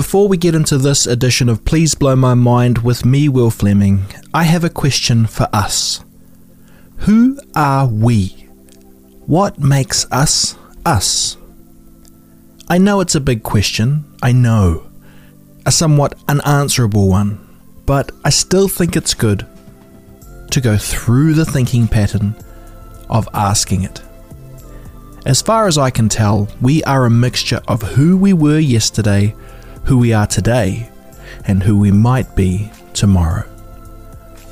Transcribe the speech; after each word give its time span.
Before 0.00 0.28
we 0.28 0.38
get 0.38 0.54
into 0.54 0.78
this 0.78 1.06
edition 1.06 1.50
of 1.50 1.66
Please 1.66 1.94
Blow 1.94 2.16
My 2.16 2.32
Mind 2.32 2.78
with 2.78 3.04
me, 3.04 3.28
Will 3.28 3.50
Fleming, 3.50 4.06
I 4.32 4.44
have 4.44 4.64
a 4.64 4.70
question 4.70 5.26
for 5.26 5.46
us. 5.52 6.02
Who 7.00 7.38
are 7.54 7.86
we? 7.86 8.28
What 9.26 9.58
makes 9.58 10.10
us 10.10 10.56
us? 10.86 11.36
I 12.66 12.78
know 12.78 13.02
it's 13.02 13.14
a 13.14 13.20
big 13.20 13.42
question, 13.42 14.06
I 14.22 14.32
know. 14.32 14.90
A 15.66 15.70
somewhat 15.70 16.18
unanswerable 16.26 17.06
one, 17.06 17.38
but 17.84 18.10
I 18.24 18.30
still 18.30 18.68
think 18.68 18.96
it's 18.96 19.12
good 19.12 19.46
to 20.50 20.62
go 20.62 20.78
through 20.78 21.34
the 21.34 21.44
thinking 21.44 21.86
pattern 21.86 22.34
of 23.10 23.28
asking 23.34 23.82
it. 23.82 24.00
As 25.26 25.42
far 25.42 25.66
as 25.66 25.76
I 25.76 25.90
can 25.90 26.08
tell, 26.08 26.48
we 26.62 26.82
are 26.84 27.04
a 27.04 27.10
mixture 27.10 27.60
of 27.68 27.82
who 27.82 28.16
we 28.16 28.32
were 28.32 28.58
yesterday, 28.58 29.34
who 29.84 29.98
we 29.98 30.12
are 30.12 30.26
today, 30.26 30.90
and 31.46 31.62
who 31.62 31.78
we 31.78 31.90
might 31.90 32.34
be 32.34 32.70
tomorrow. 32.92 33.46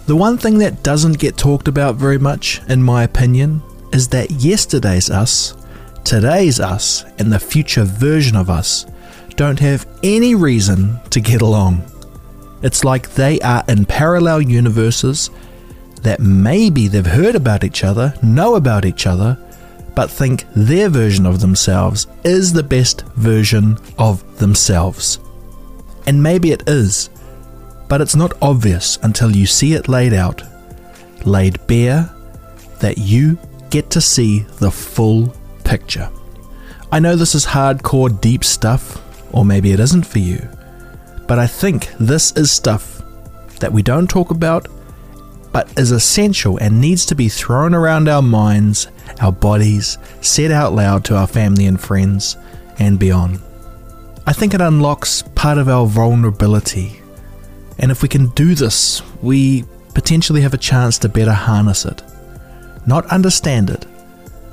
The 0.07 0.17
one 0.17 0.39
thing 0.39 0.59
that 0.59 0.83
doesn't 0.83 1.19
get 1.19 1.37
talked 1.37 1.69
about 1.69 1.97
very 1.97 2.19
much, 2.19 2.63
in 2.69 2.83
my 2.83 3.05
opinion, 3.05 3.63
is 3.93 4.09
that 4.09 4.31
yesterday's 4.31 5.11
us, 5.11 5.55
today's 6.05 6.61
us, 6.61 7.05
and 7.19 7.33
the 7.33 7.39
future 7.39 7.85
version 7.85 8.37
of 8.37 8.49
us 8.49 8.87
don't 9.37 9.59
have 9.61 9.87
any 10.03 10.35
reason 10.35 10.99
to 11.11 11.21
get 11.21 11.43
along. 11.43 11.83
It's 12.63 12.85
like 12.85 13.11
they 13.11 13.39
are 13.41 13.63
in 13.69 13.85
parallel 13.85 14.41
universes 14.43 15.31
that 16.03 16.21
maybe 16.21 16.89
they've 16.89 17.07
heard 17.07 17.35
about 17.35 17.63
each 17.63 17.85
other, 17.85 18.15
know 18.23 18.55
about 18.57 18.85
each 18.85 19.07
other, 19.07 19.39
but 19.99 20.09
think 20.09 20.45
their 20.55 20.89
version 20.89 21.27
of 21.27 21.41
themselves 21.41 22.07
is 22.23 22.53
the 22.53 22.63
best 22.63 23.05
version 23.17 23.77
of 23.99 24.39
themselves. 24.39 25.19
And 26.07 26.23
maybe 26.23 26.53
it 26.53 26.63
is, 26.69 27.11
but 27.89 28.01
it's 28.01 28.15
not 28.15 28.41
obvious 28.41 29.01
until 29.03 29.35
you 29.35 29.45
see 29.45 29.73
it 29.73 29.89
laid 29.89 30.13
out, 30.13 30.45
laid 31.27 31.67
bare, 31.67 32.15
that 32.79 32.99
you 32.99 33.41
get 33.71 33.91
to 33.91 34.01
see 34.01 34.43
the 34.61 34.71
full 34.71 35.35
picture. 35.65 36.09
I 36.93 37.01
know 37.01 37.17
this 37.17 37.35
is 37.35 37.45
hardcore, 37.45 38.21
deep 38.21 38.45
stuff, 38.45 39.03
or 39.35 39.45
maybe 39.45 39.73
it 39.73 39.81
isn't 39.81 40.07
for 40.07 40.21
you, 40.21 40.49
but 41.27 41.41
I 41.41 41.49
think 41.49 41.91
this 41.99 42.31
is 42.37 42.53
stuff 42.53 43.03
that 43.59 43.73
we 43.73 43.83
don't 43.83 44.09
talk 44.09 44.31
about 44.31 44.69
but 45.53 45.79
is 45.79 45.91
essential 45.91 46.59
and 46.59 46.81
needs 46.81 47.07
to 47.07 47.15
be 47.15 47.29
thrown 47.29 47.75
around 47.75 48.09
our 48.09 48.23
minds, 48.23 48.89
our 49.21 49.33
bodies, 49.33 49.99
said 50.21 50.51
out 50.51 50.73
loud 50.73 51.05
to 51.05 51.17
our 51.17 51.27
family 51.27 51.67
and 51.67 51.81
friends, 51.81 52.37
and 52.79 52.99
beyond. 52.99 53.41
I 54.27 54.33
think 54.33 54.55
it 54.55 54.61
unlocks 54.61 55.23
part 55.35 55.59
of 55.59 55.69
our 55.69 55.87
vulnerability, 55.87 57.01
and 57.79 57.91
if 57.91 58.03
we 58.03 58.09
can 58.09 58.29
do 58.31 58.55
this, 58.55 59.03
we 59.23 59.65
potentially 59.95 60.43
have 60.43 60.55
a 60.55 60.59
chance 60.59 60.99
to 60.99 61.09
better 61.09 61.33
harness 61.33 61.85
it. 61.85 62.03
Not 62.87 63.07
understand 63.07 63.71
it, 63.71 63.87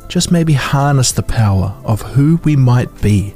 just 0.07 0.31
maybe 0.31 0.53
harness 0.53 1.11
the 1.11 1.23
power 1.23 1.75
of 1.83 2.01
who 2.01 2.39
we 2.43 2.55
might 2.55 3.01
be 3.01 3.33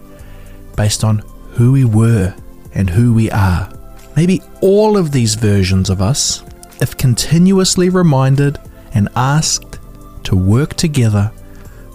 based 0.76 1.04
on 1.04 1.20
who 1.52 1.72
we 1.72 1.86
were 1.86 2.34
and 2.74 2.90
who 2.90 3.14
we 3.14 3.30
are. 3.32 3.72
Maybe 4.16 4.42
all 4.62 4.98
of 4.98 5.12
these 5.12 5.36
versions 5.36 5.90
of 5.90 6.02
us 6.02 6.44
if 6.82 6.98
continuously 6.98 7.90
reminded 7.90 8.60
and 8.94 9.10
asked 9.16 9.80
to 10.24 10.36
work 10.36 10.74
together, 10.76 11.32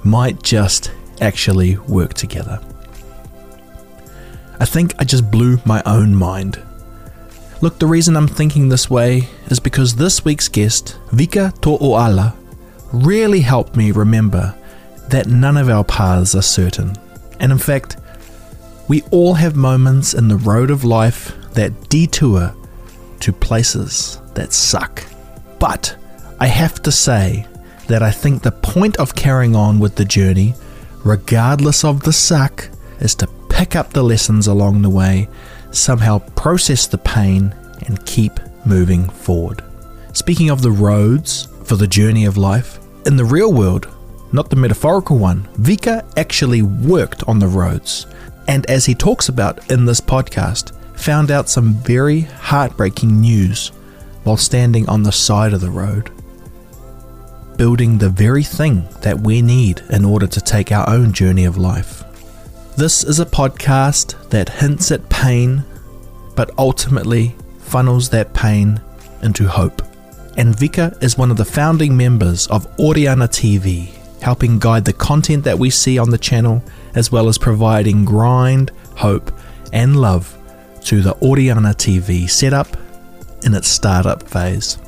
might 0.02 0.42
just 0.42 0.92
actually 1.20 1.76
work 1.76 2.14
together. 2.14 2.60
I 4.60 4.66
think 4.66 4.94
I 4.98 5.04
just 5.04 5.30
blew 5.30 5.58
my 5.64 5.82
own 5.84 6.14
mind. 6.14 6.62
Look, 7.60 7.78
the 7.78 7.86
reason 7.86 8.16
I'm 8.16 8.28
thinking 8.28 8.68
this 8.68 8.90
way 8.90 9.28
is 9.46 9.58
because 9.58 9.96
this 9.96 10.24
week's 10.24 10.48
guest, 10.48 10.98
Vika 11.08 11.52
To'oala, 11.60 12.36
really 12.92 13.40
helped 13.40 13.76
me 13.76 13.90
remember 13.90 14.54
that 15.08 15.26
none 15.26 15.56
of 15.56 15.68
our 15.68 15.84
paths 15.84 16.34
are 16.34 16.42
certain. 16.42 16.96
And 17.40 17.52
in 17.52 17.58
fact, 17.58 17.96
we 18.88 19.02
all 19.10 19.34
have 19.34 19.56
moments 19.56 20.14
in 20.14 20.28
the 20.28 20.36
road 20.36 20.70
of 20.70 20.84
life 20.84 21.32
that 21.54 21.88
detour 21.88 22.54
to 23.20 23.32
places 23.32 24.20
that 24.34 24.52
suck. 24.52 25.04
But 25.58 25.96
I 26.40 26.46
have 26.46 26.82
to 26.82 26.92
say 26.92 27.46
that 27.86 28.02
I 28.02 28.10
think 28.10 28.42
the 28.42 28.52
point 28.52 28.96
of 28.96 29.14
carrying 29.14 29.54
on 29.54 29.78
with 29.78 29.96
the 29.96 30.04
journey, 30.04 30.54
regardless 31.04 31.84
of 31.84 32.02
the 32.02 32.12
suck, 32.12 32.68
is 33.00 33.14
to 33.16 33.26
pick 33.48 33.76
up 33.76 33.92
the 33.92 34.02
lessons 34.02 34.46
along 34.46 34.82
the 34.82 34.90
way, 34.90 35.28
somehow 35.70 36.18
process 36.34 36.86
the 36.86 36.98
pain, 36.98 37.54
and 37.86 38.04
keep 38.06 38.40
moving 38.64 39.08
forward. 39.08 39.62
Speaking 40.12 40.50
of 40.50 40.62
the 40.62 40.70
roads 40.70 41.48
for 41.64 41.76
the 41.76 41.86
journey 41.86 42.24
of 42.24 42.36
life, 42.36 42.78
in 43.06 43.16
the 43.16 43.24
real 43.24 43.52
world, 43.52 43.88
not 44.32 44.50
the 44.50 44.56
metaphorical 44.56 45.18
one, 45.18 45.44
Vika 45.58 46.04
actually 46.16 46.62
worked 46.62 47.22
on 47.28 47.38
the 47.38 47.48
roads. 47.48 48.06
And 48.48 48.68
as 48.68 48.86
he 48.86 48.94
talks 48.94 49.28
about 49.28 49.70
in 49.70 49.84
this 49.84 50.00
podcast, 50.00 50.72
found 50.98 51.30
out 51.30 51.48
some 51.48 51.74
very 51.74 52.20
heartbreaking 52.20 53.20
news 53.20 53.72
while 54.24 54.36
standing 54.36 54.88
on 54.88 55.02
the 55.02 55.12
side 55.12 55.52
of 55.52 55.60
the 55.60 55.70
road, 55.70 56.10
building 57.56 57.98
the 57.98 58.08
very 58.08 58.42
thing 58.42 58.86
that 59.02 59.20
we 59.20 59.40
need 59.40 59.82
in 59.90 60.04
order 60.04 60.26
to 60.26 60.40
take 60.40 60.72
our 60.72 60.88
own 60.88 61.12
journey 61.12 61.44
of 61.44 61.56
life. 61.56 62.02
This 62.76 63.04
is 63.04 63.20
a 63.20 63.26
podcast 63.26 64.30
that 64.30 64.48
hints 64.48 64.90
at 64.90 65.08
pain, 65.08 65.64
but 66.34 66.50
ultimately 66.58 67.36
funnels 67.60 68.08
that 68.10 68.34
pain 68.34 68.80
into 69.22 69.46
hope. 69.46 69.82
And 70.36 70.56
Vika 70.56 71.00
is 71.02 71.16
one 71.16 71.30
of 71.30 71.36
the 71.36 71.44
founding 71.44 71.96
members 71.96 72.48
of 72.48 72.66
Oriana 72.80 73.28
TV, 73.28 73.90
helping 74.20 74.58
guide 74.58 74.84
the 74.84 74.92
content 74.92 75.44
that 75.44 75.58
we 75.58 75.70
see 75.70 75.98
on 75.98 76.10
the 76.10 76.18
channel, 76.18 76.64
as 76.96 77.12
well 77.12 77.28
as 77.28 77.38
providing 77.38 78.04
grind, 78.04 78.72
hope, 78.96 79.30
and 79.72 80.00
love 80.00 80.36
to 80.84 81.00
the 81.00 81.14
Oriana 81.22 81.70
TV 81.70 82.28
setup 82.28 82.76
in 83.44 83.54
its 83.54 83.68
startup 83.68 84.22
phase. 84.22 84.78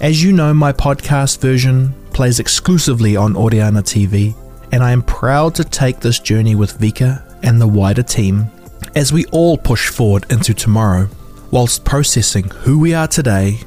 As 0.00 0.22
you 0.22 0.32
know, 0.32 0.54
my 0.54 0.72
podcast 0.72 1.40
version 1.40 1.92
plays 2.12 2.40
exclusively 2.40 3.16
on 3.16 3.36
Oriana 3.36 3.82
TV, 3.82 4.34
and 4.72 4.82
I 4.82 4.92
am 4.92 5.02
proud 5.02 5.54
to 5.56 5.64
take 5.64 6.00
this 6.00 6.18
journey 6.18 6.54
with 6.54 6.78
Vika 6.78 7.22
and 7.42 7.60
the 7.60 7.68
wider 7.68 8.02
team 8.02 8.50
as 8.94 9.12
we 9.12 9.24
all 9.26 9.56
push 9.56 9.88
forward 9.88 10.26
into 10.30 10.54
tomorrow, 10.54 11.08
whilst 11.50 11.84
processing 11.84 12.44
who 12.50 12.78
we 12.78 12.94
are 12.94 13.08
today 13.08 13.58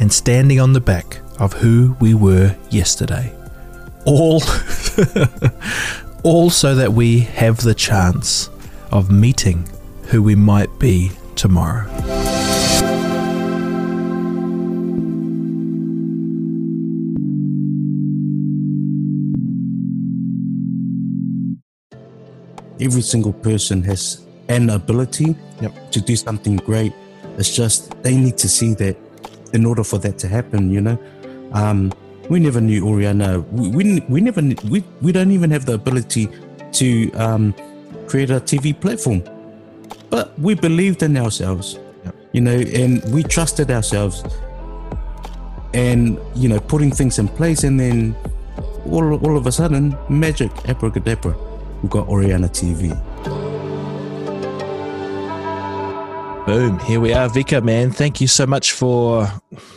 and 0.00 0.12
standing 0.12 0.60
on 0.60 0.72
the 0.72 0.80
back 0.80 1.20
of 1.38 1.52
who 1.52 1.96
we 2.00 2.14
were 2.14 2.56
yesterday. 2.70 3.34
All, 4.04 4.42
all 6.22 6.50
so 6.50 6.74
that 6.74 6.92
we 6.92 7.20
have 7.20 7.58
the 7.58 7.74
chance 7.74 8.50
of 8.90 9.10
meeting 9.10 9.68
who 10.04 10.22
we 10.22 10.34
might 10.34 10.78
be 10.78 11.10
tomorrow. 11.36 12.17
Every 22.80 23.02
single 23.02 23.32
person 23.32 23.82
has 23.84 24.24
an 24.48 24.70
ability 24.70 25.36
Yep. 25.60 25.90
to 25.92 26.00
do 26.00 26.14
something 26.16 26.56
great. 26.56 26.92
It's 27.36 27.54
just 27.54 27.90
they 28.02 28.16
need 28.16 28.38
to 28.38 28.48
see 28.48 28.74
that 28.74 28.96
in 29.52 29.66
order 29.66 29.82
for 29.84 29.98
that 29.98 30.18
to 30.18 30.28
happen, 30.28 30.70
you 30.70 30.80
know. 30.80 30.98
Um, 31.52 31.92
we 32.30 32.38
never 32.40 32.60
knew 32.60 32.86
Oriana. 32.86 33.40
We, 33.40 33.68
we, 33.70 34.00
we 34.08 34.20
never 34.20 34.42
we, 34.70 34.84
we 35.02 35.12
don't 35.12 35.32
even 35.32 35.50
have 35.50 35.64
the 35.66 35.74
ability 35.74 36.28
to 36.72 37.10
um, 37.12 37.54
create 38.06 38.30
a 38.30 38.40
TV 38.40 38.78
platform, 38.78 39.22
but 40.10 40.38
we 40.38 40.54
believed 40.54 41.02
in 41.02 41.16
ourselves, 41.16 41.78
Yep. 42.04 42.14
you 42.32 42.40
know, 42.40 42.52
and 42.52 43.02
we 43.12 43.22
trusted 43.24 43.70
ourselves, 43.70 44.22
and 45.74 46.18
you 46.34 46.48
know, 46.48 46.60
putting 46.60 46.90
things 46.90 47.18
in 47.18 47.28
place, 47.28 47.64
and 47.64 47.78
then 47.80 48.14
all 48.90 49.14
all 49.26 49.36
of 49.36 49.46
a 49.46 49.52
sudden, 49.52 49.96
magic, 50.08 50.50
abracadabra, 50.68 51.34
we 51.82 51.88
got 51.88 52.08
Oriana 52.08 52.48
TV. 52.48 52.96
Boom, 56.46 56.78
here 56.80 56.98
we 56.98 57.12
are, 57.12 57.28
Vika, 57.28 57.62
man. 57.62 57.90
Thank 57.90 58.22
you 58.22 58.26
so 58.26 58.46
much 58.46 58.72
for 58.72 59.30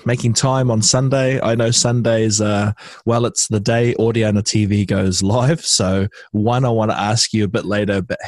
making 0.06 0.33
time 0.33 0.71
on 0.71 0.81
Sunday. 0.81 1.42
I 1.42 1.53
know 1.53 1.69
Sundays, 1.69 2.39
uh, 2.39 2.71
well, 3.06 3.25
it's 3.25 3.50
the 3.50 3.59
day 3.59 3.94
Oriana 3.95 4.42
TV 4.42 4.88
goes 4.88 5.21
live. 5.21 5.65
So, 5.65 6.07
one, 6.31 6.63
I 6.63 6.69
want 6.69 6.92
to 6.92 6.98
ask 6.98 7.33
you 7.33 7.44
a 7.44 7.50
bit 7.50 7.65
later, 7.65 8.01
but 8.01 8.19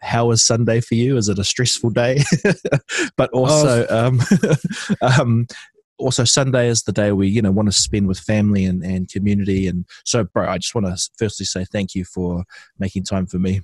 how 0.00 0.30
is 0.30 0.44
Sunday 0.44 0.80
for 0.80 0.94
you? 0.94 1.16
Is 1.16 1.28
it 1.28 1.40
a 1.40 1.44
stressful 1.44 1.90
day? 1.90 2.20
but 3.16 3.30
also, 3.30 3.84
um, 3.88 4.20
um, 5.02 5.48
also 5.98 6.24
Sunday 6.24 6.68
is 6.68 6.82
the 6.82 6.92
day 6.92 7.12
we, 7.12 7.28
you 7.28 7.42
know, 7.42 7.50
want 7.50 7.68
to 7.68 7.72
spend 7.72 8.08
with 8.08 8.18
family 8.20 8.64
and, 8.64 8.82
and 8.84 9.08
community. 9.08 9.66
And 9.66 9.84
so, 10.04 10.24
bro, 10.24 10.48
I 10.48 10.58
just 10.58 10.74
want 10.74 10.86
to 10.86 10.96
firstly 11.18 11.46
say 11.46 11.64
thank 11.64 11.94
you 11.94 12.04
for 12.04 12.44
making 12.78 13.04
time 13.04 13.26
for 13.26 13.38
me. 13.38 13.62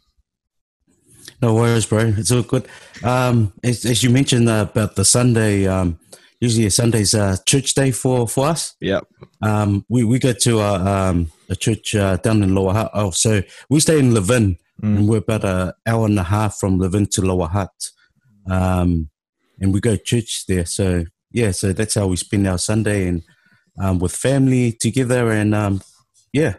No 1.40 1.54
worries, 1.54 1.86
bro. 1.86 2.12
It's 2.16 2.30
all 2.30 2.42
good. 2.42 2.68
Um, 3.02 3.52
as, 3.62 3.84
as 3.84 4.02
you 4.02 4.10
mentioned 4.10 4.48
uh, 4.48 4.66
about 4.70 4.94
the 4.96 5.04
Sunday, 5.04 5.66
um, 5.66 5.98
usually 6.40 6.66
a 6.66 6.70
Sunday's 6.70 7.14
uh, 7.14 7.36
church 7.46 7.74
day 7.74 7.90
for, 7.90 8.28
for 8.28 8.46
us. 8.46 8.76
Yep. 8.80 9.06
Um, 9.42 9.84
we, 9.88 10.04
we 10.04 10.18
go 10.18 10.32
to 10.32 10.60
a, 10.60 10.74
um, 10.74 11.30
a 11.48 11.56
church 11.56 11.94
uh, 11.94 12.16
down 12.16 12.42
in 12.42 12.54
Lower 12.54 12.74
Hutt. 12.74 12.90
Oh, 12.94 13.10
so 13.10 13.42
we 13.70 13.80
stay 13.80 13.98
in 13.98 14.12
Levin, 14.14 14.58
Mm. 14.82 14.96
and 14.96 15.08
we're 15.08 15.18
about 15.18 15.44
an 15.44 15.72
hour 15.86 16.04
and 16.06 16.18
a 16.18 16.24
half 16.24 16.56
from 16.56 16.80
Levin 16.80 17.06
to 17.06 17.22
Lower 17.22 17.46
Hutt. 17.46 17.90
Um, 18.50 19.08
and 19.60 19.72
we 19.72 19.80
go 19.80 19.94
to 19.94 20.02
church 20.02 20.46
there. 20.48 20.66
So, 20.66 21.04
yeah, 21.34 21.50
so 21.50 21.72
that's 21.72 21.96
how 21.96 22.06
we 22.06 22.16
spend 22.16 22.46
our 22.46 22.58
Sunday 22.58 23.08
and 23.08 23.22
um, 23.78 23.98
with 23.98 24.14
family 24.14 24.72
together. 24.72 25.32
And 25.32 25.52
um, 25.52 25.82
yeah, 26.32 26.54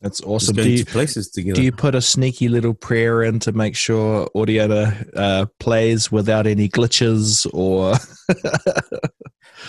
That's 0.00 0.22
awesome. 0.22 0.56
Do 0.56 0.68
you, 0.68 0.86
places 0.86 1.30
together. 1.30 1.56
do 1.56 1.62
you 1.62 1.70
put 1.70 1.94
a 1.94 2.00
sneaky 2.00 2.48
little 2.48 2.72
prayer 2.72 3.22
in 3.22 3.38
to 3.40 3.52
make 3.52 3.76
sure 3.76 4.28
Oriana 4.34 5.04
uh, 5.14 5.46
plays 5.60 6.10
without 6.10 6.46
any 6.46 6.68
glitches 6.68 7.46
or? 7.52 7.94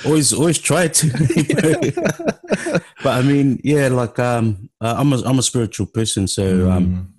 always 0.05 0.31
always 0.33 0.59
try 0.59 0.87
to 0.87 1.07
but 3.03 3.17
i 3.17 3.21
mean 3.21 3.59
yeah 3.63 3.87
like 3.87 4.19
um 4.19 4.69
uh, 4.81 4.95
i'm 4.97 5.11
a 5.13 5.21
i'm 5.23 5.39
a 5.39 5.41
spiritual 5.41 5.87
person 5.87 6.27
so 6.27 6.69
um 6.69 7.13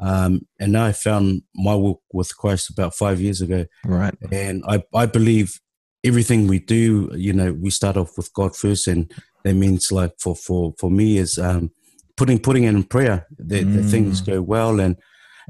Mm, 0.00 0.08
um 0.08 0.40
and 0.58 0.72
now 0.72 0.86
i 0.86 0.92
found 0.92 1.42
my 1.54 1.74
walk 1.74 2.00
with 2.12 2.36
christ 2.36 2.70
about 2.70 2.94
five 2.94 3.20
years 3.20 3.40
ago 3.40 3.66
right. 3.84 4.14
and 4.32 4.64
i 4.66 4.82
i 4.92 5.06
believe 5.06 5.60
everything 6.04 6.46
we 6.46 6.58
do 6.58 7.10
you 7.14 7.32
know 7.32 7.52
we 7.54 7.70
start 7.70 7.96
off 7.96 8.16
with 8.16 8.32
god 8.34 8.54
first 8.54 8.86
and 8.88 9.12
that 9.44 9.54
means 9.54 9.90
like 9.90 10.12
for 10.18 10.34
for 10.36 10.74
for 10.78 10.90
me 10.90 11.18
is 11.18 11.38
um 11.38 11.70
putting 12.16 12.38
putting 12.38 12.64
in 12.64 12.84
prayer 12.84 13.26
that, 13.38 13.72
that 13.72 13.84
things 13.84 14.20
Mm. 14.22 14.26
go 14.26 14.42
well 14.42 14.80
and 14.80 14.96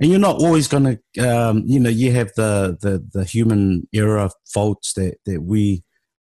and 0.00 0.10
you're 0.10 0.18
not 0.28 0.40
always 0.42 0.66
gonna 0.68 0.98
um 1.20 1.62
you 1.66 1.78
know 1.80 1.90
you 1.90 2.12
have 2.12 2.30
the 2.36 2.76
the 2.80 3.04
the 3.12 3.24
human 3.24 3.86
error 3.94 4.28
faults 4.52 4.92
that 4.94 5.14
that 5.26 5.42
we 5.42 5.82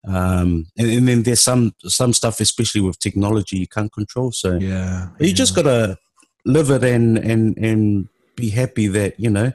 um 0.07 0.65
and, 0.77 0.89
and 0.89 1.07
then 1.07 1.23
there's 1.23 1.41
some 1.41 1.73
some 1.85 2.13
stuff 2.13 2.39
especially 2.39 2.81
with 2.81 2.97
technology 2.99 3.57
you 3.57 3.67
can't 3.67 3.93
control 3.93 4.31
so 4.31 4.57
Yeah. 4.59 5.09
you 5.19 5.33
just 5.33 5.55
gotta 5.55 5.97
live 6.45 6.71
it 6.71 6.83
and 6.83 7.17
and 7.19 7.57
and 7.57 8.07
be 8.35 8.49
happy 8.49 8.87
that 8.87 9.19
you 9.19 9.29
know 9.29 9.51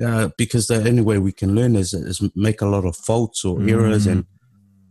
uh, 0.00 0.28
because 0.38 0.66
the 0.68 0.76
only 0.88 1.02
way 1.02 1.18
we 1.18 1.32
can 1.32 1.54
learn 1.54 1.76
is 1.76 1.92
is 1.92 2.22
make 2.34 2.60
a 2.60 2.66
lot 2.66 2.84
of 2.84 2.96
faults 2.96 3.44
or 3.44 3.60
errors 3.62 4.06
Mm. 4.06 4.12
and 4.12 4.24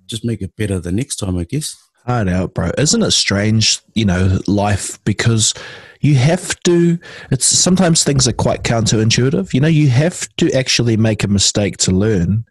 just 0.08 0.26
make 0.26 0.42
it 0.42 0.56
better 0.58 0.78
the 0.80 0.92
next 0.92 1.16
time 1.18 1.38
i 1.38 1.44
guess 1.46 1.76
hard 2.08 2.28
out, 2.28 2.56
bro. 2.56 2.72
Isn't 2.80 3.04
it 3.04 3.12
strange, 3.12 3.80
you 3.94 4.06
know, 4.06 4.40
life 4.48 4.98
because 5.04 5.54
you 6.02 6.16
have 6.16 6.60
to 6.64 6.98
it's 7.30 7.46
sometimes 7.46 8.04
things 8.04 8.28
are 8.28 8.34
quite 8.34 8.64
counterintuitive. 8.64 9.54
You 9.54 9.62
know, 9.62 9.68
you 9.68 9.90
have 9.90 10.28
to 10.38 10.52
actually 10.52 10.98
make 10.98 11.24
a 11.24 11.28
mistake 11.28 11.78
to 11.78 11.92
learn. 11.92 12.44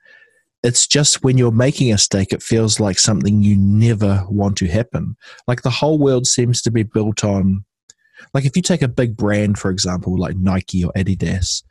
It's 0.62 0.86
just 0.86 1.24
when 1.24 1.36
you're 1.36 1.50
making 1.50 1.90
a 1.90 1.94
mistake, 1.94 2.32
it 2.32 2.44
feels 2.44 2.78
like 2.78 2.98
something 3.00 3.42
you 3.42 3.56
never 3.58 4.24
want 4.28 4.56
to 4.58 4.68
happen. 4.68 5.16
Like 5.48 5.62
the 5.62 5.70
whole 5.70 5.98
world 5.98 6.28
seems 6.28 6.62
to 6.62 6.70
be 6.70 6.84
built 6.84 7.24
on 7.24 7.64
like 8.32 8.44
if 8.44 8.54
you 8.54 8.62
take 8.62 8.82
a 8.82 8.88
big 8.88 9.16
brand, 9.16 9.58
for 9.58 9.70
example, 9.72 10.16
like 10.16 10.36
Nike 10.36 10.84
or 10.84 10.92
Adidas, 10.96 11.64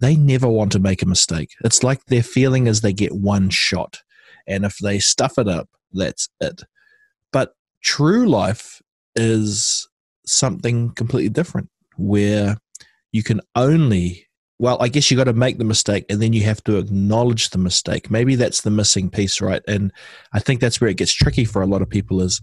they 0.00 0.16
never 0.16 0.48
want 0.48 0.72
to 0.72 0.78
make 0.78 1.02
a 1.02 1.06
mistake. 1.06 1.50
It's 1.64 1.82
like 1.82 2.04
their 2.06 2.22
feeling 2.22 2.66
is 2.66 2.80
they 2.80 2.92
get 2.92 3.12
one 3.12 3.50
shot. 3.50 4.02
And 4.46 4.64
if 4.64 4.78
they 4.78 4.98
stuff 4.98 5.38
it 5.38 5.48
up, 5.48 5.68
that's 5.92 6.28
it. 6.40 6.62
But 7.32 7.54
true 7.82 8.28
life 8.28 8.82
is 9.14 9.88
something 10.26 10.90
completely 10.90 11.30
different 11.30 11.70
where 11.96 12.56
you 13.12 13.22
can 13.22 13.40
only, 13.54 14.26
well, 14.58 14.76
I 14.80 14.88
guess 14.88 15.10
you 15.10 15.16
got 15.16 15.24
to 15.24 15.32
make 15.32 15.58
the 15.58 15.64
mistake 15.64 16.04
and 16.10 16.20
then 16.20 16.32
you 16.32 16.42
have 16.42 16.62
to 16.64 16.78
acknowledge 16.78 17.50
the 17.50 17.58
mistake. 17.58 18.10
Maybe 18.10 18.34
that's 18.34 18.62
the 18.62 18.70
missing 18.70 19.08
piece, 19.08 19.40
right? 19.40 19.62
And 19.68 19.92
I 20.32 20.40
think 20.40 20.60
that's 20.60 20.80
where 20.80 20.90
it 20.90 20.96
gets 20.96 21.12
tricky 21.12 21.44
for 21.44 21.62
a 21.62 21.66
lot 21.66 21.82
of 21.82 21.88
people 21.88 22.20
is 22.20 22.42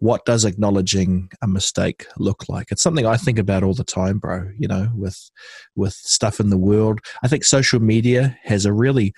what 0.00 0.24
does 0.24 0.44
acknowledging 0.44 1.30
a 1.42 1.48
mistake 1.48 2.06
look 2.16 2.48
like? 2.48 2.70
It's 2.70 2.82
something 2.82 3.06
I 3.06 3.16
think 3.16 3.38
about 3.38 3.62
all 3.62 3.74
the 3.74 3.84
time, 3.84 4.18
bro, 4.18 4.50
you 4.58 4.68
know, 4.68 4.90
with 4.94 5.30
with 5.74 5.94
stuff 5.94 6.40
in 6.40 6.50
the 6.50 6.58
world. 6.58 7.00
I 7.22 7.28
think 7.28 7.44
social 7.44 7.80
media 7.80 8.38
has 8.44 8.64
a 8.64 8.72
really 8.72 9.14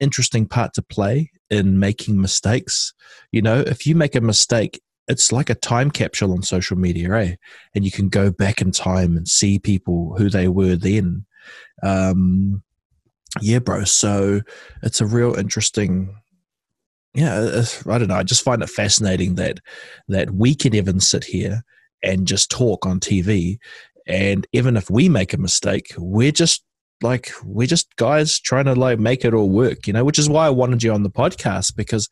interesting 0.00 0.46
part 0.46 0.74
to 0.74 0.82
play 0.82 1.30
in 1.50 1.78
making 1.78 2.20
mistakes. 2.20 2.94
You 3.30 3.42
know, 3.42 3.60
if 3.60 3.86
you 3.86 3.94
make 3.94 4.14
a 4.14 4.20
mistake, 4.20 4.80
it's 5.08 5.32
like 5.32 5.50
a 5.50 5.54
time 5.54 5.90
capsule 5.90 6.32
on 6.32 6.42
social 6.42 6.78
media, 6.78 7.12
eh? 7.14 7.34
And 7.74 7.84
you 7.84 7.90
can 7.90 8.08
go 8.08 8.30
back 8.30 8.60
in 8.60 8.70
time 8.70 9.16
and 9.16 9.28
see 9.28 9.58
people 9.58 10.14
who 10.16 10.30
they 10.30 10.48
were 10.48 10.76
then. 10.76 11.26
Um, 11.82 12.62
yeah, 13.40 13.58
bro. 13.58 13.84
So 13.84 14.42
it's 14.82 15.00
a 15.00 15.06
real 15.06 15.34
interesting. 15.34 16.16
Yeah, 17.14 17.62
I 17.88 17.98
don't 17.98 18.08
know. 18.08 18.16
I 18.16 18.22
just 18.22 18.44
find 18.44 18.62
it 18.62 18.70
fascinating 18.70 19.34
that 19.34 19.58
that 20.08 20.30
we 20.30 20.54
can 20.54 20.74
even 20.74 20.98
sit 21.00 21.24
here 21.24 21.62
and 22.02 22.26
just 22.26 22.50
talk 22.50 22.86
on 22.86 23.00
TV, 23.00 23.58
and 24.06 24.46
even 24.52 24.76
if 24.76 24.88
we 24.90 25.08
make 25.08 25.34
a 25.34 25.38
mistake, 25.38 25.92
we're 25.98 26.32
just 26.32 26.64
like 27.02 27.30
we're 27.44 27.66
just 27.66 27.94
guys 27.96 28.40
trying 28.40 28.64
to 28.64 28.74
like 28.74 28.98
make 28.98 29.24
it 29.24 29.34
all 29.34 29.50
work, 29.50 29.86
you 29.86 29.92
know. 29.92 30.04
Which 30.04 30.18
is 30.18 30.28
why 30.28 30.46
I 30.46 30.50
wanted 30.50 30.82
you 30.82 30.92
on 30.92 31.02
the 31.02 31.10
podcast 31.10 31.76
because 31.76 32.08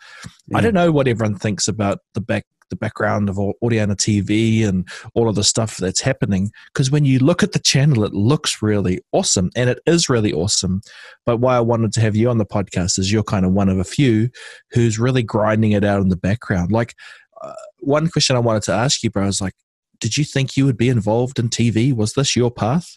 I 0.55 0.61
don't 0.61 0.75
know 0.75 0.93
what 0.93 1.09
everyone 1.09 1.39
thinks 1.39 1.67
about 1.67 2.01
the 2.13 2.21
back 2.21 2.45
the 2.71 2.77
background 2.77 3.29
of 3.29 3.39
Au- 3.39 3.55
Oriana 3.63 3.95
TV 3.95 4.67
and 4.67 4.89
all 5.15 5.29
of 5.29 5.35
the 5.35 5.45
stuff 5.45 5.77
that's 5.77 6.01
happening. 6.01 6.51
Because 6.73 6.91
when 6.91 7.05
you 7.05 7.19
look 7.19 7.43
at 7.43 7.53
the 7.53 7.59
channel, 7.59 8.05
it 8.05 8.15
looks 8.15 8.63
really 8.63 9.01
awesome, 9.13 9.51
and 9.55 9.69
it 9.69 9.81
is 9.87 10.09
really 10.09 10.33
awesome. 10.33 10.81
But 11.27 11.39
why 11.39 11.57
I 11.57 11.61
wanted 11.61 11.93
to 11.95 12.01
have 12.01 12.17
you 12.17 12.31
on 12.31 12.39
the 12.39 12.47
podcast 12.47 12.99
is 12.99 13.13
you're 13.13 13.23
kind 13.23 13.45
of 13.45 13.53
one 13.53 13.69
of 13.69 13.79
a 13.79 13.85
few 13.85 14.31
who's 14.73 14.99
really 14.99 15.23
grinding 15.23 15.73
it 15.73 15.85
out 15.85 16.01
in 16.01 16.09
the 16.09 16.17
background. 16.17 16.73
Like 16.73 16.95
uh, 17.43 17.53
one 17.81 18.09
question 18.09 18.37
I 18.37 18.41
wanted 18.41 18.63
to 18.65 18.73
ask 18.73 19.03
you, 19.03 19.11
bro, 19.11 19.27
is 19.27 19.41
like, 19.41 19.55
did 19.99 20.17
you 20.17 20.25
think 20.25 20.57
you 20.57 20.65
would 20.65 20.79
be 20.79 20.89
involved 20.89 21.39
in 21.39 21.49
TV? 21.49 21.95
Was 21.95 22.15
this 22.15 22.35
your 22.35 22.51
path? 22.51 22.97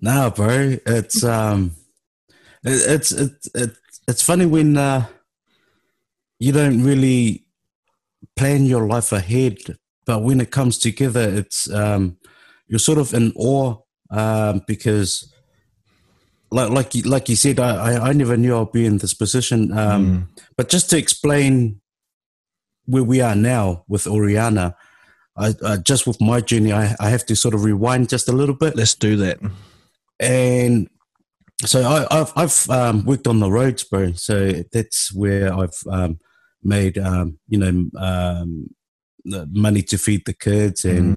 No, 0.00 0.30
bro. 0.30 0.76
It's 0.86 1.24
um, 1.24 1.72
it, 2.64 2.90
it's 2.90 3.12
it's 3.12 3.48
it's 3.54 3.78
it's 4.06 4.22
funny 4.22 4.46
when 4.46 4.76
uh, 4.76 5.06
you 6.38 6.52
don't 6.52 6.82
really 6.82 7.44
plan 8.38 8.66
your 8.66 8.86
life 8.86 9.12
ahead, 9.12 9.56
but 10.06 10.22
when 10.22 10.40
it 10.40 10.50
comes 10.50 10.78
together, 10.78 11.28
it's 11.40 11.68
um, 11.72 12.16
you're 12.68 12.78
sort 12.78 12.98
of 12.98 13.12
in 13.14 13.32
awe 13.36 13.76
um, 14.10 14.62
because, 14.66 15.32
like 16.50 16.70
like 16.70 16.94
you, 16.94 17.02
like 17.02 17.28
you 17.28 17.36
said, 17.36 17.58
I, 17.58 17.70
I 17.92 18.08
I 18.08 18.12
never 18.12 18.36
knew 18.36 18.56
I'd 18.56 18.72
be 18.72 18.86
in 18.86 18.98
this 18.98 19.14
position. 19.14 19.72
Um, 19.78 20.28
But 20.56 20.72
just 20.72 20.90
to 20.90 20.96
explain 20.98 21.80
where 22.86 23.04
we 23.04 23.20
are 23.20 23.36
now 23.36 23.84
with 23.88 24.06
Oriana, 24.06 24.74
I, 25.36 25.54
uh, 25.62 25.76
just 25.90 26.06
with 26.06 26.20
my 26.20 26.40
journey, 26.40 26.72
I, 26.72 26.96
I 27.00 27.10
have 27.10 27.24
to 27.26 27.36
sort 27.36 27.54
of 27.54 27.64
rewind 27.64 28.08
just 28.08 28.28
a 28.28 28.32
little 28.32 28.54
bit 28.56 28.74
Let's 28.76 28.94
do 28.94 29.16
that. 29.16 29.38
and 30.20 30.88
so 31.66 31.80
I, 31.82 32.06
I've 32.20 32.32
I've 32.36 32.70
um, 32.70 33.04
worked 33.04 33.26
on 33.26 33.40
the 33.40 33.50
roads, 33.50 33.84
bro. 33.84 34.12
So 34.12 34.52
that's 34.72 35.12
where 35.12 35.52
I've 35.52 35.78
um, 35.90 36.18
made 36.62 36.98
um, 36.98 37.38
you 37.48 37.58
know 37.58 37.90
um, 37.98 38.68
money 39.24 39.82
to 39.82 39.98
feed 39.98 40.24
the 40.24 40.32
kids 40.32 40.84
and 40.84 41.16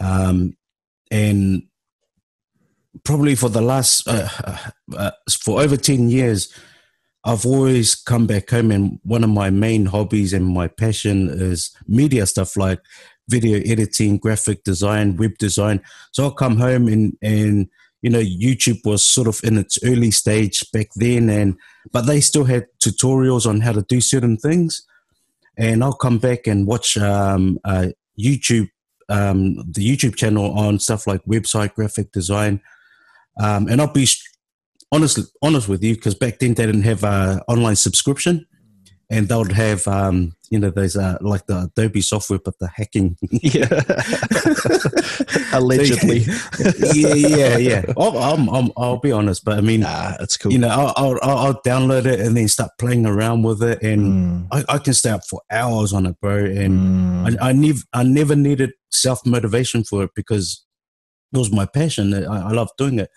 um, 0.00 0.56
and 1.10 1.62
probably 3.04 3.34
for 3.34 3.48
the 3.48 3.60
last 3.62 4.06
uh, 4.08 4.28
uh, 4.44 4.58
uh, 4.96 5.10
for 5.40 5.60
over 5.60 5.76
ten 5.76 6.08
years, 6.08 6.52
I've 7.24 7.46
always 7.46 7.94
come 7.94 8.26
back 8.26 8.50
home, 8.50 8.70
and 8.70 8.98
one 9.02 9.24
of 9.24 9.30
my 9.30 9.50
main 9.50 9.86
hobbies 9.86 10.32
and 10.32 10.46
my 10.46 10.68
passion 10.68 11.28
is 11.28 11.74
media 11.86 12.26
stuff 12.26 12.56
like 12.56 12.80
video 13.28 13.60
editing, 13.64 14.18
graphic 14.18 14.64
design, 14.64 15.16
web 15.16 15.38
design. 15.38 15.80
So 16.12 16.24
I'll 16.24 16.32
come 16.32 16.58
home 16.58 16.88
and 16.88 17.16
and 17.22 17.68
you 18.02 18.10
know 18.10 18.20
youtube 18.20 18.84
was 18.84 19.06
sort 19.06 19.28
of 19.28 19.40
in 19.44 19.56
its 19.56 19.78
early 19.84 20.10
stage 20.10 20.62
back 20.72 20.88
then 20.96 21.30
and 21.30 21.56
but 21.90 22.02
they 22.02 22.20
still 22.20 22.44
had 22.44 22.66
tutorials 22.82 23.46
on 23.46 23.60
how 23.60 23.72
to 23.72 23.82
do 23.82 24.00
certain 24.00 24.36
things. 24.36 24.86
And 25.58 25.82
i'll 25.84 25.92
come 25.92 26.18
back 26.18 26.46
and 26.46 26.66
watch 26.66 26.96
um, 26.96 27.58
uh, 27.64 27.88
youtube 28.18 28.68
um, 29.08 29.56
the 29.70 29.86
youtube 29.86 30.16
channel 30.16 30.52
on 30.52 30.78
stuff 30.78 31.06
like 31.06 31.24
website 31.24 31.74
graphic 31.74 32.12
design. 32.12 32.60
Um, 33.42 33.68
and 33.68 33.80
i'll 33.80 33.92
be 33.92 34.06
honestly 34.90 35.24
honest 35.42 35.68
with 35.68 35.82
you 35.82 35.94
because 35.94 36.14
back 36.14 36.38
then 36.38 36.54
they 36.54 36.66
didn't 36.66 36.82
have 36.82 37.02
a 37.02 37.42
online 37.48 37.76
subscription 37.76 38.46
and 39.12 39.28
they 39.28 39.36
would 39.36 39.52
have 39.52 39.86
um, 39.86 40.34
you 40.50 40.58
know 40.58 40.70
those 40.70 40.96
uh, 40.96 41.18
like 41.20 41.46
the 41.46 41.64
adobe 41.64 42.00
software 42.00 42.40
but 42.44 42.58
the 42.58 42.68
hacking 42.68 43.16
Yeah. 43.30 43.68
Allegedly. 45.52 46.24
yeah, 46.78 47.14
yeah, 47.14 47.56
yeah. 47.58 47.82
I'll, 47.96 48.16
I'm, 48.18 48.48
I'm, 48.48 48.72
I'll 48.76 48.98
be 48.98 49.12
honest, 49.12 49.44
but 49.44 49.58
I 49.58 49.60
mean, 49.60 49.80
Nah, 49.80 50.14
it's 50.20 50.36
cool. 50.36 50.52
you 50.52 50.58
know, 50.58 50.68
I'll, 50.68 50.92
I'll, 50.96 51.18
I'll 51.22 51.38
I'll 51.38 51.62
download 51.62 52.06
it 52.06 52.20
and 52.20 52.36
then 52.36 52.48
start 52.48 52.70
playing 52.78 53.06
around 53.06 53.42
with 53.42 53.62
it, 53.62 53.82
and 53.82 54.02
Mm, 54.02 54.46
I, 54.50 54.74
I 54.74 54.78
can 54.78 54.94
stay 54.94 55.10
up 55.10 55.22
for 55.28 55.40
hours 55.50 55.92
on 55.92 56.06
it, 56.06 56.18
bro. 56.20 56.36
And 56.44 57.26
mm, 57.26 57.38
I, 57.40 57.48
I 57.50 57.52
never, 57.52 57.80
I 57.92 58.02
never 58.02 58.34
needed 58.36 58.72
self 58.90 59.24
motivation 59.26 59.84
for 59.84 60.04
it 60.04 60.10
because 60.14 60.64
it 61.32 61.38
was 61.38 61.50
my 61.52 61.66
passion. 61.66 62.12
I, 62.14 62.48
I 62.48 62.50
love 62.52 62.70
doing 62.78 62.98
it. 62.98 63.10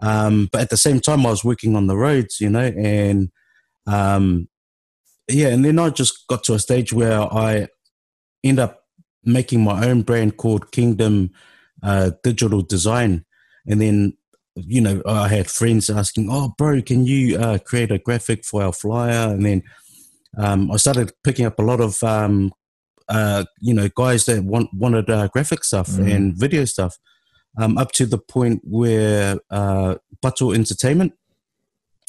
Um, 0.00 0.48
but 0.50 0.60
at 0.62 0.70
the 0.70 0.76
same 0.76 1.00
time, 1.00 1.24
I 1.26 1.30
was 1.30 1.44
working 1.44 1.76
on 1.76 1.86
the 1.86 1.96
roads, 1.96 2.40
you 2.40 2.50
know, 2.50 2.72
and 2.76 3.30
um, 3.86 4.48
yeah, 5.32 5.48
and 5.48 5.64
then 5.64 5.78
I 5.78 5.90
just 5.90 6.26
got 6.28 6.44
to 6.44 6.54
a 6.54 6.58
stage 6.58 6.92
where 6.92 7.20
I 7.20 7.68
end 8.44 8.58
up 8.58 8.84
making 9.24 9.62
my 9.62 9.86
own 9.86 10.02
brand 10.02 10.36
called 10.36 10.72
Kingdom 10.72 11.30
uh, 11.82 12.12
Digital 12.22 12.62
Design, 12.62 13.24
and 13.66 13.80
then 13.80 14.16
you 14.54 14.80
know 14.80 15.02
I 15.06 15.28
had 15.28 15.50
friends 15.50 15.90
asking, 15.90 16.28
"Oh, 16.30 16.54
bro, 16.56 16.82
can 16.82 17.06
you 17.06 17.38
uh, 17.38 17.58
create 17.58 17.90
a 17.90 17.98
graphic 17.98 18.44
for 18.44 18.62
our 18.62 18.72
flyer?" 18.72 19.32
And 19.32 19.44
then 19.44 19.62
um, 20.38 20.70
I 20.70 20.76
started 20.76 21.12
picking 21.24 21.46
up 21.46 21.58
a 21.58 21.62
lot 21.62 21.80
of 21.80 22.02
um, 22.02 22.52
uh, 23.08 23.44
you 23.60 23.74
know 23.74 23.88
guys 23.94 24.26
that 24.26 24.44
want, 24.44 24.70
wanted 24.74 25.10
uh, 25.10 25.28
graphic 25.28 25.64
stuff 25.64 25.88
mm. 25.88 26.14
and 26.14 26.36
video 26.36 26.64
stuff, 26.64 26.96
um, 27.58 27.78
up 27.78 27.92
to 27.92 28.06
the 28.06 28.18
point 28.18 28.60
where 28.64 29.38
uh, 29.50 29.96
Entertainment, 30.24 31.12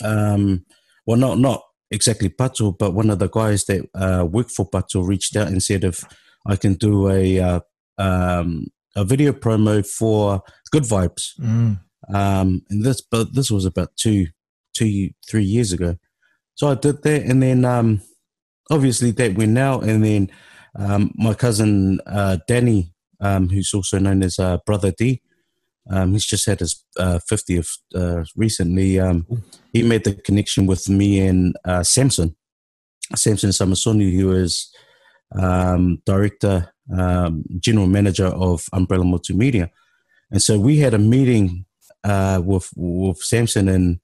um, 0.04 0.66
well, 1.06 1.18
not 1.18 1.40
not 1.40 1.62
exactly 1.94 2.30
Pato, 2.30 2.78
but 2.78 2.94
one 2.94 3.10
of 3.10 3.20
the 3.20 3.30
guys 3.30 3.66
that 3.66 3.88
uh, 3.94 4.26
worked 4.26 4.52
for 4.52 4.70
Pato 4.70 5.08
reached 5.08 5.36
out 5.36 5.48
and 5.48 5.62
said 5.62 5.84
if 5.84 6.04
I 6.46 6.56
can 6.56 6.74
do 6.74 7.10
a 7.10 7.40
uh, 7.40 7.60
um, 7.98 8.68
a 8.96 9.06
video 9.06 9.32
promo 9.32 9.86
for 9.86 10.42
Good 10.72 10.84
Vibes. 10.84 11.40
Mm. 11.40 11.80
Um, 12.14 12.62
and 12.70 12.84
this, 12.84 13.02
but 13.02 13.34
this 13.34 13.50
was 13.50 13.66
about 13.66 13.96
two, 13.96 14.28
two, 14.76 15.10
three 15.30 15.44
years 15.44 15.72
ago. 15.72 15.96
So 16.56 16.70
I 16.70 16.76
did 16.76 17.02
that, 17.04 17.24
and 17.24 17.42
then 17.42 17.66
um, 17.66 18.02
obviously 18.70 19.12
that 19.12 19.36
went 19.36 19.58
out, 19.58 19.84
and 19.84 20.04
then 20.04 20.30
um, 20.76 21.12
my 21.16 21.34
cousin 21.34 22.00
uh, 22.06 22.38
Danny, 22.48 22.94
um, 23.20 23.50
who's 23.50 23.74
also 23.74 24.00
known 24.00 24.22
as 24.22 24.38
uh, 24.38 24.58
Brother 24.66 24.92
D, 24.92 25.22
um, 25.90 26.14
he's 26.14 26.26
just 26.26 26.46
had 26.46 26.60
his 26.60 26.84
uh, 26.98 27.20
50th 27.30 27.78
uh, 27.96 28.24
recently. 28.36 29.00
Um, 29.00 29.26
he 29.74 29.84
made 29.84 30.04
the 30.04 30.16
connection 30.16 30.66
with 30.66 30.88
me 30.90 31.20
and 31.20 31.56
uh, 31.66 31.84
Samson, 31.84 32.36
Samson 33.16 33.50
Samasoni, 33.50 34.14
who 34.14 34.32
is 34.32 34.74
um, 35.36 36.02
director, 36.06 36.74
um, 36.96 37.44
general 37.60 37.88
manager 37.88 38.28
of 38.28 38.66
Umbrella 38.72 39.04
Multimedia. 39.04 39.70
And 40.32 40.42
so 40.42 40.60
we 40.60 40.78
had 40.78 40.94
a 40.94 41.00
meeting 41.00 41.66
uh, 42.04 42.42
with 42.44 42.70
with 42.76 43.18
Samson, 43.18 43.70
and 43.70 44.00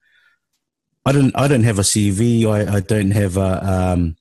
I 1.06 1.12
didn't 1.12 1.36
I 1.36 1.48
don't 1.48 1.64
have 1.64 1.80
a 1.80 1.84
CV, 1.84 2.46
I, 2.46 2.76
I 2.78 2.80
don't 2.82 3.12
have 3.12 3.36
a, 3.38 3.66
um, 3.66 4.16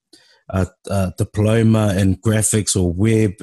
a, 0.49 0.67
a 0.89 1.13
diploma 1.19 1.95
in 1.97 2.17
graphics 2.17 2.77
or 2.77 2.93
web 2.93 3.35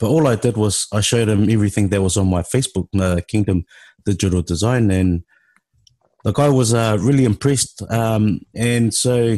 but 0.00 0.08
all 0.08 0.26
I 0.26 0.34
did 0.34 0.56
was 0.56 0.88
I 0.92 1.02
showed 1.02 1.28
him 1.28 1.48
everything 1.50 1.90
that 1.90 2.02
was 2.02 2.16
on 2.16 2.28
my 2.28 2.40
Facebook, 2.42 2.88
uh, 2.98 3.20
Kingdom 3.28 3.64
Digital 4.04 4.40
Design, 4.40 4.90
and 4.90 5.22
the 6.24 6.32
guy 6.32 6.48
was 6.48 6.72
uh, 6.72 6.96
really 7.00 7.26
impressed. 7.26 7.82
Um, 7.90 8.40
and 8.54 8.92
so, 8.92 9.36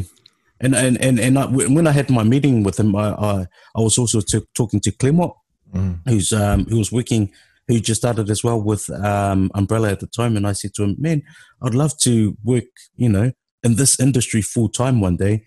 and 0.61 0.73
and 0.73 0.99
and, 1.01 1.19
and 1.19 1.37
I, 1.37 1.45
when 1.47 1.85
I 1.85 1.91
had 1.91 2.09
my 2.09 2.23
meeting 2.23 2.63
with 2.63 2.79
him, 2.79 2.95
I 2.95 3.09
I, 3.09 3.47
I 3.75 3.81
was 3.81 3.97
also 3.97 4.21
t- 4.21 4.47
talking 4.55 4.79
to 4.79 4.91
Clement, 4.91 5.33
mm. 5.75 5.99
who's 6.07 6.31
um, 6.31 6.65
who 6.65 6.77
was 6.77 6.93
working, 6.93 7.31
who 7.67 7.81
just 7.81 8.01
started 8.01 8.29
as 8.29 8.41
well 8.41 8.61
with 8.61 8.89
um, 8.89 9.51
Umbrella 9.53 9.91
at 9.91 9.99
the 9.99 10.07
time, 10.07 10.37
and 10.37 10.47
I 10.47 10.53
said 10.53 10.73
to 10.75 10.83
him, 10.83 10.95
"Man, 10.97 11.23
I'd 11.61 11.75
love 11.75 11.97
to 11.99 12.37
work, 12.41 12.63
you 12.95 13.09
know, 13.09 13.33
in 13.63 13.75
this 13.75 13.99
industry 13.99 14.41
full 14.41 14.69
time 14.69 15.01
one 15.01 15.17
day." 15.17 15.43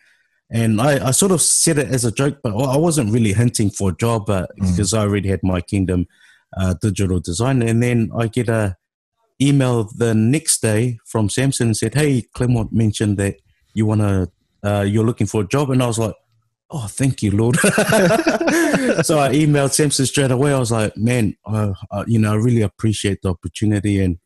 And 0.51 0.81
I, 0.81 1.09
I 1.09 1.11
sort 1.11 1.33
of 1.33 1.43
said 1.43 1.79
it 1.79 1.89
as 1.89 2.05
a 2.05 2.13
joke, 2.13 2.39
but 2.43 2.57
I 2.57 2.77
wasn't 2.77 3.13
really 3.13 3.33
hinting 3.33 3.71
for 3.71 3.91
a 3.91 3.97
job 3.97 4.31
uh, 4.31 4.47
mm. 4.61 4.71
because 4.71 4.95
I 4.95 5.01
already 5.01 5.29
had 5.29 5.41
my 5.43 5.61
Kingdom 5.61 6.07
uh, 6.57 6.75
digital 6.81 7.19
design. 7.19 7.63
And 7.63 7.83
then 7.83 8.11
I 8.17 8.29
get 8.29 8.49
a 8.49 8.77
email 9.41 9.85
the 9.97 10.15
next 10.15 10.63
day 10.63 10.99
from 11.05 11.29
Samson 11.29 11.69
and 11.69 11.77
said, 11.77 11.95
"Hey, 11.95 12.23
Clement 12.35 12.73
mentioned 12.73 13.19
that 13.19 13.37
you 13.75 13.87
want 13.87 14.01
to, 14.01 14.31
uh, 14.63 14.83
you're 14.83 15.05
looking 15.05 15.27
for 15.27 15.43
a 15.43 15.49
job," 15.49 15.71
and 15.71 15.83
I 15.83 15.87
was 15.87 15.99
like, 15.99 16.15
"Oh, 16.71 16.87
thank 16.87 17.23
you, 17.23 17.33
Lord." 17.33 17.57
so 17.61 19.19
I 19.19 19.31
emailed 19.35 19.73
Samson 19.73 20.07
straight 20.07 20.31
away. 20.31 20.55
I 20.55 20.59
was 20.59 20.71
like, 20.71 20.97
"Man, 20.97 21.37
I, 21.45 21.73
I, 21.91 22.05
you 22.07 22.21
know, 22.21 22.33
I 22.33 22.37
really 22.37 22.63
appreciate 22.63 23.21
the 23.23 23.31
opportunity, 23.31 24.01
and 24.01 24.19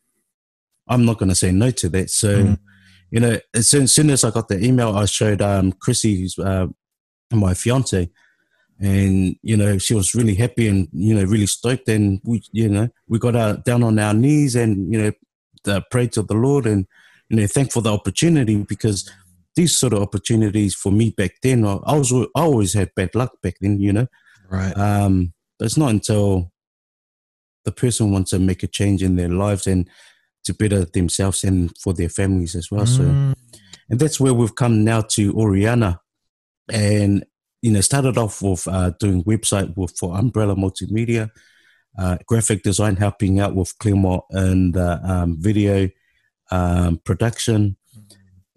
I'm 0.87 1.03
not 1.03 1.17
going 1.17 1.29
to 1.29 1.35
say 1.35 1.51
no 1.51 1.71
to 1.71 1.89
that." 1.89 2.11
So. 2.11 2.43
Mm 2.43 2.59
you 3.11 3.19
know, 3.19 3.37
as 3.53 3.67
soon, 3.67 3.83
as 3.83 3.93
soon 3.93 4.09
as 4.09 4.23
I 4.23 4.31
got 4.31 4.47
the 4.47 4.63
email, 4.63 4.95
I 4.95 5.05
showed 5.05 5.41
um, 5.41 5.73
Chrissy, 5.73 6.21
who's 6.21 6.39
uh, 6.39 6.67
my 7.31 7.53
fiance, 7.53 8.09
and 8.79 9.35
you 9.43 9.57
know, 9.57 9.77
she 9.77 9.93
was 9.93 10.15
really 10.15 10.33
happy 10.33 10.67
and 10.67 10.87
you 10.93 11.13
know, 11.13 11.23
really 11.23 11.45
stoked. 11.45 11.89
And 11.89 12.21
we, 12.23 12.41
you 12.51 12.69
know, 12.69 12.89
we 13.07 13.19
got 13.19 13.35
uh, 13.35 13.57
down 13.57 13.83
on 13.83 13.99
our 13.99 14.13
knees 14.13 14.55
and 14.55 14.91
you 14.91 15.13
know, 15.65 15.81
prayed 15.91 16.13
to 16.13 16.23
the 16.23 16.33
Lord 16.33 16.65
and 16.65 16.87
you 17.29 17.37
know, 17.37 17.47
thank 17.47 17.71
for 17.71 17.81
the 17.81 17.93
opportunity 17.93 18.57
because 18.57 19.09
these 19.55 19.77
sort 19.77 19.93
of 19.93 20.01
opportunities 20.01 20.73
for 20.73 20.91
me 20.91 21.11
back 21.11 21.33
then, 21.43 21.65
I, 21.65 21.79
I 21.85 21.97
was 21.97 22.13
I 22.13 22.25
always 22.35 22.73
had 22.73 22.95
bad 22.95 23.13
luck 23.13 23.33
back 23.43 23.55
then, 23.61 23.79
you 23.79 23.93
know. 23.93 24.07
Right. 24.49 24.75
Um, 24.77 25.33
but 25.59 25.65
it's 25.65 25.77
not 25.77 25.91
until 25.91 26.51
the 27.65 27.71
person 27.71 28.11
wants 28.11 28.31
to 28.31 28.39
make 28.39 28.63
a 28.63 28.67
change 28.67 29.03
in 29.03 29.15
their 29.15 29.29
lives 29.29 29.67
and 29.67 29.87
to 30.43 30.53
better 30.53 30.85
themselves 30.85 31.43
and 31.43 31.75
for 31.77 31.93
their 31.93 32.09
families 32.09 32.55
as 32.55 32.71
well. 32.71 32.85
Mm. 32.85 32.97
So, 32.97 33.03
and 33.89 33.99
that's 33.99 34.19
where 34.19 34.33
we've 34.33 34.55
come 34.55 34.83
now 34.83 35.01
to 35.01 35.33
Oriana, 35.33 35.99
and 36.71 37.25
you 37.61 37.71
know 37.71 37.81
started 37.81 38.17
off 38.17 38.41
with 38.41 38.67
uh, 38.67 38.91
doing 38.99 39.23
website 39.23 39.75
with 39.75 39.95
for 39.97 40.17
Umbrella 40.17 40.55
Multimedia, 40.55 41.29
uh, 41.97 42.17
graphic 42.25 42.63
design, 42.63 42.95
helping 42.95 43.39
out 43.39 43.55
with 43.55 43.77
Clement 43.79 44.23
and 44.31 44.77
uh, 44.77 44.99
um, 45.03 45.37
video 45.39 45.89
um, 46.51 46.99
production. 47.03 47.77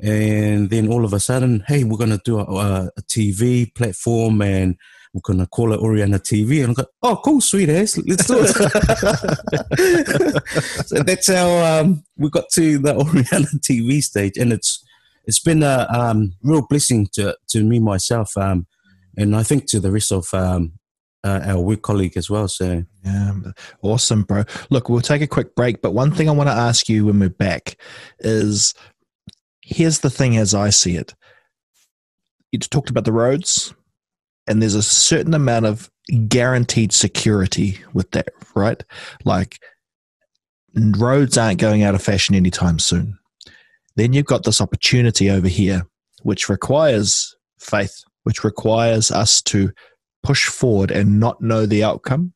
And 0.01 0.71
then 0.71 0.89
all 0.91 1.05
of 1.05 1.13
a 1.13 1.21
sudden, 1.21 1.65
hey, 1.69 1.85
we're 1.85 1.97
going 1.97 2.11
to 2.11 2.21
do 2.25 2.41
a, 2.41 2.91
a 2.97 3.03
TV 3.03 3.73
platform 3.75 4.43
and 4.43 4.77
we're 5.15 5.21
gonna 5.23 5.47
call 5.47 5.73
it 5.73 5.81
Oriana 5.81 6.19
TV. 6.19 6.59
And 6.59 6.71
I'm 6.71 6.75
like, 6.77 6.89
oh, 7.03 7.21
cool, 7.25 7.41
sweet 7.41 7.69
ass, 7.69 7.97
let's 7.97 8.27
do 8.27 8.41
it. 8.41 8.49
so 10.87 11.03
that's 11.05 11.33
how 11.33 11.81
um, 11.81 12.03
we 12.17 12.29
got 12.31 12.49
to 12.55 12.79
the 12.79 12.95
Oriana 12.97 13.47
TV 13.63 14.03
stage, 14.03 14.37
and 14.37 14.53
it's 14.53 14.85
it's 15.25 15.39
been 15.39 15.63
a 15.63 15.87
um, 15.89 16.35
real 16.43 16.67
blessing 16.69 17.07
to 17.13 17.37
to 17.49 17.63
me 17.63 17.79
myself, 17.79 18.37
um, 18.37 18.67
and 19.17 19.37
I 19.37 19.45
think 19.45 19.67
to 19.67 19.79
the 19.79 19.93
rest 19.93 20.11
of 20.11 20.27
um, 20.35 20.73
uh, 21.23 21.43
our 21.45 21.61
work 21.61 21.83
colleague 21.83 22.17
as 22.17 22.29
well. 22.29 22.49
So 22.49 22.85
yeah, 23.05 23.35
awesome, 23.83 24.25
bro. 24.25 24.43
Look, 24.71 24.89
we'll 24.89 25.01
take 25.01 25.23
a 25.23 25.29
quick 25.29 25.55
break, 25.55 25.81
but 25.81 25.93
one 25.93 26.11
thing 26.11 26.29
I 26.29 26.33
want 26.33 26.49
to 26.49 26.55
ask 26.55 26.89
you 26.89 27.07
when 27.07 27.21
we're 27.21 27.29
back 27.29 27.77
is 28.19 28.75
here's 29.63 30.01
the 30.01 30.11
thing 30.11 30.37
as 30.37 30.55
I 30.55 30.71
see 30.71 30.97
it. 30.97 31.15
You 32.51 32.59
talked 32.59 32.91
about 32.91 33.05
the 33.05 33.13
roads, 33.13 33.73
and 34.47 34.61
there's 34.61 34.75
a 34.75 34.83
certain 34.83 35.35
amount 35.35 35.67
of 35.67 35.91
guaranteed 36.29 36.93
security 36.93 37.79
with 37.93 38.11
that, 38.13 38.29
right? 38.55 38.83
Like 39.25 39.59
roads 40.75 41.39
aren't 41.39 41.61
going 41.61 41.83
out 41.83 41.95
of 41.95 42.03
fashion 42.03 42.35
anytime 42.35 42.79
soon. 42.79 43.19
Then 43.97 44.13
you've 44.13 44.27
got 44.27 44.45
this 44.45 44.61
opportunity 44.61 45.31
over 45.31 45.49
here, 45.49 45.87
which 46.23 46.49
requires 46.49 47.35
faith, 47.59 48.03
which 48.25 48.45
requires 48.45 49.11
us 49.11 49.41
to 49.43 49.71
push 50.23 50.47
forward 50.47 50.91
and 50.91 51.21
not 51.21 51.41
know 51.41 51.67
the 51.67 51.85
outcome. 51.85 52.33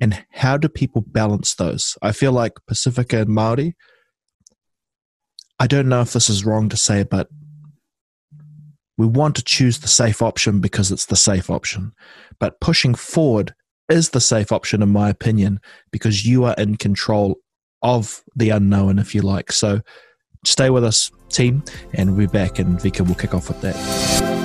And 0.00 0.24
how 0.30 0.56
do 0.56 0.68
people 0.68 1.02
balance 1.06 1.54
those? 1.54 1.98
I 2.00 2.12
feel 2.12 2.32
like 2.32 2.52
Pacifica 2.66 3.18
and 3.18 3.28
Maori. 3.28 3.76
I 5.58 5.66
don't 5.66 5.88
know 5.88 6.00
if 6.00 6.12
this 6.12 6.30
is 6.30 6.44
wrong 6.44 6.68
to 6.70 6.76
say, 6.76 7.02
but 7.02 7.28
we 8.98 9.06
want 9.06 9.36
to 9.36 9.44
choose 9.44 9.78
the 9.78 9.88
safe 9.88 10.22
option 10.22 10.60
because 10.60 10.92
it's 10.92 11.06
the 11.06 11.16
safe 11.16 11.50
option. 11.50 11.92
But 12.38 12.60
pushing 12.60 12.94
forward 12.94 13.54
is 13.88 14.10
the 14.10 14.20
safe 14.20 14.52
option, 14.52 14.82
in 14.82 14.90
my 14.90 15.08
opinion, 15.08 15.60
because 15.90 16.26
you 16.26 16.44
are 16.44 16.54
in 16.58 16.76
control 16.76 17.36
of 17.82 18.22
the 18.36 18.50
unknown, 18.50 18.98
if 18.98 19.14
you 19.14 19.22
like. 19.22 19.52
So 19.52 19.80
stay 20.44 20.70
with 20.70 20.84
us, 20.84 21.10
team, 21.28 21.64
and 21.94 22.10
we'll 22.10 22.26
be 22.26 22.32
back, 22.32 22.58
and 22.58 22.78
Vika 22.78 23.06
will 23.06 23.14
kick 23.14 23.34
off 23.34 23.48
with 23.48 23.60
that. 23.62 24.42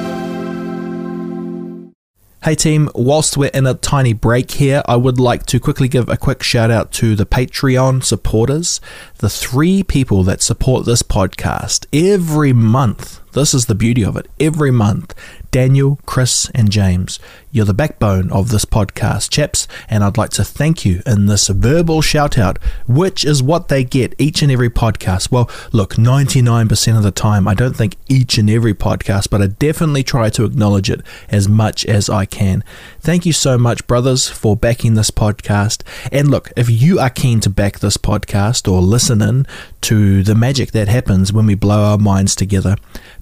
Hey 2.43 2.55
team, 2.55 2.89
whilst 2.95 3.35
we're 3.35 3.49
in 3.53 3.67
a 3.67 3.73
tiny 3.73 4.13
break 4.13 4.51
here, 4.51 4.81
I 4.85 4.95
would 4.95 5.19
like 5.19 5.45
to 5.47 5.59
quickly 5.59 5.89
give 5.89 6.07
a 6.07 6.15
quick 6.15 6.43
shout 6.43 6.71
out 6.71 6.93
to 6.93 7.13
the 7.13 7.25
Patreon 7.25 8.05
supporters, 8.05 8.79
the 9.17 9.29
three 9.29 9.83
people 9.83 10.23
that 10.23 10.41
support 10.41 10.85
this 10.85 11.03
podcast 11.03 11.87
every 11.91 12.53
month 12.53 13.19
This 13.37 13.53
is 13.53 13.67
the 13.67 13.75
beauty 13.75 14.03
of 14.03 14.17
it. 14.17 14.27
Every 14.39 14.71
month, 14.71 15.13
Daniel, 15.51 15.99
Chris, 16.05 16.49
and 16.53 16.69
James, 16.69 17.19
you're 17.51 17.65
the 17.65 17.73
backbone 17.73 18.31
of 18.31 18.49
this 18.49 18.65
podcast, 18.65 19.31
chaps, 19.31 19.67
and 19.89 20.03
I'd 20.03 20.17
like 20.17 20.29
to 20.31 20.43
thank 20.43 20.85
you 20.85 21.01
in 21.05 21.25
this 21.25 21.47
verbal 21.47 22.01
shout 22.01 22.37
out, 22.37 22.61
which 22.87 23.25
is 23.25 23.41
what 23.41 23.67
they 23.67 23.83
get 23.83 24.13
each 24.17 24.41
and 24.41 24.51
every 24.51 24.69
podcast. 24.69 25.31
Well, 25.31 25.49
look, 25.71 25.95
99% 25.95 26.97
of 26.97 27.03
the 27.03 27.11
time, 27.11 27.47
I 27.47 27.53
don't 27.53 27.75
think 27.75 27.95
each 28.07 28.37
and 28.37 28.49
every 28.49 28.73
podcast, 28.73 29.29
but 29.29 29.41
I 29.41 29.47
definitely 29.47 30.03
try 30.03 30.29
to 30.29 30.45
acknowledge 30.45 30.89
it 30.89 31.01
as 31.29 31.47
much 31.47 31.85
as 31.85 32.09
I 32.09 32.25
can. 32.25 32.63
Thank 32.99 33.25
you 33.25 33.33
so 33.33 33.57
much, 33.57 33.87
brothers, 33.87 34.27
for 34.27 34.55
backing 34.55 34.93
this 34.93 35.09
podcast. 35.09 35.81
And 36.11 36.29
look, 36.29 36.51
if 36.55 36.69
you 36.69 36.99
are 36.99 37.09
keen 37.09 37.39
to 37.39 37.49
back 37.49 37.79
this 37.79 37.97
podcast 37.97 38.71
or 38.71 38.81
listen 38.81 39.21
in 39.21 39.47
to 39.81 40.21
the 40.21 40.35
magic 40.35 40.71
that 40.71 40.89
happens 40.89 41.31
when 41.31 41.45
we 41.45 41.55
blow 41.55 41.85
our 41.85 41.97
minds 41.97 42.35
together, 42.35 42.75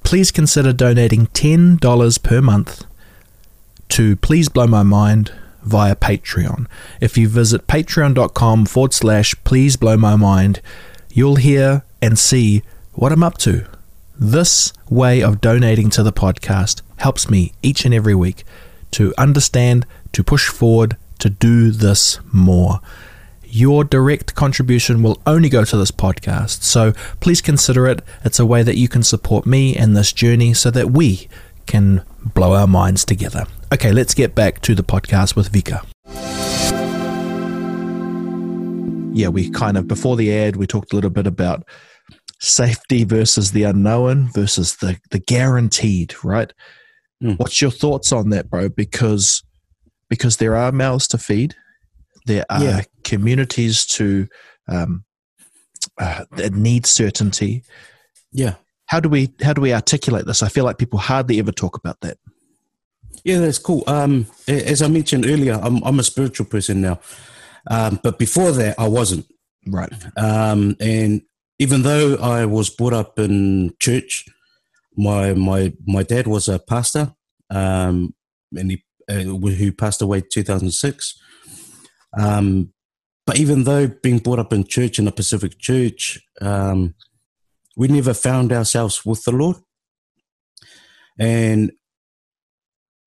please 0.04 0.32
consider 0.32 0.74
donating 0.74 1.28
$10 1.28 2.15
per 2.18 2.42
month 2.42 2.86
to 3.90 4.16
Please 4.16 4.50
Blow 4.50 4.68
My 4.68 4.84
Mind 4.84 5.32
via 5.66 5.96
Patreon. 5.96 6.68
If 7.02 7.18
you 7.18 7.28
visit 7.28 7.68
patreon.com 7.68 8.66
forward 8.66 8.94
slash 8.94 9.36
please 9.44 9.76
blow 9.76 9.98
my 9.98 10.16
mind, 10.16 10.62
you'll 11.10 11.38
hear 11.38 11.84
and 12.02 12.18
see 12.18 12.62
what 12.94 13.12
I'm 13.12 13.24
up 13.24 13.38
to. 13.40 13.66
This 14.18 14.72
way 14.90 15.22
of 15.22 15.42
donating 15.42 15.90
to 15.92 16.04
the 16.04 16.14
podcast 16.14 16.82
helps 16.98 17.30
me 17.30 17.54
each 17.62 17.84
and 17.84 17.94
every 17.94 18.16
week 18.16 18.46
to 18.92 19.14
understand, 19.18 19.86
to 20.14 20.24
push 20.24 20.48
forward, 20.48 20.96
to 21.20 21.30
do 21.30 21.72
this 21.72 22.20
more. 22.32 22.80
Your 23.44 23.84
direct 23.84 24.36
contribution 24.36 25.02
will 25.02 25.22
only 25.26 25.50
go 25.50 25.64
to 25.64 25.78
this 25.78 25.92
podcast, 25.92 26.64
so 26.64 26.94
please 27.20 27.42
consider 27.42 27.88
it. 27.88 28.02
It's 28.24 28.40
a 28.40 28.46
way 28.46 28.64
that 28.64 28.78
you 28.78 28.88
can 28.88 29.04
support 29.04 29.46
me 29.46 29.76
and 29.76 29.96
this 29.96 30.12
journey 30.12 30.54
so 30.54 30.72
that 30.72 30.92
we 30.92 31.28
can 31.66 32.04
blow 32.34 32.54
our 32.54 32.68
minds 32.68 33.06
together. 33.06 33.46
Okay, 33.74 33.92
let's 33.92 34.14
get 34.14 34.36
back 34.36 34.62
to 34.62 34.76
the 34.76 34.84
podcast 34.84 35.36
with 35.36 35.52
Vika. 35.52 35.86
Yeah, 39.16 39.30
we 39.30 39.50
kind 39.50 39.78
of, 39.78 39.88
before 39.88 40.16
the 40.16 40.34
ad, 40.34 40.56
we 40.58 40.68
talked 40.68 40.92
a 40.92 40.96
little 40.96 41.10
bit 41.10 41.28
about 41.28 41.66
safety 42.40 43.04
versus 43.04 43.52
the 43.52 43.64
unknown 43.64 44.30
versus 44.34 44.76
the, 44.78 45.00
the 45.12 45.20
guaranteed, 45.20 46.14
right? 46.24 46.52
Mm. 47.24 47.40
What's 47.40 47.62
your 47.62 47.72
thoughts 47.72 48.12
on 48.12 48.30
that, 48.30 48.50
bro? 48.50 48.70
Because 48.70 49.44
because 50.10 50.38
there 50.38 50.56
are 50.56 50.72
mouths 50.72 51.08
to 51.08 51.18
feed, 51.18 51.56
there 52.26 52.46
are 52.50 52.64
yeah. 52.64 52.82
communities 53.04 53.86
to 53.86 54.28
um, 54.68 55.04
uh, 55.98 56.26
that 56.34 56.54
need 56.54 56.86
certainty. 56.86 57.64
Yeah. 58.32 58.56
How 58.88 59.00
do 59.00 59.10
we 59.10 59.34
how 59.42 59.54
do 59.54 59.62
we 59.62 59.74
articulate 59.74 60.26
this? 60.26 60.44
I 60.44 60.50
feel 60.50 60.66
like 60.66 60.78
people 60.78 61.00
hardly 61.00 61.40
ever 61.40 61.52
talk 61.52 61.78
about 61.78 62.02
that. 62.02 62.18
Yeah, 63.24 63.40
that's 63.40 63.58
cool. 63.58 63.84
Um, 63.88 64.28
as 64.48 64.82
I 64.82 64.88
mentioned 64.88 65.26
earlier, 65.26 65.60
I'm 65.62 65.84
I'm 65.84 66.00
a 66.00 66.04
spiritual 66.04 66.46
person 66.46 66.82
now, 66.82 67.00
um, 67.70 68.00
but 68.04 68.20
before 68.20 68.52
that, 68.52 68.76
I 68.78 68.88
wasn't. 68.88 69.26
Right. 69.68 69.92
Um, 70.16 70.76
and 70.80 71.24
even 71.58 71.82
though 71.82 72.16
I 72.16 72.46
was 72.46 72.70
brought 72.70 72.94
up 72.94 73.18
in 73.18 73.74
church, 73.80 74.26
my 74.96 75.34
my 75.34 75.74
my 75.86 76.04
dad 76.04 76.28
was 76.28 76.48
a 76.48 76.60
pastor, 76.60 77.14
um, 77.50 78.14
and 78.56 78.72
he 78.72 78.84
uh, 79.10 79.22
who 79.24 79.72
passed 79.72 80.02
away 80.02 80.22
2006. 80.22 81.20
Um, 82.18 82.72
but 83.26 83.40
even 83.40 83.64
though 83.64 83.88
being 83.88 84.20
brought 84.20 84.40
up 84.40 84.54
in 84.54 84.66
church 84.66 85.00
in 85.00 85.08
a 85.08 85.12
Pacific 85.12 85.58
church, 85.60 86.20
um, 86.42 86.94
we 87.76 87.88
never 87.88 88.14
found 88.14 88.52
ourselves 88.52 89.06
with 89.06 89.24
the 89.24 89.32
Lord. 89.32 89.58
And 91.20 91.72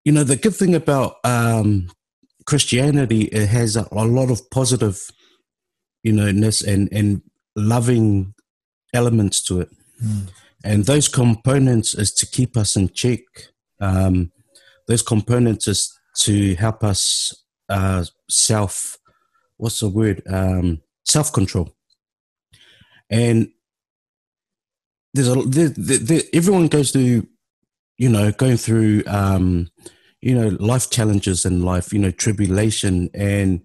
you 0.05 0.13
know 0.13 0.25
the 0.25 0.37
good 0.37 0.55
thing 0.55 0.75
about 0.75 1.17
um, 1.25 1.91
Christianity, 2.47 3.23
it 3.25 3.47
has 3.49 3.77
a, 3.77 3.87
a 3.93 4.07
lot 4.07 4.31
of 4.31 4.49
positive, 4.51 5.11
you 6.03 6.13
know, 6.13 6.31
ness 6.31 6.63
and 6.63 6.89
and 6.93 7.23
loving 7.57 8.35
elements 8.95 9.43
to 9.45 9.61
it. 9.61 9.69
Mm. 10.03 10.29
And 10.65 10.85
those 10.85 11.09
components 11.09 11.95
is 11.95 12.13
to 12.15 12.27
keep 12.27 12.57
us 12.57 12.77
in 12.77 12.89
check. 12.89 13.21
Um, 13.81 14.33
those 14.87 15.03
components 15.03 15.69
is 15.69 15.93
to 16.21 16.55
help 16.57 16.83
us 16.83 17.33
uh, 17.69 18.05
self, 18.29 18.97
what's 19.57 19.81
the 19.81 19.89
word? 19.89 20.23
Um, 20.29 20.81
self 21.05 21.33
control. 21.33 21.75
And 23.11 23.51
there's 25.15 25.29
a 25.29 25.35
there, 25.43 25.69
there, 25.69 26.23
everyone 26.33 26.69
goes 26.69 26.91
through, 26.91 27.27
you 27.97 28.09
know, 28.09 28.31
going 28.33 28.57
through, 28.57 29.03
um, 29.07 29.71
you 30.21 30.35
know, 30.35 30.49
life 30.61 30.91
challenges 30.91 31.45
in 31.45 31.63
life, 31.63 31.93
you 31.93 31.99
know, 31.99 32.11
tribulation, 32.11 33.09
and 33.15 33.63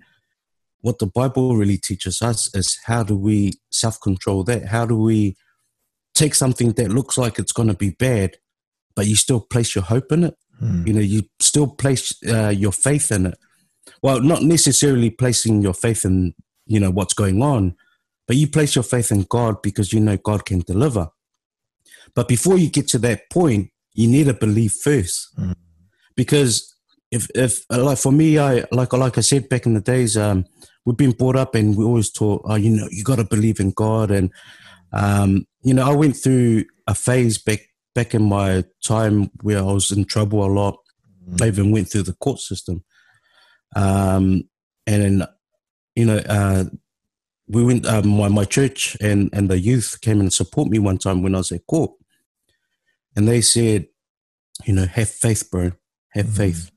what 0.81 0.99
the 0.99 1.07
Bible 1.07 1.55
really 1.55 1.77
teaches 1.77 2.21
us 2.21 2.53
is 2.53 2.77
how 2.85 3.03
do 3.03 3.15
we 3.15 3.53
self 3.71 3.99
control 4.01 4.43
that? 4.45 4.67
How 4.67 4.85
do 4.85 4.97
we 4.97 5.37
take 6.13 6.35
something 6.35 6.73
that 6.73 6.91
looks 6.91 7.17
like 7.17 7.39
it's 7.39 7.51
going 7.51 7.69
to 7.69 7.73
be 7.73 7.91
bad, 7.91 8.37
but 8.95 9.07
you 9.07 9.15
still 9.15 9.39
place 9.39 9.75
your 9.75 9.83
hope 9.83 10.11
in 10.11 10.25
it. 10.25 10.35
Mm. 10.61 10.87
You 10.87 10.93
know, 10.93 10.99
you 10.99 11.23
still 11.39 11.67
place 11.67 12.13
uh, 12.27 12.49
your 12.49 12.71
faith 12.71 13.11
in 13.11 13.27
it. 13.27 13.37
Well, 14.01 14.21
not 14.21 14.43
necessarily 14.43 15.09
placing 15.09 15.61
your 15.61 15.73
faith 15.73 16.05
in 16.05 16.33
you 16.65 16.79
know 16.79 16.91
what's 16.91 17.13
going 17.13 17.41
on, 17.41 17.75
but 18.27 18.37
you 18.37 18.47
place 18.47 18.75
your 18.75 18.83
faith 18.83 19.11
in 19.11 19.23
God 19.23 19.61
because 19.61 19.91
you 19.91 19.99
know 19.99 20.17
God 20.17 20.45
can 20.45 20.59
deliver. 20.59 21.09
But 22.15 22.27
before 22.27 22.57
you 22.57 22.69
get 22.69 22.87
to 22.89 22.99
that 22.99 23.29
point, 23.29 23.71
you 23.93 24.07
need 24.07 24.25
to 24.25 24.33
believe 24.33 24.71
first, 24.71 25.35
mm. 25.37 25.55
because 26.15 26.75
if 27.11 27.27
if 27.35 27.63
like 27.69 27.97
for 27.97 28.11
me, 28.11 28.39
I 28.39 28.65
like 28.71 28.93
like 28.93 29.17
I 29.17 29.21
said 29.21 29.49
back 29.49 29.65
in 29.65 29.73
the 29.73 29.81
days, 29.81 30.17
um, 30.17 30.45
we've 30.85 30.97
been 30.97 31.11
brought 31.11 31.35
up 31.35 31.55
and 31.55 31.77
we 31.77 31.83
always 31.83 32.11
taught, 32.11 32.41
oh, 32.45 32.55
you 32.55 32.71
know, 32.71 32.87
you 32.91 33.03
got 33.03 33.17
to 33.17 33.23
believe 33.23 33.59
in 33.59 33.71
God 33.71 34.11
and 34.11 34.31
um, 34.91 35.47
you 35.63 35.73
know, 35.73 35.89
I 35.89 35.95
went 35.95 36.15
through 36.15 36.65
a 36.87 36.95
phase 36.95 37.37
back 37.37 37.61
back 37.95 38.13
in 38.13 38.23
my 38.23 38.63
time 38.83 39.29
where 39.41 39.59
I 39.59 39.61
was 39.61 39.91
in 39.91 40.05
trouble 40.05 40.43
a 40.43 40.47
lot. 40.47 40.77
Mm. 41.29 41.41
I 41.41 41.47
even 41.47 41.71
went 41.71 41.89
through 41.89 42.03
the 42.03 42.13
court 42.13 42.39
system. 42.39 42.83
Um, 43.75 44.49
and 44.85 45.01
then, 45.01 45.27
you 45.95 46.05
know, 46.05 46.17
uh, 46.17 46.65
we 47.47 47.63
went, 47.63 47.85
uh, 47.85 48.01
my, 48.01 48.29
my 48.29 48.45
church 48.45 48.97
and, 49.01 49.29
and 49.33 49.49
the 49.49 49.59
youth 49.59 49.99
came 50.01 50.19
and 50.19 50.33
support 50.33 50.69
me 50.69 50.79
one 50.79 50.97
time 50.97 51.21
when 51.21 51.35
I 51.35 51.39
was 51.39 51.51
at 51.51 51.65
court. 51.67 51.91
And 53.15 53.27
they 53.27 53.41
said, 53.41 53.87
you 54.65 54.73
know, 54.73 54.85
have 54.85 55.09
faith, 55.09 55.49
bro, 55.51 55.71
have 56.09 56.27
mm. 56.27 56.37
faith. 56.37 56.71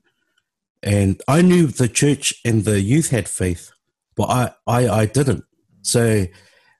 And 0.83 1.21
I 1.27 1.41
knew 1.41 1.67
the 1.67 1.87
church 1.87 2.33
and 2.45 2.63
the 2.63 2.79
youth 2.79 3.09
had 3.09 3.27
faith, 3.27 3.71
but 4.15 4.29
I, 4.29 4.51
I, 4.67 4.89
I 4.89 5.05
didn't. 5.05 5.43
So 5.81 6.27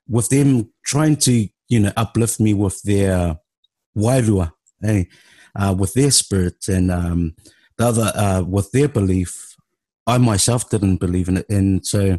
with 0.08 0.28
them 0.28 0.72
trying 0.84 1.16
to 1.16 1.48
you 1.68 1.80
know 1.80 1.92
uplift 1.96 2.40
me 2.40 2.54
with 2.54 2.82
their 2.82 3.38
wairua, 3.96 4.52
eh, 4.82 5.04
uh, 5.54 5.74
with 5.78 5.94
their 5.94 6.10
spirit 6.10 6.66
and 6.68 6.90
um, 6.90 7.34
the 7.76 7.86
other 7.86 8.12
uh, 8.14 8.42
with 8.42 8.70
their 8.72 8.88
belief. 8.88 9.44
I 10.06 10.16
myself 10.16 10.70
didn't 10.70 10.96
believe 10.96 11.28
in 11.28 11.36
it, 11.38 11.46
and 11.50 11.86
so 11.86 12.18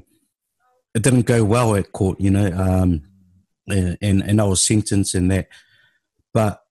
it 0.93 1.02
didn't 1.02 1.25
go 1.25 1.43
well 1.43 1.75
at 1.75 1.91
court. 1.91 2.21
You 2.21 2.30
know, 2.30 2.52
um, 2.52 3.02
and 3.67 3.97
and 4.02 4.39
I 4.39 4.43
was 4.43 4.65
sentenced 4.65 5.15
in 5.15 5.28
that, 5.30 5.47
but 6.34 6.62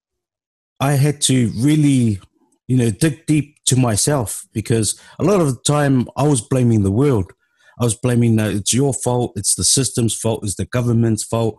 I 0.80 0.92
had 0.92 1.20
to 1.22 1.50
really, 1.56 2.20
you 2.66 2.76
know, 2.76 2.90
dig 2.90 3.26
deep 3.26 3.56
to 3.66 3.76
myself 3.76 4.46
because 4.52 5.00
a 5.18 5.24
lot 5.24 5.40
of 5.40 5.48
the 5.48 5.60
time 5.62 6.08
I 6.16 6.26
was 6.26 6.40
blaming 6.40 6.82
the 6.82 6.90
world. 6.90 7.32
I 7.80 7.84
was 7.84 7.94
blaming 7.94 8.36
that 8.36 8.52
it's 8.52 8.72
your 8.72 8.92
fault, 8.92 9.32
it's 9.36 9.54
the 9.54 9.64
system's 9.64 10.14
fault, 10.14 10.40
it's 10.42 10.56
the 10.56 10.66
government's 10.66 11.22
fault. 11.22 11.58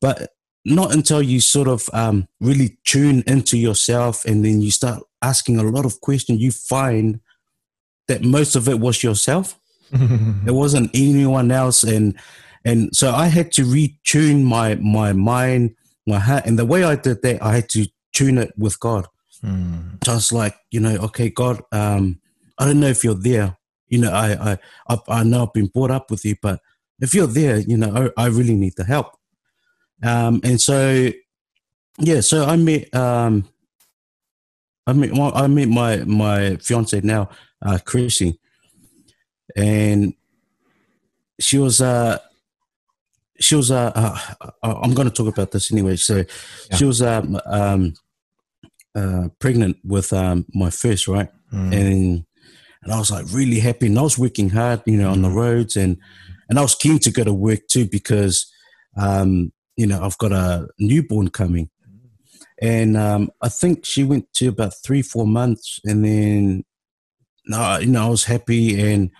But 0.00 0.30
not 0.64 0.94
until 0.94 1.22
you 1.22 1.40
sort 1.40 1.68
of 1.68 1.88
um, 1.92 2.28
really 2.40 2.78
tune 2.84 3.22
into 3.26 3.56
yourself 3.56 4.24
and 4.26 4.44
then 4.44 4.60
you 4.60 4.70
start 4.70 5.02
asking 5.22 5.58
a 5.58 5.62
lot 5.62 5.86
of 5.86 6.00
questions, 6.00 6.40
you 6.40 6.50
find 6.50 7.20
that 8.08 8.22
most 8.22 8.56
of 8.56 8.68
it 8.68 8.80
was 8.80 9.02
yourself. 9.02 9.58
it 9.92 10.52
wasn't 10.52 10.90
anyone 10.94 11.50
else, 11.50 11.82
and 11.82 12.18
and 12.64 12.94
so 12.94 13.12
I 13.12 13.26
had 13.26 13.50
to 13.52 13.62
retune 13.62 14.44
my 14.44 14.76
my 14.76 15.12
mind, 15.12 15.74
my 16.06 16.18
heart, 16.18 16.46
and 16.46 16.58
the 16.58 16.64
way 16.64 16.84
I 16.84 16.94
did 16.94 17.22
that, 17.22 17.42
I 17.42 17.56
had 17.56 17.68
to 17.70 17.88
tune 18.12 18.38
it 18.38 18.52
with 18.56 18.78
God. 18.80 19.06
Mm. 19.44 20.02
Just 20.02 20.32
like 20.32 20.54
you 20.70 20.80
know, 20.80 20.96
okay, 20.96 21.30
God, 21.30 21.62
um, 21.72 22.20
I 22.58 22.66
don't 22.66 22.80
know 22.80 22.88
if 22.88 23.02
you're 23.04 23.14
there, 23.14 23.56
you 23.90 23.98
know, 23.98 24.10
I, 24.12 24.58
I, 24.88 24.98
I 25.08 25.24
know 25.24 25.42
I've 25.42 25.52
been 25.52 25.66
brought 25.66 25.90
up 25.90 26.10
with 26.10 26.24
you, 26.24 26.36
but 26.40 26.60
if 27.00 27.14
you're 27.14 27.26
there, 27.26 27.58
you 27.58 27.76
know, 27.76 28.12
I, 28.16 28.24
I 28.24 28.26
really 28.28 28.54
need 28.54 28.74
the 28.76 28.84
help. 28.84 29.16
Um, 30.02 30.40
and 30.44 30.60
so, 30.60 31.10
yeah, 31.98 32.20
so 32.20 32.44
I 32.44 32.56
met, 32.56 32.94
um, 32.94 33.48
I 34.86 34.92
met, 34.92 35.10
I 35.18 35.46
met 35.48 35.68
my, 35.68 35.96
my 36.04 36.56
fiance 36.56 37.00
now, 37.02 37.28
uh, 37.62 37.78
Chrissy, 37.84 38.38
and 39.56 40.14
she 41.40 41.58
was, 41.58 41.80
uh, 41.80 42.18
she 43.40 43.54
was, 43.54 43.70
uh, 43.70 43.92
uh 43.94 44.52
I'm 44.62 44.94
going 44.94 45.08
to 45.08 45.14
talk 45.14 45.32
about 45.32 45.50
this 45.50 45.72
anyway. 45.72 45.96
So 45.96 46.16
yeah. 46.16 46.76
she 46.76 46.84
was, 46.84 47.02
um, 47.02 47.40
um, 47.46 47.94
uh, 48.94 49.28
pregnant 49.38 49.76
with 49.84 50.12
um, 50.12 50.46
my 50.54 50.70
first, 50.70 51.08
right? 51.08 51.28
And 51.52 52.24
and 52.82 52.92
I 52.92 52.98
was 52.98 53.10
like 53.10 53.26
really 53.30 53.60
happy, 53.60 53.86
and 53.86 53.98
I 53.98 54.02
was 54.02 54.18
working 54.18 54.50
hard, 54.50 54.82
you 54.86 54.96
know, 54.96 55.10
on 55.10 55.22
the 55.22 55.30
roads, 55.30 55.76
and 55.76 55.98
and 56.48 56.58
I 56.58 56.62
was 56.62 56.74
keen 56.74 56.98
to 57.00 57.10
go 57.10 57.24
to 57.24 57.32
work 57.32 57.60
too 57.68 57.86
because, 57.86 58.50
um, 58.96 59.52
you 59.76 59.86
know, 59.86 60.02
I've 60.02 60.18
got 60.18 60.32
a 60.32 60.68
newborn 60.78 61.28
coming, 61.28 61.70
and 62.60 62.96
um, 62.96 63.30
I 63.42 63.48
think 63.48 63.84
she 63.84 64.04
went 64.04 64.32
to 64.34 64.48
about 64.48 64.74
three, 64.82 65.02
four 65.02 65.26
months, 65.26 65.78
and 65.84 66.04
then, 66.04 66.64
no, 67.46 67.78
you 67.78 67.86
know, 67.86 68.06
I 68.06 68.08
was 68.08 68.24
happy, 68.24 68.80
and 68.80 69.10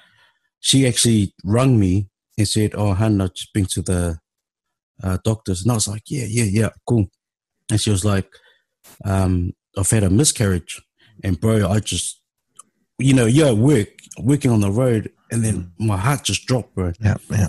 she 0.60 0.86
actually 0.86 1.34
rung 1.44 1.78
me 1.78 2.08
and 2.38 2.48
said, 2.48 2.72
"Oh, 2.74 2.94
Han, 2.94 3.20
I've 3.20 3.34
just 3.34 3.52
been 3.52 3.66
to 3.66 3.82
the 3.82 4.18
uh, 5.02 5.18
doctors," 5.24 5.62
and 5.62 5.70
I 5.70 5.74
was 5.74 5.88
like, 5.88 6.04
"Yeah, 6.06 6.26
yeah, 6.28 6.44
yeah, 6.44 6.68
cool," 6.86 7.06
and 7.70 7.80
she 7.80 7.90
was 7.90 8.04
like, 8.04 8.30
um, 9.04 9.52
"I've 9.76 9.90
had 9.90 10.04
a 10.04 10.10
miscarriage," 10.10 10.80
and 11.22 11.40
bro, 11.40 11.68
I 11.68 11.80
just, 11.80 12.20
you 12.98 13.14
know, 13.14 13.26
you're 13.26 13.48
at 13.48 13.56
work, 13.56 13.88
working 14.18 14.50
on 14.50 14.60
the 14.60 14.70
road, 14.70 15.12
and 15.30 15.44
then 15.44 15.72
my 15.78 15.96
heart 15.96 16.24
just 16.24 16.46
dropped, 16.46 16.74
bro. 16.74 16.92
Yeah, 17.00 17.16
yeah. 17.30 17.48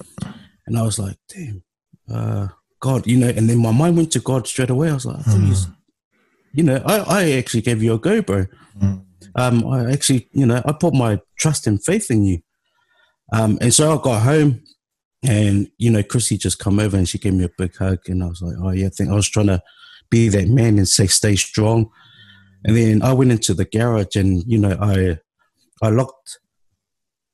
And 0.68 0.78
I 0.78 0.84
was 0.84 1.00
like, 1.00 1.18
damn, 1.28 1.64
uh, 2.12 2.48
God, 2.80 3.08
you 3.08 3.18
know, 3.18 3.30
and 3.30 3.50
then 3.50 3.58
my 3.58 3.72
mind 3.72 3.98
went 3.98 4.12
to 4.14 4.20
God 4.20 4.48
straight 4.48 4.70
away. 4.70 4.90
I 4.90 4.94
was 4.94 5.06
like, 5.06 5.26
Mm. 5.26 5.76
You 6.54 6.64
know, 6.64 6.84
I, 6.86 6.98
I 6.98 7.32
actually 7.32 7.62
gave 7.62 7.82
you 7.82 7.94
a 7.94 7.98
go, 8.00 8.22
bro. 8.22 8.46
Mm. 8.78 9.06
Um, 9.36 9.68
I 9.68 9.92
actually, 9.92 10.28
you 10.34 10.46
know, 10.46 10.62
I 10.66 10.74
put 10.74 10.94
my 10.94 11.22
trust 11.38 11.66
and 11.66 11.84
faith 11.84 12.12
in 12.12 12.24
you. 12.24 12.40
Um, 13.32 13.58
and 13.62 13.74
so 13.74 13.98
I 13.98 14.02
got 14.02 14.22
home 14.24 14.64
and, 15.24 15.70
you 15.78 15.90
know, 15.92 16.04
Chrissy 16.04 16.38
just 16.38 16.60
come 16.60 16.80
over 16.80 16.98
and 16.98 17.08
she 17.08 17.18
gave 17.18 17.34
me 17.34 17.46
a 17.46 17.50
big 17.58 17.76
hug. 17.78 18.00
And 18.08 18.24
I 18.24 18.28
was 18.28 18.42
like, 18.42 18.56
oh, 18.62 18.72
yeah, 18.72 18.88
I 18.88 18.90
think 18.90 19.10
I 19.10 19.14
was 19.16 19.30
trying 19.30 19.48
to 19.48 19.62
be 20.10 20.28
that 20.30 20.48
man 20.48 20.78
and 20.78 20.88
say, 20.88 21.08
stay 21.08 21.36
strong. 21.36 21.90
And 22.66 22.76
then 22.76 23.02
I 23.02 23.14
went 23.14 23.32
into 23.32 23.54
the 23.54 23.66
garage 23.66 24.16
and, 24.16 24.44
you 24.46 24.58
know, 24.58 24.78
I, 24.82 25.18
I 25.82 25.90
locked, 25.90 26.40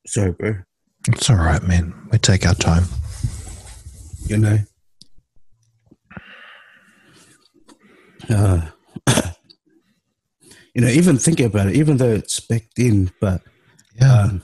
sorry, 0.06 0.32
bro, 0.34 0.56
It's 1.10 1.30
all 1.30 1.38
right, 1.38 1.64
man. 1.64 1.94
We 2.12 2.18
take 2.20 2.46
our 2.46 2.54
time. 2.56 2.84
you 4.28 4.38
know. 4.38 4.58
Uh, 8.30 8.62
you 10.76 10.82
know, 10.82 10.88
even 10.90 11.18
thinking 11.18 11.46
about 11.46 11.68
it, 11.68 11.76
even 11.76 11.98
though 11.98 12.12
it's 12.14 12.40
back 12.40 12.64
then, 12.76 13.12
but 13.22 13.42
Yeah. 14.00 14.22
um, 14.24 14.42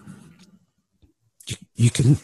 you, 1.84 1.91
can 1.91 2.17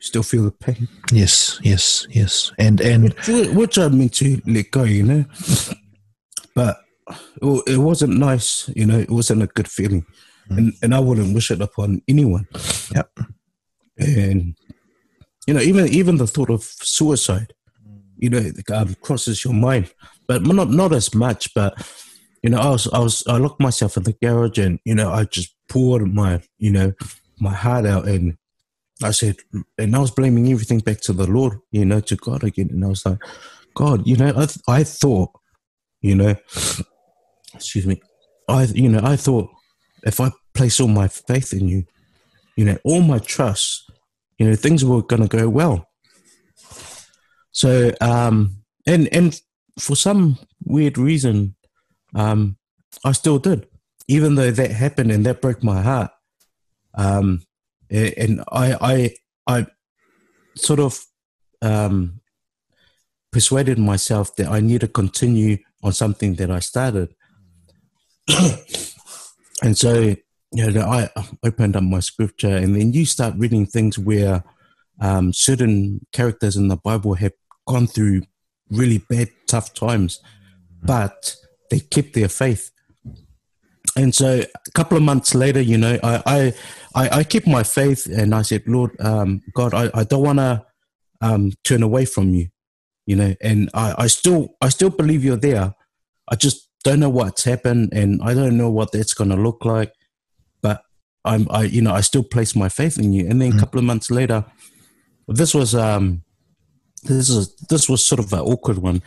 still 0.00 0.22
feel 0.22 0.44
the 0.44 0.50
pain, 0.50 0.88
yes, 1.12 1.60
yes, 1.62 2.06
yes. 2.10 2.52
And 2.58 2.80
and 2.80 3.14
which, 3.14 3.48
which 3.48 3.78
I 3.78 3.88
mean 3.88 4.08
to 4.10 4.40
let 4.46 4.70
go, 4.70 4.84
you 4.84 5.02
know. 5.02 5.24
But 6.54 6.78
it, 7.42 7.62
it 7.66 7.76
wasn't 7.78 8.18
nice, 8.18 8.68
you 8.74 8.86
know. 8.86 8.98
It 8.98 9.10
wasn't 9.10 9.42
a 9.42 9.46
good 9.46 9.68
feeling, 9.68 10.04
and 10.48 10.72
and 10.82 10.94
I 10.94 11.00
wouldn't 11.00 11.34
wish 11.34 11.50
it 11.50 11.60
upon 11.60 12.02
anyone. 12.08 12.48
Yep. 12.94 13.18
And 13.98 14.54
you 15.46 15.54
know, 15.54 15.60
even 15.60 15.88
even 15.88 16.16
the 16.16 16.26
thought 16.26 16.50
of 16.50 16.62
suicide, 16.62 17.52
you 18.16 18.30
know, 18.30 18.50
um, 18.72 18.94
crosses 19.02 19.44
your 19.44 19.54
mind, 19.54 19.92
but 20.26 20.42
not 20.42 20.70
not 20.70 20.92
as 20.92 21.14
much. 21.14 21.52
But 21.54 21.74
you 22.42 22.50
know, 22.50 22.58
I 22.58 22.70
was 22.70 22.88
I 22.92 22.98
was 22.98 23.24
I 23.26 23.36
locked 23.36 23.60
myself 23.60 23.96
in 23.96 24.04
the 24.04 24.12
garage, 24.12 24.58
and 24.58 24.78
you 24.84 24.94
know, 24.94 25.10
I 25.10 25.24
just 25.24 25.54
poured 25.68 26.12
my 26.12 26.40
you 26.58 26.70
know 26.70 26.92
my 27.38 27.54
heart 27.54 27.86
out, 27.86 28.06
and 28.06 28.36
I 29.02 29.12
said, 29.12 29.36
and 29.78 29.96
I 29.96 29.98
was 29.98 30.10
blaming 30.10 30.50
everything 30.52 30.80
back 30.80 31.00
to 31.02 31.12
the 31.12 31.26
Lord, 31.26 31.58
you 31.70 31.84
know, 31.84 32.00
to 32.00 32.16
God 32.16 32.44
again, 32.44 32.68
and 32.70 32.84
I 32.84 32.88
was 32.88 33.04
like, 33.06 33.18
God, 33.74 34.06
you 34.06 34.16
know, 34.16 34.28
I 34.28 34.46
th- 34.46 34.58
I 34.68 34.84
thought, 34.84 35.30
you 36.00 36.14
know, 36.14 36.34
excuse 37.54 37.86
me, 37.86 38.00
I 38.48 38.64
you 38.64 38.88
know 38.88 39.00
I 39.02 39.16
thought 39.16 39.48
if 40.02 40.20
I 40.20 40.32
place 40.54 40.80
all 40.80 40.88
my 40.88 41.08
faith 41.08 41.52
in 41.52 41.68
you, 41.68 41.84
you 42.56 42.64
know, 42.64 42.78
all 42.84 43.00
my 43.00 43.18
trust, 43.18 43.90
you 44.38 44.48
know, 44.48 44.56
things 44.56 44.84
were 44.84 45.02
going 45.02 45.22
to 45.22 45.28
go 45.28 45.48
well. 45.48 45.86
So, 47.52 47.92
um, 48.00 48.62
and 48.86 49.08
and 49.12 49.40
for 49.78 49.96
some 49.96 50.38
weird 50.64 50.98
reason, 50.98 51.56
um, 52.14 52.56
I 53.04 53.12
still 53.12 53.38
did, 53.38 53.66
even 54.08 54.34
though 54.34 54.50
that 54.50 54.70
happened 54.70 55.12
and 55.12 55.24
that 55.26 55.40
broke 55.40 55.62
my 55.62 55.80
heart. 55.80 56.10
Um, 56.94 57.42
and 57.90 58.40
I, 58.52 58.76
I, 58.80 59.14
I 59.46 59.66
sort 60.54 60.80
of 60.80 61.04
um, 61.62 62.20
persuaded 63.32 63.78
myself 63.78 64.34
that 64.36 64.48
I 64.48 64.60
need 64.60 64.80
to 64.82 64.88
continue 64.88 65.58
on 65.82 65.92
something 65.92 66.34
that 66.36 66.50
I 66.50 66.60
started. 66.60 67.14
and 69.62 69.76
so, 69.76 70.14
you 70.52 70.70
know, 70.70 70.82
I 70.82 71.10
opened 71.44 71.76
up 71.76 71.82
my 71.82 72.00
scripture, 72.00 72.56
and 72.56 72.74
then 72.74 72.92
you 72.92 73.06
start 73.06 73.34
reading 73.36 73.66
things 73.66 73.98
where 73.98 74.44
um, 75.00 75.32
certain 75.32 76.06
characters 76.12 76.56
in 76.56 76.68
the 76.68 76.76
Bible 76.76 77.14
have 77.14 77.32
gone 77.66 77.86
through 77.86 78.22
really 78.70 78.98
bad, 78.98 79.30
tough 79.46 79.74
times, 79.74 80.20
but 80.82 81.36
they 81.70 81.80
kept 81.80 82.14
their 82.14 82.28
faith. 82.28 82.70
And 83.96 84.14
so, 84.14 84.40
a 84.40 84.70
couple 84.72 84.96
of 84.96 85.02
months 85.02 85.34
later, 85.34 85.60
you 85.60 85.76
know, 85.76 85.98
I 86.02 86.22
I, 86.26 86.54
I, 86.94 87.18
I 87.18 87.24
kept 87.24 87.46
my 87.46 87.62
faith, 87.62 88.06
and 88.06 88.34
I 88.34 88.42
said, 88.42 88.62
Lord, 88.66 88.98
um, 89.00 89.42
God, 89.54 89.74
I, 89.74 89.90
I 89.94 90.04
don't 90.04 90.22
want 90.22 90.38
to 90.38 90.64
um, 91.20 91.52
turn 91.64 91.82
away 91.82 92.04
from 92.04 92.34
you, 92.34 92.48
you 93.06 93.16
know, 93.16 93.34
and 93.40 93.70
I, 93.74 93.94
I 93.98 94.06
still 94.06 94.56
I 94.60 94.68
still 94.68 94.90
believe 94.90 95.24
you're 95.24 95.36
there. 95.36 95.74
I 96.28 96.36
just 96.36 96.68
don't 96.84 97.00
know 97.00 97.10
what's 97.10 97.44
happened, 97.44 97.92
and 97.92 98.20
I 98.22 98.34
don't 98.34 98.56
know 98.56 98.70
what 98.70 98.92
that's 98.92 99.14
going 99.14 99.30
to 99.30 99.36
look 99.36 99.64
like. 99.64 99.92
But 100.62 100.82
I'm 101.24 101.46
I 101.50 101.64
you 101.64 101.82
know 101.82 101.92
I 101.92 102.00
still 102.00 102.22
place 102.22 102.54
my 102.54 102.68
faith 102.68 102.98
in 102.98 103.12
you. 103.12 103.28
And 103.28 103.40
then 103.40 103.56
a 103.56 103.58
couple 103.58 103.78
of 103.78 103.84
months 103.84 104.10
later, 104.10 104.44
this 105.28 105.54
was 105.54 105.74
um 105.74 106.22
this 107.02 107.28
is 107.28 107.54
this 107.68 107.88
was 107.88 108.06
sort 108.06 108.20
of 108.20 108.32
an 108.32 108.40
awkward 108.40 108.78
one. 108.78 109.02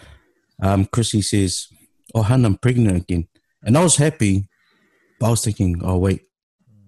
Um, 0.62 0.86
Chrissy 0.86 1.22
says, 1.22 1.68
"Oh, 2.14 2.22
Han, 2.22 2.46
I'm 2.46 2.58
pregnant 2.58 2.98
again," 2.98 3.28
and 3.64 3.78
I 3.78 3.84
was 3.84 3.98
happy, 3.98 4.48
but 5.24 5.28
I 5.28 5.32
was 5.32 5.46
thinking, 5.46 5.80
"Oh 5.82 5.98
wait, 6.00 6.24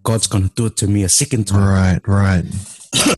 God's 0.03 0.27
gonna 0.27 0.51
do 0.55 0.65
it 0.65 0.75
to 0.77 0.87
me 0.87 1.03
a 1.03 1.09
second 1.09 1.47
time." 1.47 2.01
right, 2.05 2.05
right. 2.05 2.45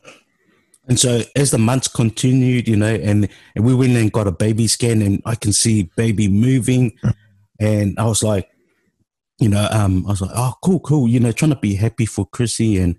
And 0.89 0.97
so 0.97 1.21
as 1.35 1.51
the 1.51 1.57
months 1.57 1.89
continued, 1.89 2.65
you 2.65 2.77
know, 2.77 2.85
and, 2.95 3.27
and 3.57 3.65
we 3.65 3.75
went 3.75 3.97
and 3.97 4.09
got 4.09 4.25
a 4.25 4.31
baby 4.31 4.67
scan 4.67 5.01
and 5.01 5.21
I 5.25 5.35
can 5.35 5.51
see 5.51 5.91
baby 5.97 6.29
moving. 6.29 6.97
And 7.59 7.99
I 7.99 8.05
was 8.05 8.23
like, 8.23 8.49
you 9.37 9.49
know, 9.49 9.67
um, 9.69 10.05
I 10.05 10.11
was 10.11 10.21
like, 10.21 10.31
oh, 10.33 10.53
cool, 10.63 10.79
cool, 10.79 11.09
you 11.09 11.19
know, 11.19 11.33
trying 11.33 11.51
to 11.51 11.59
be 11.59 11.75
happy 11.75 12.05
for 12.05 12.25
Chrissy. 12.25 12.79
And, 12.79 12.95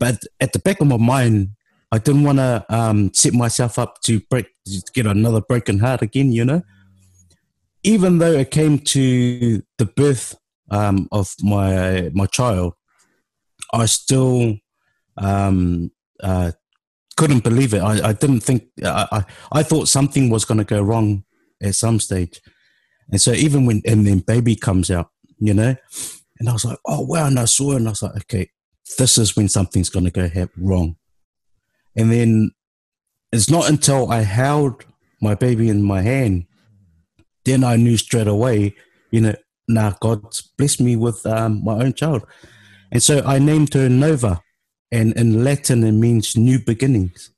but 0.00 0.18
at 0.40 0.52
the 0.52 0.58
back 0.58 0.80
of 0.80 0.88
my 0.88 0.96
mind, 0.96 1.50
I 1.92 1.98
didn't 1.98 2.24
want 2.24 2.38
to 2.38 2.66
um, 2.68 3.14
set 3.14 3.32
myself 3.32 3.78
up 3.78 4.00
to 4.06 4.18
break, 4.28 4.48
to 4.66 4.82
get 4.92 5.06
another 5.06 5.40
broken 5.40 5.78
heart 5.78 6.02
again, 6.02 6.32
you 6.32 6.44
know. 6.44 6.62
Even 7.84 8.18
though 8.18 8.32
it 8.32 8.50
came 8.50 8.80
to 8.80 9.62
the 9.78 9.86
birth 9.86 10.34
um, 10.70 11.08
of 11.12 11.34
my 11.42 12.10
my 12.12 12.26
child, 12.26 12.74
I 13.72 13.86
still 13.86 14.56
um, 15.16 15.90
uh, 16.22 16.52
couldn't 17.16 17.44
believe 17.44 17.74
it. 17.74 17.80
I, 17.80 18.10
I 18.10 18.12
didn't 18.12 18.40
think 18.40 18.64
I, 18.84 19.06
I, 19.12 19.24
I 19.52 19.62
thought 19.62 19.88
something 19.88 20.30
was 20.30 20.44
going 20.44 20.58
to 20.58 20.64
go 20.64 20.82
wrong 20.82 21.24
at 21.62 21.74
some 21.74 22.00
stage, 22.00 22.40
and 23.10 23.20
so 23.20 23.32
even 23.32 23.66
when 23.66 23.82
and 23.84 24.06
then 24.06 24.20
baby 24.20 24.56
comes 24.56 24.90
out, 24.90 25.10
you 25.38 25.54
know, 25.54 25.74
and 26.38 26.48
I 26.48 26.52
was 26.52 26.64
like, 26.64 26.78
oh 26.86 27.02
wow, 27.02 27.26
and 27.26 27.38
I 27.38 27.44
saw 27.44 27.72
it, 27.72 27.76
and 27.76 27.88
I 27.88 27.90
was 27.90 28.02
like, 28.02 28.16
okay, 28.16 28.50
this 28.98 29.18
is 29.18 29.36
when 29.36 29.48
something's 29.48 29.90
going 29.90 30.06
to 30.06 30.10
go 30.10 30.48
wrong, 30.56 30.96
and 31.96 32.10
then 32.12 32.52
it's 33.32 33.50
not 33.50 33.68
until 33.68 34.10
I 34.10 34.22
held 34.22 34.84
my 35.20 35.34
baby 35.34 35.68
in 35.68 35.82
my 35.82 36.02
hand, 36.02 36.46
then 37.44 37.62
I 37.62 37.76
knew 37.76 37.96
straight 37.96 38.26
away, 38.26 38.74
you 39.10 39.20
know, 39.20 39.34
nah, 39.74 39.94
God's 40.00 40.42
blessed 40.42 40.80
me 40.80 40.96
with 40.96 41.24
um, 41.26 41.64
my 41.64 41.74
own 41.74 41.94
child, 41.94 42.26
and 42.92 43.02
so 43.02 43.22
I 43.24 43.38
named 43.38 43.74
her 43.74 43.88
Nova 43.88 44.42
and 44.92 45.16
in 45.16 45.44
Latin 45.44 45.84
it 45.84 45.92
means 45.92 46.36
new 46.36 46.58
beginnings. 46.58 47.30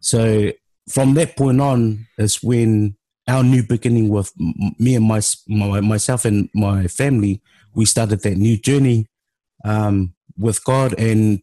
So 0.00 0.52
from 0.88 1.14
that 1.14 1.36
point 1.36 1.60
on 1.60 2.06
is 2.18 2.42
when 2.42 2.96
our 3.28 3.42
new 3.42 3.62
beginning 3.62 4.08
with 4.08 4.32
me 4.78 4.96
and 4.96 5.04
my, 5.04 5.20
my 5.48 5.80
myself 5.80 6.24
and 6.24 6.48
my 6.54 6.86
family 6.88 7.40
we 7.74 7.84
started 7.84 8.20
that 8.22 8.36
new 8.36 8.56
journey 8.58 9.06
um, 9.64 10.12
with 10.36 10.62
God 10.64 10.98
and 10.98 11.40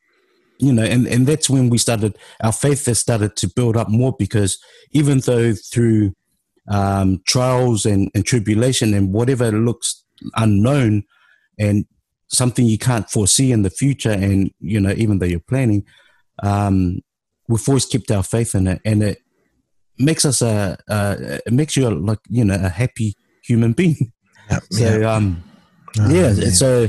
you 0.60 0.74
know 0.74 0.84
and, 0.84 1.08
and 1.08 1.26
that's 1.26 1.50
when 1.50 1.70
we 1.70 1.78
started 1.78 2.18
our 2.44 2.52
faith 2.52 2.86
has 2.86 3.00
started 3.00 3.38
to 3.38 3.48
build 3.48 3.78
up 3.78 3.90
more 3.90 4.14
because 4.20 4.60
even 4.92 5.20
though 5.20 5.54
through 5.54 6.14
um, 6.70 7.22
trials 7.28 7.86
and, 7.86 8.10
and 8.14 8.26
tribulation 8.26 8.94
and 8.94 9.12
whatever 9.14 9.52
looks 9.52 10.04
unknown 10.36 11.04
and 11.58 11.86
something 12.28 12.66
you 12.66 12.78
can't 12.78 13.10
foresee 13.10 13.52
in 13.52 13.64
the 13.64 13.70
future 13.70 14.12
and 14.12 14.52
you 14.60 14.80
know 14.80 14.94
even 14.98 15.18
though 15.18 15.26
you're 15.26 15.40
planning 15.40 15.84
um 16.44 17.00
we've 17.48 17.68
always 17.68 17.86
kept 17.86 18.12
our 18.12 18.22
faith 18.22 18.54
in 18.54 18.68
it 18.68 18.80
and 18.86 19.02
it 19.02 19.18
makes 19.98 20.26
us 20.26 20.42
a, 20.42 20.78
a 20.90 21.40
it 21.48 21.52
makes 21.54 21.76
you 21.76 21.88
a, 21.88 21.90
like 21.90 22.20
you 22.30 22.44
know 22.46 22.56
a 22.56 22.70
happy 22.70 23.16
human 23.44 23.74
being 23.74 23.96
So 24.72 25.08
um, 25.10 25.44
Oh, 26.00 26.10
yeah, 26.10 26.34
man. 26.34 26.52
so 26.52 26.88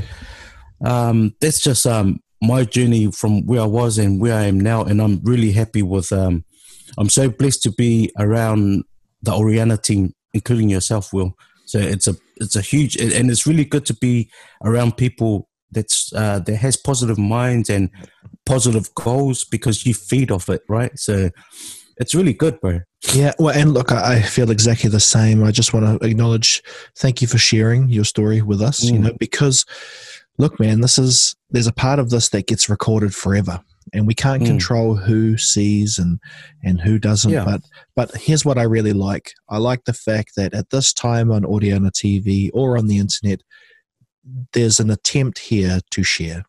um, 0.85 1.33
that's 1.41 1.59
just 1.59 1.85
um 1.87 2.19
my 2.41 2.63
journey 2.63 3.11
from 3.11 3.45
where 3.45 3.61
I 3.61 3.65
was 3.65 3.97
and 3.97 4.19
where 4.21 4.35
I 4.35 4.43
am 4.45 4.59
now, 4.59 4.83
and 4.83 5.01
I'm 5.01 5.21
really 5.23 5.51
happy 5.51 5.81
with 5.81 6.11
um. 6.11 6.43
I'm 6.97 7.09
so 7.09 7.29
blessed 7.29 7.63
to 7.63 7.71
be 7.71 8.11
around 8.19 8.83
the 9.21 9.33
Oriana 9.33 9.77
team, 9.77 10.13
including 10.33 10.69
yourself, 10.69 11.13
Will. 11.13 11.35
So 11.65 11.79
it's 11.79 12.07
a 12.07 12.15
it's 12.37 12.55
a 12.55 12.61
huge 12.61 12.95
and 12.97 13.29
it's 13.31 13.47
really 13.47 13.65
good 13.65 13.85
to 13.85 13.93
be 13.95 14.29
around 14.63 14.97
people 14.97 15.47
that's 15.71 16.11
uh, 16.13 16.39
that 16.39 16.55
has 16.57 16.75
positive 16.75 17.17
minds 17.17 17.69
and 17.69 17.89
positive 18.45 18.93
goals 18.95 19.45
because 19.45 19.85
you 19.85 19.93
feed 19.93 20.31
off 20.31 20.49
it, 20.49 20.61
right? 20.67 20.91
So 20.99 21.29
it's 21.97 22.13
really 22.15 22.33
good, 22.33 22.59
bro. 22.59 22.79
Yeah, 23.13 23.33
well, 23.39 23.55
and 23.57 23.73
look, 23.73 23.91
I 23.91 24.21
feel 24.21 24.51
exactly 24.51 24.89
the 24.89 24.99
same. 24.99 25.43
I 25.43 25.51
just 25.51 25.73
want 25.73 26.01
to 26.01 26.07
acknowledge, 26.07 26.61
thank 26.97 27.21
you 27.21 27.27
for 27.27 27.37
sharing 27.37 27.89
your 27.89 28.03
story 28.05 28.41
with 28.41 28.61
us. 28.61 28.83
You 28.83 28.99
Mm. 28.99 29.03
know, 29.03 29.13
because 29.19 29.65
look, 30.37 30.59
man, 30.59 30.81
this 30.81 30.97
is 30.97 31.35
there's 31.51 31.67
a 31.67 31.73
part 31.73 31.99
of 31.99 32.09
this 32.09 32.29
that 32.29 32.47
gets 32.47 32.69
recorded 32.69 33.13
forever, 33.15 33.61
and 33.93 34.07
we 34.07 34.13
can't 34.13 34.43
Mm. 34.43 34.47
control 34.47 34.95
who 34.95 35.37
sees 35.37 35.97
and 35.97 36.19
and 36.63 36.79
who 36.81 36.99
doesn't. 36.99 37.31
Yeah. 37.31 37.45
But 37.45 37.61
but 37.95 38.15
here's 38.15 38.45
what 38.45 38.57
I 38.57 38.63
really 38.63 38.93
like. 38.93 39.33
I 39.49 39.57
like 39.57 39.85
the 39.85 39.93
fact 39.93 40.31
that 40.37 40.53
at 40.53 40.69
this 40.69 40.93
time 40.93 41.31
on 41.31 41.45
Oriana 41.45 41.91
TV 41.91 42.49
or 42.53 42.77
on 42.77 42.87
the 42.87 42.97
internet, 42.97 43.41
there's 44.53 44.79
an 44.79 44.89
attempt 44.89 45.39
here 45.39 45.79
to 45.91 46.03
share. 46.03 46.43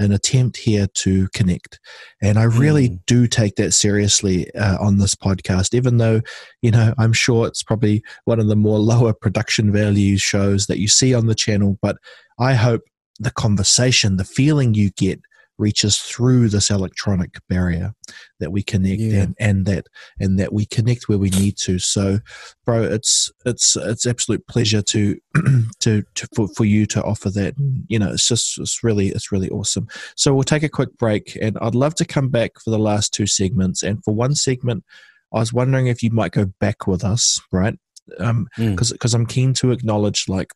An 0.00 0.10
attempt 0.10 0.56
here 0.56 0.88
to 0.94 1.28
connect, 1.34 1.78
and 2.20 2.36
I 2.36 2.42
really 2.42 2.88
Mm. 2.88 2.98
do 3.06 3.26
take 3.28 3.54
that 3.56 3.72
seriously 3.72 4.52
uh, 4.54 4.76
on 4.80 4.98
this 4.98 5.14
podcast. 5.14 5.72
Even 5.72 5.98
though 5.98 6.20
you 6.62 6.72
know, 6.72 6.94
I'm 6.98 7.12
sure 7.12 7.46
it's 7.46 7.62
probably 7.62 8.02
one 8.24 8.40
of 8.40 8.48
the 8.48 8.56
more 8.56 8.80
lower 8.80 9.12
production 9.12 9.70
value 9.70 10.18
shows 10.18 10.66
that 10.66 10.80
you 10.80 10.88
see 10.88 11.14
on 11.14 11.26
the 11.26 11.34
channel, 11.36 11.78
but 11.80 11.96
I 12.40 12.54
hope 12.54 12.80
the 13.20 13.30
conversation, 13.30 14.16
the 14.16 14.24
feeling 14.24 14.74
you 14.74 14.90
get 14.90 15.20
reaches 15.58 15.98
through 15.98 16.48
this 16.48 16.70
electronic 16.70 17.36
barrier 17.48 17.92
that 18.40 18.52
we 18.52 18.62
connect 18.62 19.00
Yeah. 19.00 19.22
and, 19.22 19.36
and 19.40 19.66
that 19.66 19.86
and 20.20 20.38
that 20.38 20.52
we 20.52 20.64
connect 20.66 21.08
where 21.08 21.18
we 21.18 21.30
need 21.30 21.56
to. 21.58 21.78
So 21.78 22.20
bro, 22.64 22.82
it's 22.82 23.30
it's 23.44 23.76
it's 23.76 24.06
absolute 24.06 24.46
pleasure 24.46 24.82
to 24.82 25.18
to, 25.80 26.02
to 26.14 26.28
for, 26.34 26.48
for 26.56 26.64
you 26.64 26.86
to 26.86 27.02
offer 27.02 27.30
that. 27.30 27.54
You 27.88 27.98
know, 27.98 28.12
it's 28.12 28.28
just 28.28 28.58
it's 28.58 28.82
really 28.84 29.08
it's 29.08 29.32
really 29.32 29.50
awesome. 29.50 29.88
So 30.16 30.32
we'll 30.34 30.44
take 30.44 30.62
a 30.62 30.68
quick 30.68 30.96
break 30.98 31.36
and 31.40 31.58
I'd 31.60 31.74
love 31.74 31.94
to 31.96 32.04
come 32.04 32.28
back 32.28 32.52
for 32.62 32.70
the 32.70 32.78
last 32.78 33.12
two 33.12 33.26
segments. 33.26 33.82
And 33.82 34.02
for 34.04 34.14
one 34.14 34.34
segment 34.34 34.84
I 35.32 35.40
was 35.40 35.52
wondering 35.52 35.88
if 35.88 36.02
you 36.02 36.10
might 36.10 36.32
go 36.32 36.46
back 36.58 36.86
with 36.86 37.04
us, 37.04 37.38
right? 37.52 37.78
Um, 38.18 38.48
Mm. 38.56 38.70
because 38.70 38.92
because 38.92 39.12
I'm 39.12 39.26
keen 39.26 39.52
to 39.54 39.70
acknowledge 39.72 40.26
like, 40.28 40.52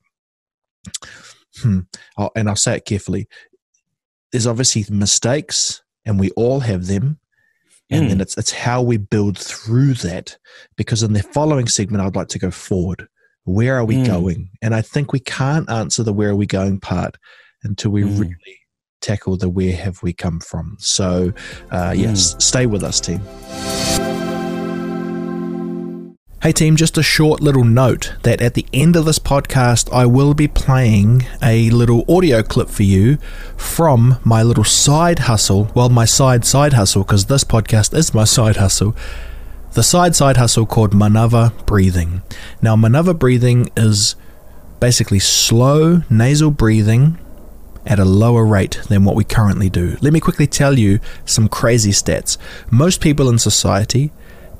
hmm, 1.61 1.81
and 2.35 2.49
I'll 2.49 2.57
say 2.57 2.77
it 2.77 2.85
carefully. 2.87 3.29
There's 4.33 4.47
obviously 4.47 4.85
mistakes, 4.89 5.83
and 6.05 6.19
we 6.19 6.31
all 6.31 6.61
have 6.61 6.87
them, 6.87 7.19
and 7.91 8.07
Mm. 8.07 8.09
then 8.09 8.21
it's 8.23 8.37
it's 8.39 8.51
how 8.53 8.81
we 8.83 8.97
build 8.97 9.39
through 9.39 9.95
that. 9.95 10.37
Because 10.77 11.03
in 11.03 11.13
the 11.13 11.23
following 11.23 11.69
segment, 11.69 12.03
I'd 12.03 12.17
like 12.17 12.29
to 12.29 12.39
go 12.39 12.51
forward. 12.51 13.09
Where 13.45 13.77
are 13.77 13.85
we 13.85 13.97
Mm. 13.97 14.07
going? 14.07 14.51
And 14.63 14.75
I 14.75 14.81
think 14.83 15.13
we 15.13 15.21
can't 15.21 15.69
answer 15.71 16.03
the 16.03 16.13
where 16.13 16.31
are 16.31 16.37
we 16.37 16.47
going 16.47 16.81
part 16.81 17.19
until 17.63 17.91
we 17.91 18.03
Mm. 18.03 18.19
really 18.21 18.59
tackle 19.03 19.37
the 19.37 19.51
where 19.51 19.77
have 19.77 20.03
we 20.03 20.13
come 20.13 20.41
from. 20.41 20.77
So, 20.79 21.33
uh, 21.71 21.93
yes, 21.97 22.37
stay 22.39 22.67
with 22.67 22.83
us, 22.85 23.01
team. 23.01 23.21
Hey 26.43 26.51
team, 26.51 26.75
just 26.75 26.99
a 26.99 27.05
short 27.05 27.41
little 27.41 27.63
note 27.63 28.15
that 28.25 28.43
at 28.43 28.55
the 28.55 28.67
end 28.73 28.97
of 28.97 29.05
this 29.05 29.21
podcast, 29.21 29.89
I 29.93 30.07
will 30.07 30.35
be 30.35 30.49
playing 30.49 31.25
a 31.41 31.71
little 31.71 32.05
audio 32.13 32.43
clip 32.43 32.69
for 32.69 32.83
you 32.83 33.19
from 33.57 34.19
my 34.25 34.43
little 34.43 34.65
side 34.65 35.21
hustle. 35.21 35.71
Well, 35.73 35.89
my 35.89 36.05
side 36.05 36.45
side 36.45 36.73
hustle, 36.73 37.05
because 37.05 37.27
this 37.27 37.45
podcast 37.45 37.97
is 37.97 38.13
my 38.13 38.25
side 38.39 38.57
hustle. 38.57 38.97
The 39.75 39.85
side 39.85 40.17
side 40.17 40.37
hustle 40.37 40.67
called 40.67 40.91
Manava 40.91 41.65
Breathing. 41.65 42.23
Now, 42.61 42.75
Manava 42.75 43.17
Breathing 43.17 43.71
is 43.77 44.17
basically 44.81 45.21
slow 45.21 46.03
nasal 46.11 46.51
breathing 46.51 47.21
at 47.87 48.01
a 48.01 48.05
lower 48.05 48.45
rate 48.45 48.81
than 48.89 49.05
what 49.05 49.15
we 49.15 49.23
currently 49.23 49.71
do. 49.71 49.97
Let 50.01 50.13
me 50.13 50.19
quickly 50.19 50.49
tell 50.49 50.77
you 50.77 50.99
some 51.25 51.49
crazy 51.49 51.93
stats. 51.93 52.37
Most 52.69 53.01
people 53.01 53.29
in 53.29 53.39
society 53.39 54.11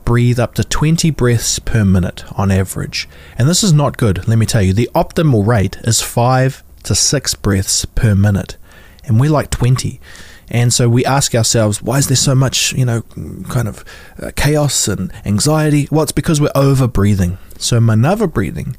breathe 0.05 0.39
up 0.39 0.55
to 0.55 0.65
20 0.65 1.11
breaths 1.11 1.59
per 1.59 1.85
minute 1.85 2.25
on 2.39 2.51
average. 2.51 3.09
And 3.39 3.49
this 3.49 3.63
is 3.63 3.73
not 3.73 3.97
good, 3.97 4.27
let 4.29 4.39
me 4.39 4.47
tell 4.47 4.63
you. 4.63 4.73
The 4.73 4.91
optimal 4.95 5.47
rate 5.47 5.77
is 5.85 6.01
5 6.01 6.63
to 6.85 6.95
6 6.95 7.35
breaths 7.37 7.85
per 7.85 8.15
minute. 8.15 8.57
And 9.05 9.19
we're 9.19 9.31
like 9.31 9.51
20. 9.51 10.01
And 10.49 10.73
so 10.73 10.89
we 10.89 11.05
ask 11.05 11.35
ourselves, 11.35 11.83
why 11.83 11.99
is 11.99 12.09
there 12.09 12.17
so 12.17 12.35
much, 12.35 12.73
you 12.73 12.85
know, 12.85 13.03
kind 13.49 13.69
of 13.69 13.85
uh, 14.23 14.31
chaos 14.37 14.87
and 14.87 15.13
anxiety? 15.25 15.89
Well, 15.91 16.03
it's 16.03 16.13
because 16.13 16.41
we're 16.41 16.51
over 16.55 16.87
breathing. 16.87 17.39
So 17.59 17.81
Manava 17.81 18.31
breathing 18.31 18.77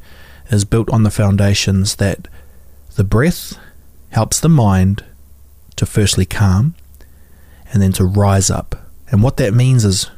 is 0.49 0.65
built 0.65 0.89
on 0.91 1.03
the 1.03 1.09
foundations 1.09 1.95
that 1.95 2.27
the 2.95 3.03
breath 3.03 3.57
helps 4.09 4.39
the 4.39 4.49
mind 4.49 5.03
to 5.75 5.86
firstly 5.86 6.25
calm 6.25 6.75
and 7.71 7.81
then 7.81 7.91
to 7.93 8.05
rise 8.05 8.51
up. 8.51 8.75
And 9.09 9.23
what 9.23 9.38
that 9.38 9.53
means 9.53 9.83
is 9.83 10.12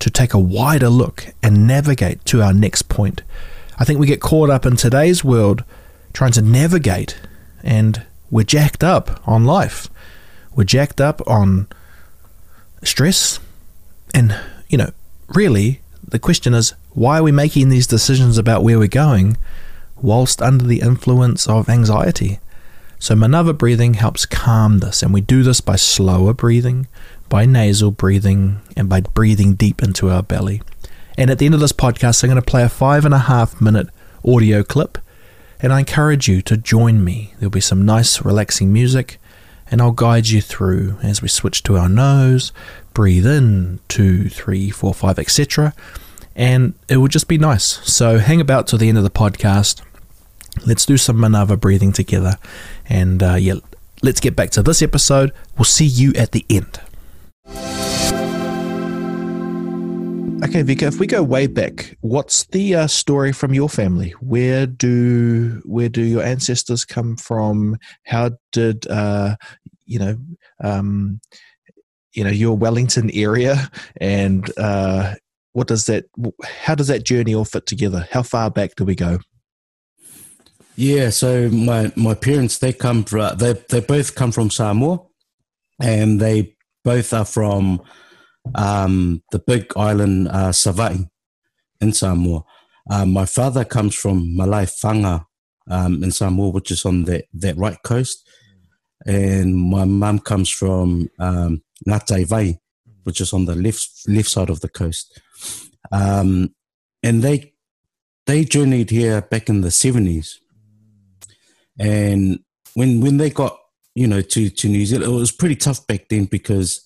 to 0.00 0.10
take 0.10 0.34
a 0.34 0.38
wider 0.38 0.88
look 0.88 1.26
and 1.42 1.66
navigate 1.66 2.24
to 2.26 2.42
our 2.42 2.52
next 2.52 2.88
point. 2.88 3.22
I 3.78 3.84
think 3.84 3.98
we 3.98 4.06
get 4.06 4.20
caught 4.20 4.50
up 4.50 4.64
in 4.64 4.76
today's 4.76 5.22
world 5.22 5.64
trying 6.12 6.32
to 6.32 6.42
navigate 6.42 7.18
and 7.62 8.02
we're 8.30 8.44
jacked 8.44 8.82
up 8.82 9.20
on 9.28 9.44
life. 9.44 9.88
We're 10.54 10.64
jacked 10.64 11.00
up 11.00 11.20
on 11.26 11.68
stress. 12.82 13.38
And, 14.14 14.34
you 14.68 14.78
know, 14.78 14.92
really, 15.28 15.80
the 16.06 16.18
question 16.18 16.54
is 16.54 16.74
why 16.90 17.18
are 17.18 17.22
we 17.22 17.32
making 17.32 17.68
these 17.68 17.86
decisions 17.86 18.38
about 18.38 18.62
where 18.62 18.78
we're 18.78 18.88
going 18.88 19.36
whilst 19.96 20.40
under 20.40 20.64
the 20.64 20.80
influence 20.80 21.46
of 21.46 21.68
anxiety? 21.68 22.38
So, 22.98 23.14
Manava 23.14 23.56
breathing 23.56 23.94
helps 23.94 24.24
calm 24.24 24.78
this, 24.78 25.02
and 25.02 25.12
we 25.12 25.20
do 25.20 25.42
this 25.42 25.60
by 25.60 25.76
slower 25.76 26.32
breathing, 26.32 26.86
by 27.28 27.44
nasal 27.44 27.90
breathing, 27.90 28.60
and 28.76 28.88
by 28.88 29.00
breathing 29.00 29.54
deep 29.54 29.82
into 29.82 30.10
our 30.10 30.22
belly. 30.22 30.62
And 31.18 31.30
at 31.30 31.38
the 31.38 31.46
end 31.46 31.54
of 31.54 31.60
this 31.60 31.72
podcast, 31.72 32.22
I'm 32.22 32.30
going 32.30 32.40
to 32.40 32.50
play 32.50 32.62
a 32.62 32.68
five 32.68 33.04
and 33.04 33.14
a 33.14 33.18
half 33.18 33.60
minute 33.60 33.88
audio 34.24 34.62
clip, 34.62 34.98
and 35.60 35.72
I 35.72 35.80
encourage 35.80 36.28
you 36.28 36.42
to 36.42 36.56
join 36.56 37.02
me. 37.02 37.34
There'll 37.38 37.50
be 37.50 37.60
some 37.60 37.84
nice, 37.84 38.22
relaxing 38.24 38.72
music, 38.72 39.18
and 39.70 39.80
I'll 39.80 39.92
guide 39.92 40.28
you 40.28 40.40
through 40.40 40.98
as 41.02 41.22
we 41.22 41.28
switch 41.28 41.62
to 41.64 41.76
our 41.76 41.88
nose, 41.88 42.52
breathe 42.94 43.26
in, 43.26 43.80
two, 43.88 44.28
three, 44.28 44.70
four, 44.70 44.94
five, 44.94 45.18
etc. 45.18 45.74
And 46.34 46.74
it 46.88 46.98
will 46.98 47.08
just 47.08 47.28
be 47.28 47.38
nice. 47.38 47.64
So, 47.64 48.18
hang 48.18 48.40
about 48.40 48.66
till 48.66 48.78
the 48.78 48.88
end 48.88 48.98
of 48.98 49.04
the 49.04 49.10
podcast. 49.10 49.82
Let's 50.66 50.86
do 50.86 50.96
some 50.96 51.16
Manava 51.16 51.58
breathing 51.58 51.92
together. 51.92 52.36
And 52.88 53.22
uh, 53.22 53.34
yeah, 53.34 53.54
let's 54.02 54.20
get 54.20 54.36
back 54.36 54.50
to 54.50 54.62
this 54.62 54.82
episode. 54.82 55.32
We'll 55.56 55.64
see 55.64 55.86
you 55.86 56.12
at 56.14 56.32
the 56.32 56.44
end. 56.48 56.80
Okay, 60.44 60.62
Vika, 60.62 60.82
if 60.82 61.00
we 61.00 61.06
go 61.06 61.22
way 61.22 61.46
back, 61.46 61.96
what's 62.02 62.44
the 62.48 62.74
uh, 62.74 62.86
story 62.86 63.32
from 63.32 63.54
your 63.54 63.70
family? 63.70 64.10
Where 64.20 64.66
do 64.66 65.62
where 65.64 65.88
do 65.88 66.02
your 66.02 66.22
ancestors 66.22 66.84
come 66.84 67.16
from? 67.16 67.78
How 68.04 68.32
did 68.52 68.86
uh, 68.86 69.36
you 69.86 69.98
know 69.98 70.18
um, 70.62 71.20
you 72.12 72.22
know 72.22 72.30
your 72.30 72.54
Wellington 72.54 73.10
area, 73.14 73.70
and 73.98 74.50
uh, 74.58 75.14
what 75.52 75.68
does 75.68 75.86
that? 75.86 76.04
How 76.44 76.74
does 76.74 76.88
that 76.88 77.04
journey 77.04 77.34
all 77.34 77.46
fit 77.46 77.64
together? 77.64 78.06
How 78.10 78.22
far 78.22 78.50
back 78.50 78.74
do 78.76 78.84
we 78.84 78.94
go? 78.94 79.20
Yeah, 80.76 81.08
so 81.08 81.48
my 81.48 81.92
my 81.96 82.12
parents 82.12 82.58
they 82.58 82.74
come 82.74 83.04
from 83.04 83.38
they 83.38 83.54
they 83.70 83.80
both 83.80 84.14
come 84.14 84.32
from 84.32 84.50
Samoa, 84.50 85.00
and 85.80 86.20
they 86.20 86.54
both 86.84 87.14
are 87.14 87.24
from 87.24 87.80
um, 88.54 89.22
the 89.32 89.38
big 89.38 89.72
island 89.76 90.28
uh, 90.28 90.52
Savaii 90.52 91.08
in 91.80 91.92
Samoa. 91.92 92.44
Um, 92.90 93.12
my 93.12 93.26
father 93.26 93.64
comes 93.64 93.94
from 93.94 94.36
Malai 94.36 94.66
Fanga 94.66 95.24
um, 95.68 96.02
in 96.02 96.12
Samoa, 96.12 96.50
which 96.50 96.70
is 96.70 96.84
on 96.84 97.04
that 97.04 97.24
that 97.34 97.56
right 97.56 97.82
coast, 97.82 98.28
and 99.04 99.54
my 99.54 99.84
mum 99.84 100.18
comes 100.18 100.48
from 100.48 101.10
um, 101.18 101.62
Gataivai, 101.88 102.58
which 103.04 103.20
is 103.20 103.32
on 103.32 103.44
the 103.46 103.56
left 103.56 103.90
left 104.08 104.28
side 104.28 104.50
of 104.50 104.60
the 104.60 104.68
coast. 104.68 105.20
Um, 105.92 106.54
and 107.02 107.22
they 107.22 107.52
they 108.26 108.44
journeyed 108.44 108.90
here 108.90 109.20
back 109.22 109.48
in 109.48 109.60
the 109.60 109.70
seventies 109.70 110.40
and 111.78 112.40
when 112.74 113.00
when 113.00 113.16
they 113.16 113.30
got 113.30 113.58
you 113.94 114.06
know 114.06 114.20
to 114.20 114.50
to 114.50 114.68
New 114.68 114.84
Zealand, 114.86 115.12
it 115.12 115.14
was 115.14 115.32
pretty 115.32 115.56
tough 115.56 115.86
back 115.86 116.08
then 116.08 116.24
because 116.24 116.85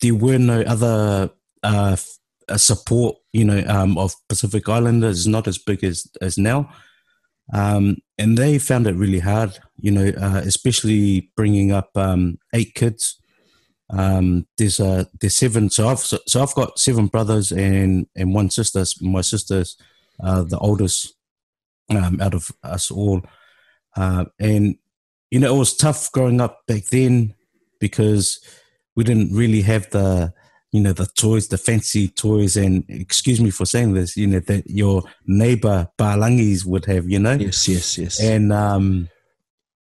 there 0.00 0.14
were 0.14 0.38
no 0.38 0.62
other 0.62 1.30
uh, 1.62 1.96
uh, 2.48 2.56
support, 2.56 3.16
you 3.32 3.44
know, 3.44 3.62
um, 3.68 3.98
of 3.98 4.14
Pacific 4.28 4.68
Islanders. 4.68 5.26
Not 5.26 5.48
as 5.48 5.58
big 5.58 5.84
as 5.84 6.06
as 6.20 6.38
now. 6.38 6.70
um, 7.52 7.96
and 8.18 8.36
they 8.36 8.58
found 8.58 8.86
it 8.86 8.94
really 8.96 9.20
hard. 9.20 9.58
You 9.76 9.90
know, 9.92 10.08
uh, 10.20 10.42
especially 10.44 11.30
bringing 11.36 11.72
up 11.72 11.90
um, 11.96 12.38
eight 12.54 12.74
kids. 12.74 13.20
Um, 13.90 14.46
there's 14.58 14.80
uh, 14.80 15.04
there's 15.20 15.36
seven. 15.36 15.70
So 15.70 15.88
I've 15.88 16.00
so, 16.00 16.18
so 16.26 16.42
I've 16.42 16.54
got 16.54 16.78
seven 16.78 17.06
brothers 17.06 17.52
and 17.52 18.06
and 18.16 18.34
one 18.34 18.50
sister. 18.50 18.84
My 19.00 19.22
sister's 19.22 19.76
uh, 20.22 20.42
the 20.42 20.58
oldest 20.58 21.14
um, 21.90 22.20
out 22.20 22.34
of 22.34 22.50
us 22.62 22.90
all, 22.90 23.22
uh, 23.96 24.26
and 24.38 24.76
you 25.30 25.40
know 25.40 25.54
it 25.54 25.58
was 25.58 25.76
tough 25.76 26.12
growing 26.12 26.40
up 26.40 26.66
back 26.66 26.84
then 26.86 27.34
because 27.80 28.40
we 28.98 29.04
didn't 29.04 29.32
really 29.32 29.62
have 29.62 29.88
the 29.90 30.32
you 30.72 30.80
know 30.80 30.92
the 30.92 31.06
toys, 31.06 31.46
the 31.46 31.56
fancy 31.56 32.08
toys, 32.08 32.56
and 32.56 32.84
excuse 32.88 33.40
me 33.40 33.48
for 33.48 33.64
saying 33.64 33.94
this, 33.94 34.16
you 34.16 34.26
know 34.26 34.40
that 34.40 34.68
your 34.68 35.04
neighbor 35.24 35.86
Palangis 35.96 36.66
would 36.66 36.84
have, 36.86 37.08
you 37.08 37.20
know. 37.20 37.34
Yes, 37.34 37.68
yes, 37.68 37.96
yes. 37.96 38.20
And 38.20 38.52
um, 38.52 39.08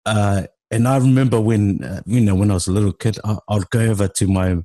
uh, 0.06 0.44
and 0.70 0.88
I 0.88 0.96
remember 0.96 1.38
when 1.38 1.84
uh, 1.84 2.00
you 2.06 2.22
know 2.22 2.34
when 2.34 2.50
I 2.50 2.54
was 2.54 2.66
a 2.66 2.72
little 2.72 2.94
kid, 2.94 3.18
I, 3.24 3.36
would 3.50 3.68
go 3.68 3.80
over 3.80 4.08
to 4.08 4.26
my 4.26 4.56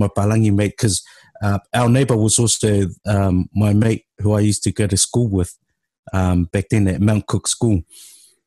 my 0.00 0.08
Palangi 0.08 0.52
mate 0.52 0.72
because 0.76 1.00
uh, 1.40 1.60
our 1.72 1.88
neighbor 1.88 2.16
was 2.16 2.36
also 2.40 2.88
um, 3.06 3.48
my 3.54 3.72
mate 3.72 4.06
who 4.18 4.32
I 4.32 4.40
used 4.40 4.64
to 4.64 4.72
go 4.72 4.88
to 4.88 4.96
school 4.96 5.28
with 5.28 5.56
um, 6.12 6.46
back 6.52 6.64
then 6.68 6.88
at 6.88 7.00
Mount 7.00 7.28
Cook 7.28 7.46
School. 7.46 7.82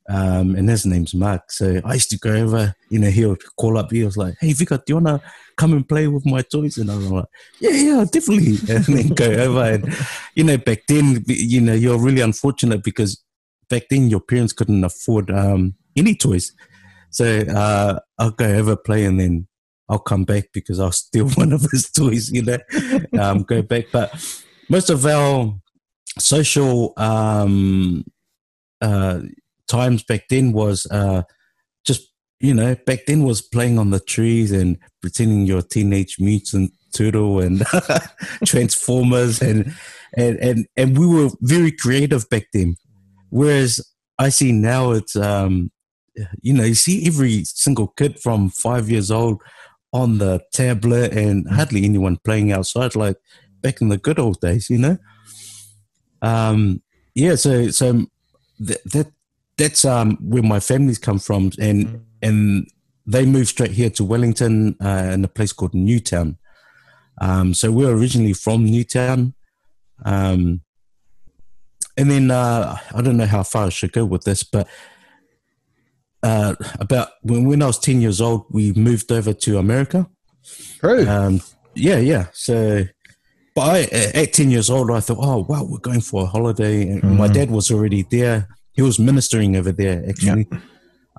Um, 0.10 0.56
and 0.56 0.70
his 0.70 0.86
name's 0.86 1.14
Mark. 1.14 1.52
So 1.52 1.82
I 1.84 1.96
used 1.96 2.10
to 2.12 2.18
go 2.18 2.32
over, 2.32 2.74
you 2.90 3.00
know, 3.00 3.10
he 3.10 3.26
would 3.26 3.44
call 3.58 3.78
up, 3.78 3.92
he 3.92 4.06
was 4.06 4.16
like, 4.16 4.36
Hey, 4.40 4.52
Vika, 4.52 4.78
do 4.78 4.84
you 4.88 4.96
want 4.96 5.08
to 5.08 5.22
come 5.58 5.74
and 5.74 5.88
play 5.88 6.08
with 6.08 6.26
my 6.26 6.42
toys? 6.42 6.78
And 6.78 6.90
I 6.90 6.96
was 6.96 7.12
like, 7.12 7.26
Yeah, 7.60 7.72
yeah, 7.72 8.06
definitely. 8.10 8.58
And 8.74 8.86
then 8.86 9.08
go 9.10 9.26
over. 9.26 9.64
And, 9.64 9.94
you 10.36 10.46
know, 10.46 10.58
back 10.58 10.84
then, 10.88 11.24
you 11.28 11.60
know, 11.60 11.74
you're 11.74 12.00
really 12.00 12.22
unfortunate 12.22 12.84
because 12.84 13.22
back 13.70 13.84
then 13.90 14.10
your 14.10 14.22
parents 14.22 14.54
couldn't 14.54 14.84
afford 14.84 15.30
um, 15.30 15.76
any 15.98 16.16
toys. 16.16 16.54
So 17.10 17.42
uh, 17.42 18.00
I'll 18.18 18.32
go 18.32 18.46
over, 18.46 18.76
play, 18.76 19.06
and 19.06 19.20
then 19.20 19.48
I'll 19.90 20.00
come 20.00 20.24
back 20.24 20.50
because 20.54 20.80
I'll 20.80 20.92
steal 20.92 21.30
one 21.36 21.52
of 21.52 21.68
his 21.72 21.90
toys, 21.90 22.32
you 22.32 22.44
know, 22.44 22.60
um, 23.20 23.44
go 23.44 23.62
back. 23.62 23.86
But 23.92 24.12
most 24.70 24.90
of 24.90 25.06
our 25.06 25.54
social 26.20 26.94
um, 26.98 28.06
uh, 28.82 29.22
times 29.68 30.04
back 30.04 30.28
then 30.30 30.54
was 30.54 30.86
uh, 30.92 31.24
just 31.86 32.12
you 32.40 32.54
know 32.54 32.76
back 32.86 33.06
then 33.08 33.24
was 33.24 33.42
playing 33.42 33.80
on 33.80 33.90
the 33.90 34.00
trees 34.00 34.52
and 34.52 34.78
pretending 35.02 35.46
you're 35.46 35.60
a 35.60 35.64
teenage 35.64 36.18
mutant 36.20 36.72
turtle 36.94 37.40
and 37.40 37.66
transformers 38.46 39.42
and, 39.42 39.74
and 40.16 40.38
and 40.38 40.68
and 40.76 40.98
we 40.98 41.06
were 41.06 41.30
very 41.42 41.72
creative 41.72 42.30
back 42.30 42.48
then. 42.54 42.76
Whereas 43.30 43.82
i 44.20 44.30
see 44.30 44.52
now 44.52 44.92
it's 44.92 45.16
um 45.16 45.72
you 46.42 46.54
know 46.54 46.64
you 46.64 46.76
see 46.76 47.06
every 47.06 47.44
single 47.44 47.88
kid 47.90 48.20
from 48.20 48.50
five 48.50 48.90
years 48.90 49.12
old 49.12 49.42
on 49.94 50.18
the 50.18 50.42
tablet 50.52 51.14
and 51.14 51.48
hardly 51.50 51.86
anyone 51.86 52.18
playing 52.24 52.52
outside 52.52 52.96
like 52.96 53.18
back 53.62 53.82
in 53.82 53.90
the 53.90 53.98
good 53.98 54.20
old 54.20 54.40
days 54.42 54.70
you 54.70 54.78
know? 54.78 54.98
Um 56.22 56.82
yeah 57.16 57.36
so 57.36 57.70
so 57.70 58.06
th- 58.66 58.84
that 58.86 59.12
that's 59.58 59.86
um, 59.86 60.18
where 60.22 60.44
my 60.44 60.60
family's 60.60 61.00
come 61.00 61.20
from, 61.20 61.52
and 61.60 61.88
mm. 61.88 62.02
and 62.22 62.68
they 63.06 63.26
moved 63.26 63.50
straight 63.50 63.72
here 63.72 63.90
to 63.92 64.04
Wellington 64.04 64.76
uh, 64.84 65.12
in 65.14 65.24
a 65.26 65.28
place 65.28 65.54
called 65.54 65.74
Newtown. 65.74 66.38
Um, 67.20 67.54
so 67.54 67.72
we 67.72 67.86
are 67.86 67.96
originally 67.96 68.34
from 68.34 68.66
Newtown, 68.66 69.34
um, 70.06 70.62
and 71.98 72.12
then 72.12 72.30
uh, 72.30 72.78
I 72.94 73.02
don't 73.02 73.18
know 73.18 73.26
how 73.26 73.44
far 73.44 73.66
I 73.66 73.70
should 73.70 73.92
go 73.92 74.06
with 74.06 74.24
this, 74.24 74.44
but 74.44 74.68
uh, 76.22 76.56
about 76.80 77.10
when, 77.24 77.46
when 77.46 77.64
I 77.64 77.68
was 77.68 77.80
ten 77.80 78.02
years 78.02 78.22
old, 78.22 78.46
we 78.52 78.74
moved 78.74 79.12
over 79.12 79.34
to 79.34 79.58
America. 79.58 80.08
True. 80.80 81.08
Um, 81.08 81.42
yeah, 81.74 81.98
yeah. 81.98 82.28
So, 82.34 82.86
but 83.56 83.62
I, 83.62 83.82
at 84.14 84.34
ten 84.34 84.52
years 84.52 84.70
old, 84.70 84.92
I 84.92 85.00
thought, 85.00 85.18
oh 85.20 85.46
wow, 85.50 85.64
we're 85.64 85.80
going 85.80 86.02
for 86.02 86.24
a 86.24 86.28
holiday, 86.28 86.84
and 86.84 87.02
mm. 87.02 87.18
my 87.18 87.28
dad 87.28 87.50
was 87.50 87.72
already 87.72 88.04
there 88.04 88.48
he 88.78 88.84
was 88.84 89.00
ministering 89.00 89.58
over 89.58 89.74
there 89.74 90.06
actually. 90.08 90.48
Yeah. 90.50 90.60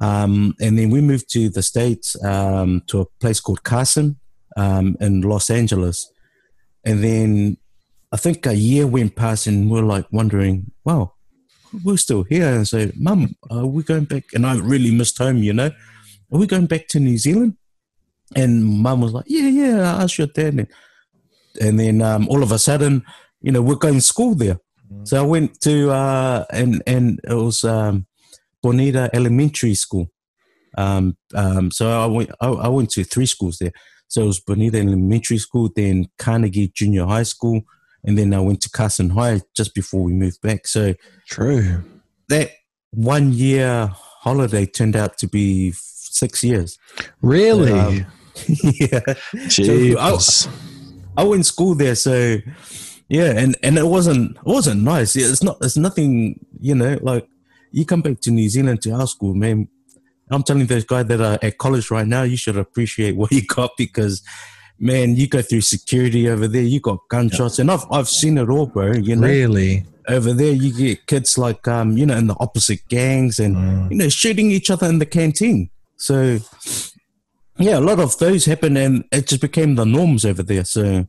Um, 0.01 0.55
and 0.61 0.79
then 0.79 0.90
we 0.90 1.01
moved 1.01 1.29
to 1.33 1.51
the 1.51 1.62
states 1.62 2.16
um, 2.25 2.83
to 2.87 3.01
a 3.01 3.07
place 3.21 3.40
called 3.40 3.64
Carson 3.64 4.16
um, 4.57 4.97
in 5.01 5.23
Los 5.23 5.51
Angeles, 5.51 6.11
and 6.85 7.03
then 7.03 7.59
I 8.12 8.16
think 8.16 8.47
a 8.47 8.55
year 8.55 8.87
went 8.87 9.16
past, 9.16 9.49
and 9.49 9.68
we're 9.71 9.83
like 9.83 10.07
wondering, 10.12 10.71
wow, 10.85 11.14
we're 11.85 11.97
still 11.97 12.23
here. 12.23 12.47
And 12.47 12.66
so, 12.66 12.90
Mum, 12.97 13.35
are 13.51 13.66
we 13.66 13.83
going 13.83 14.05
back? 14.05 14.25
And 14.35 14.47
I 14.47 14.57
really 14.57 14.92
missed 14.92 15.18
home, 15.18 15.38
you 15.38 15.53
know. 15.53 15.71
Are 16.33 16.38
we 16.38 16.47
going 16.47 16.66
back 16.66 16.87
to 16.88 17.01
New 17.01 17.18
Zealand? 17.18 17.57
And 18.37 18.64
Mum 18.64 19.01
was 19.01 19.12
like, 19.12 19.25
Yeah, 19.27 19.49
yeah. 19.49 19.97
I 19.97 20.05
asked 20.05 20.18
your 20.18 20.29
dad, 20.29 20.55
and, 20.55 20.68
and 21.61 21.81
then 21.81 22.03
um, 22.03 22.29
all 22.29 22.42
of 22.42 22.53
a 22.53 22.59
sudden, 22.59 23.05
you 23.40 23.51
know, 23.51 23.62
we're 23.62 23.75
going 23.75 23.94
to 23.94 24.01
school 24.01 24.35
there. 24.35 24.61
So 25.05 25.22
I 25.22 25.27
went 25.27 25.61
to 25.62 25.90
uh, 25.90 26.44
and 26.51 26.83
and 26.87 27.20
it 27.24 27.35
was 27.35 27.64
um, 27.64 28.07
Bonita 28.62 29.11
Elementary 29.12 29.74
School. 29.74 30.11
Um, 30.77 31.16
um, 31.35 31.70
so 31.70 31.88
I 31.88 32.07
went 32.07 32.31
I, 32.40 32.48
I, 32.48 32.68
went 32.68 32.90
to 32.90 33.05
three 33.05 33.27
schools 33.27 33.59
there. 33.59 33.72
So 34.09 34.22
it 34.22 34.27
was 34.27 34.40
Bonita 34.40 34.79
Elementary 34.79 35.38
School, 35.38 35.70
then 35.74 36.07
Carnegie 36.18 36.72
Junior 36.74 37.07
High 37.07 37.24
School, 37.24 37.62
and 38.05 38.16
then 38.16 38.33
I 38.33 38.40
went 38.40 38.61
to 38.62 38.70
Carson 38.70 39.11
High 39.11 39.42
just 39.57 39.74
before 39.74 40.03
we 40.03 40.12
moved 40.12 40.40
back. 40.40 40.66
So 40.66 40.94
true. 41.29 41.83
That 42.29 42.51
one 42.90 43.33
year 43.33 43.90
holiday 43.92 44.66
turned 44.66 44.96
out 44.96 45.18
to 45.18 45.29
be 45.29 45.72
six 45.74 46.42
years. 46.42 46.79
Really? 47.22 47.72
Um, 47.72 47.94
yeah. 48.46 49.01
Jeez. 49.48 50.46
So 50.46 50.48
I, 51.16 51.22
I 51.22 51.24
went 51.24 51.44
to 51.44 51.48
school 51.48 51.74
there, 51.74 51.94
so 51.94 52.38
yeah, 53.09 53.33
and 53.37 53.57
and 53.62 53.79
it 53.79 53.87
wasn't 53.87 54.37
it 54.37 54.44
wasn't 54.44 54.83
nice. 54.83 55.16
It's 55.16 55.42
not. 55.42 55.57
It's 55.62 55.77
nothing. 55.77 56.44
You 56.61 56.75
know, 56.75 56.99
like 57.01 57.27
you 57.73 57.87
come 57.87 58.03
back 58.03 58.21
to 58.21 58.31
New 58.31 58.49
Zealand 58.49 58.83
to 58.83 58.92
our 58.92 59.07
school, 59.07 59.35
man. 59.35 59.68
I'm 60.31 60.42
telling 60.42 60.66
those 60.66 60.85
guys 60.85 61.07
that 61.07 61.23
are 61.23 61.38
at 61.40 61.57
college 61.57 61.90
right 61.90 62.07
now, 62.07 62.23
you 62.23 62.37
should 62.37 62.59
appreciate 62.59 63.16
what 63.16 63.33
you 63.33 63.47
got 63.47 63.71
because, 63.79 64.23
man, 64.79 65.16
you 65.16 65.27
go 65.27 65.40
through 65.40 65.62
security 65.62 66.29
over 66.29 66.47
there. 66.47 66.62
You 66.62 66.81
got 66.81 67.09
gunshots, 67.09 67.59
yeah. 67.59 67.62
and 67.62 67.71
I've 67.71 67.85
I've 67.90 68.09
seen 68.09 68.37
it 68.37 68.51
all, 68.51 68.66
bro. 68.66 68.92
You 68.92 69.16
know, 69.16 69.27
really 69.27 69.87
over 70.07 70.33
there, 70.35 70.53
you 70.53 70.73
get 70.73 71.07
kids 71.07 71.38
like 71.38 71.66
um, 71.66 71.97
you 71.97 72.05
know, 72.05 72.16
in 72.16 72.27
the 72.27 72.37
opposite 72.40 72.87
gangs, 72.88 73.38
and 73.38 73.57
mm. 73.57 73.90
you 73.90 73.97
know, 73.97 74.09
shooting 74.11 74.51
each 74.51 74.71
other 74.71 74.87
in 74.87 74.99
the 74.99 75.07
canteen. 75.07 75.71
So, 75.97 76.38
yeah, 77.59 77.79
a 77.79 77.81
lot 77.81 78.01
of 78.01 78.18
those 78.18 78.44
happen, 78.44 78.77
and 78.77 79.05
it 79.12 79.29
just 79.29 79.40
became 79.40 79.77
the 79.77 79.87
norms 79.87 80.27
over 80.27 80.42
there. 80.42 80.64
So 80.64 81.07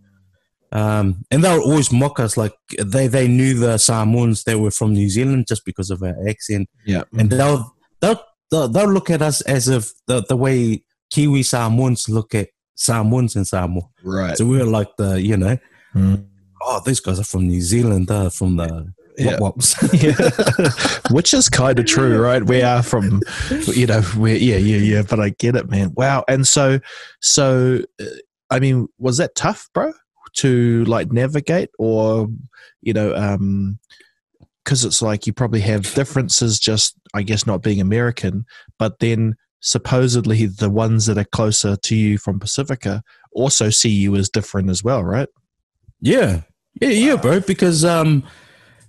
um, 0.71 1.25
and 1.31 1.43
they'll 1.43 1.61
always 1.61 1.91
mock 1.91 2.19
us 2.19 2.37
like 2.37 2.53
they, 2.83 3.07
they 3.07 3.27
knew 3.27 3.53
the 3.55 3.77
Samoans 3.77 4.43
they 4.43 4.55
were 4.55 4.71
from 4.71 4.93
New 4.93 5.09
Zealand 5.09 5.47
just 5.47 5.65
because 5.65 5.89
of 5.89 6.03
our 6.03 6.15
accent. 6.27 6.69
Yeah. 6.85 7.03
And 7.17 7.29
they'll, 7.29 7.75
they'll, 8.01 8.23
they'll, 8.51 8.67
they'll 8.67 8.91
look 8.91 9.09
at 9.09 9.21
us 9.21 9.41
as 9.41 9.67
if 9.67 9.91
the, 10.07 10.23
the 10.27 10.37
way 10.37 10.83
Kiwi 11.11 11.43
Samoans 11.43 12.07
look 12.07 12.35
at 12.35 12.49
Samoans 12.75 13.35
in 13.35 13.45
Samoa. 13.45 13.89
Right. 14.03 14.37
So 14.37 14.45
we 14.45 14.61
are 14.61 14.65
like 14.65 14.89
the, 14.97 15.21
you 15.21 15.37
know, 15.37 15.57
mm. 15.95 16.25
oh, 16.61 16.81
these 16.85 16.99
guys 16.99 17.19
are 17.19 17.23
from 17.23 17.47
New 17.47 17.61
Zealand. 17.61 18.07
They're 18.07 18.29
from 18.29 18.57
the 18.57 18.93
yeah. 19.17 19.37
yeah. 19.93 20.69
Which 21.11 21.33
is 21.33 21.49
kind 21.49 21.77
of 21.77 21.85
true, 21.85 22.21
right? 22.21 22.43
We 22.43 22.61
are 22.61 22.81
from, 22.81 23.21
you 23.67 23.85
know, 23.85 24.01
we 24.17 24.37
yeah, 24.37 24.57
yeah, 24.57 24.77
yeah. 24.77 25.01
But 25.01 25.19
I 25.19 25.29
get 25.29 25.55
it, 25.55 25.69
man. 25.69 25.93
Wow. 25.95 26.23
And 26.27 26.47
so, 26.47 26.79
so, 27.21 27.81
uh, 27.99 28.05
I 28.49 28.59
mean, 28.59 28.87
was 28.97 29.17
that 29.17 29.35
tough, 29.35 29.67
bro? 29.73 29.91
To 30.33 30.83
like 30.85 31.11
navigate 31.11 31.69
or 31.79 32.27
you 32.81 32.93
know 32.93 33.13
um 33.15 33.79
because 34.63 34.85
it's 34.85 35.01
like 35.01 35.25
you 35.25 35.33
probably 35.33 35.61
have 35.61 35.93
differences 35.93 36.59
just 36.59 36.95
i 37.13 37.21
guess 37.21 37.45
not 37.45 37.61
being 37.61 37.81
american 37.81 38.45
but 38.77 38.99
then 38.99 39.35
supposedly 39.61 40.45
the 40.45 40.69
ones 40.69 41.05
that 41.05 41.17
are 41.17 41.25
closer 41.25 41.75
to 41.75 41.95
you 41.95 42.17
from 42.17 42.39
pacifica 42.39 43.03
also 43.33 43.69
see 43.69 43.89
you 43.89 44.15
as 44.15 44.29
different 44.29 44.69
as 44.69 44.83
well 44.83 45.03
right 45.03 45.29
yeah 46.01 46.41
yeah 46.81 46.89
yeah 46.89 47.15
bro 47.15 47.39
because 47.39 47.83
um 47.83 48.23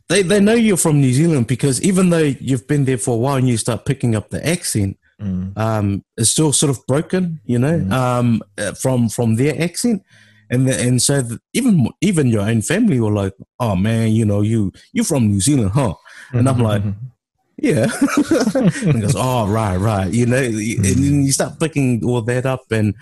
they 0.08 0.22
they 0.22 0.40
know 0.40 0.54
you're 0.54 0.76
from 0.76 1.00
new 1.00 1.12
zealand 1.12 1.46
because 1.46 1.82
even 1.82 2.10
though 2.10 2.34
you've 2.40 2.66
been 2.66 2.84
there 2.84 2.98
for 2.98 3.14
a 3.14 3.18
while 3.18 3.36
and 3.36 3.48
you 3.48 3.56
start 3.56 3.84
picking 3.84 4.14
up 4.14 4.30
the 4.30 4.46
accent 4.46 4.96
mm. 5.20 5.56
um 5.58 6.04
it's 6.16 6.30
still 6.30 6.52
sort 6.52 6.70
of 6.70 6.86
broken 6.86 7.40
you 7.44 7.58
know 7.58 7.78
mm. 7.78 7.92
um 7.92 8.42
from 8.74 9.08
from 9.08 9.36
their 9.36 9.60
accent 9.60 10.02
and 10.50 10.68
the, 10.68 10.78
and 10.80 11.00
so 11.00 11.22
even 11.52 11.88
even 12.00 12.26
your 12.26 12.42
own 12.42 12.62
family 12.62 13.00
were 13.00 13.12
like, 13.12 13.34
"Oh 13.58 13.76
man, 13.76 14.10
you 14.12 14.24
know 14.24 14.42
you 14.42 14.72
you 14.92 15.04
from 15.04 15.28
New 15.28 15.40
Zealand, 15.40 15.70
huh?" 15.70 15.94
And 16.32 16.48
I'm 16.48 16.58
like, 16.58 16.82
mm-hmm. 16.82 17.06
"Yeah." 17.56 17.86
and 18.60 18.94
he 18.96 19.00
goes, 19.00 19.14
"Oh 19.16 19.48
right, 19.48 19.76
right," 19.76 20.12
you 20.12 20.26
know, 20.26 20.42
and 20.42 21.24
you 21.24 21.32
start 21.32 21.58
picking 21.60 22.04
all 22.04 22.22
that 22.22 22.46
up, 22.46 22.62
and 22.70 22.94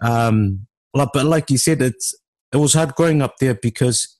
um, 0.00 0.66
like, 0.92 1.08
but 1.12 1.26
like 1.26 1.50
you 1.50 1.58
said, 1.58 1.82
it's 1.82 2.14
it 2.52 2.58
was 2.58 2.74
hard 2.74 2.94
growing 2.94 3.22
up 3.22 3.36
there 3.40 3.54
because 3.54 4.18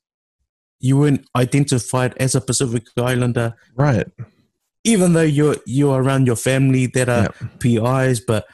you 0.80 0.98
weren't 0.98 1.26
identified 1.36 2.14
as 2.18 2.34
a 2.34 2.40
Pacific 2.40 2.84
Islander, 2.96 3.54
right? 3.76 4.06
even 4.84 5.14
though 5.14 5.22
you're 5.22 5.56
you're 5.66 6.02
around 6.02 6.26
your 6.26 6.36
family 6.36 6.86
that 6.86 7.08
are 7.08 7.32
Yep. 7.40 7.60
PIs, 7.60 8.20
but 8.20 8.46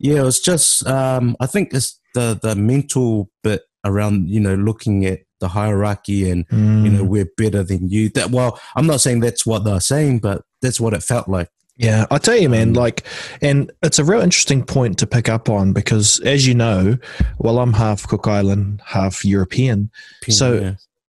yeah, 0.00 0.26
it's 0.26 0.40
just 0.40 0.86
um, 0.86 1.36
I 1.40 1.46
think 1.46 1.72
it's 1.72 2.00
the 2.14 2.38
the 2.42 2.54
mental 2.54 3.30
bit 3.42 3.62
around 3.84 4.28
you 4.30 4.40
know 4.40 4.54
looking 4.54 5.04
at 5.06 5.20
the 5.40 5.48
hierarchy 5.48 6.30
and 6.30 6.44
you 6.50 6.56
Mm. 6.56 6.92
know 6.92 7.04
we're 7.04 7.28
better 7.36 7.62
than 7.64 7.88
you. 7.88 8.08
That 8.10 8.30
well, 8.30 8.60
I'm 8.76 8.86
not 8.86 9.00
saying 9.00 9.20
that's 9.20 9.44
what 9.44 9.64
they're 9.64 9.80
saying, 9.80 10.20
but 10.20 10.42
that's 10.60 10.78
what 10.80 10.94
it 10.94 11.02
felt 11.02 11.28
like. 11.28 11.48
Yeah, 11.76 12.06
I 12.10 12.18
tell 12.18 12.36
you, 12.36 12.48
man, 12.48 12.68
Um, 12.68 12.74
like, 12.74 13.02
and 13.40 13.72
it's 13.82 13.98
a 13.98 14.04
real 14.04 14.20
interesting 14.20 14.62
point 14.62 14.98
to 14.98 15.06
pick 15.06 15.28
up 15.28 15.48
on 15.48 15.72
because, 15.72 16.20
as 16.20 16.46
you 16.46 16.54
know, 16.54 16.96
well, 17.38 17.58
I'm 17.58 17.72
half 17.72 18.06
Cook 18.06 18.28
Island, 18.28 18.82
half 18.84 19.24
European. 19.24 19.90
So- 20.28 20.60
yeah. 20.60 20.74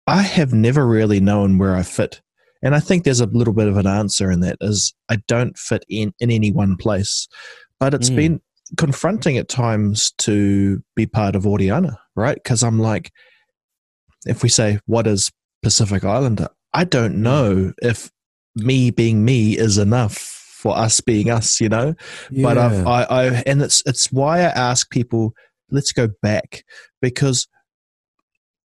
I 0.08 0.22
have 0.22 0.54
never 0.54 0.88
really 0.88 1.20
known 1.20 1.58
where 1.58 1.76
I 1.76 1.84
fit. 1.84 2.22
And 2.64 2.74
I 2.74 2.80
think 2.80 3.04
there's 3.04 3.20
a 3.20 3.26
little 3.28 3.54
bit 3.54 3.68
of 3.68 3.76
an 3.78 3.86
answer 3.88 4.32
in 4.32 4.39
that 4.41 4.58
is 4.62 4.93
I 5.10 5.18
don't 5.28 5.58
fit 5.58 5.84
in, 5.89 6.14
in 6.20 6.32
any 6.32 6.52
one 6.52 6.78
place. 6.78 7.28
But 7.80 7.93
it's 7.93 8.10
Mm. 8.10 8.16
been 8.16 8.41
confronting 8.78 9.38
at 9.38 9.47
times 9.49 10.11
to 10.20 10.84
be 10.95 11.05
part 11.05 11.36
of 11.36 11.45
Oriana, 11.45 11.99
right? 12.16 12.36
Because 12.36 12.63
I'm 12.63 12.80
like, 12.80 13.11
if 14.26 14.43
we 14.43 14.49
say, 14.49 14.80
what 14.86 15.07
is 15.07 15.32
Pacific 15.61 16.03
Islander? 16.03 16.49
I 16.74 16.84
don't 16.84 17.18
know 17.22 17.74
if 17.82 18.09
me 18.55 18.91
being 18.91 19.24
me 19.24 19.57
is 19.57 19.78
enough 19.78 20.18
for 20.18 20.76
us 20.78 20.99
being 20.99 21.30
us, 21.30 21.61
you 21.61 21.70
know? 21.70 21.93
but 22.43 22.57
I've, 22.57 22.88
I, 22.88 23.03
I, 23.03 23.26
and 23.45 23.61
it's 23.61 23.84
it's 23.86 24.11
why 24.11 24.39
I 24.39 24.43
ask 24.49 24.89
people, 24.89 25.34
let's 25.70 25.91
go 25.91 26.09
back 26.22 26.63
because 27.01 27.47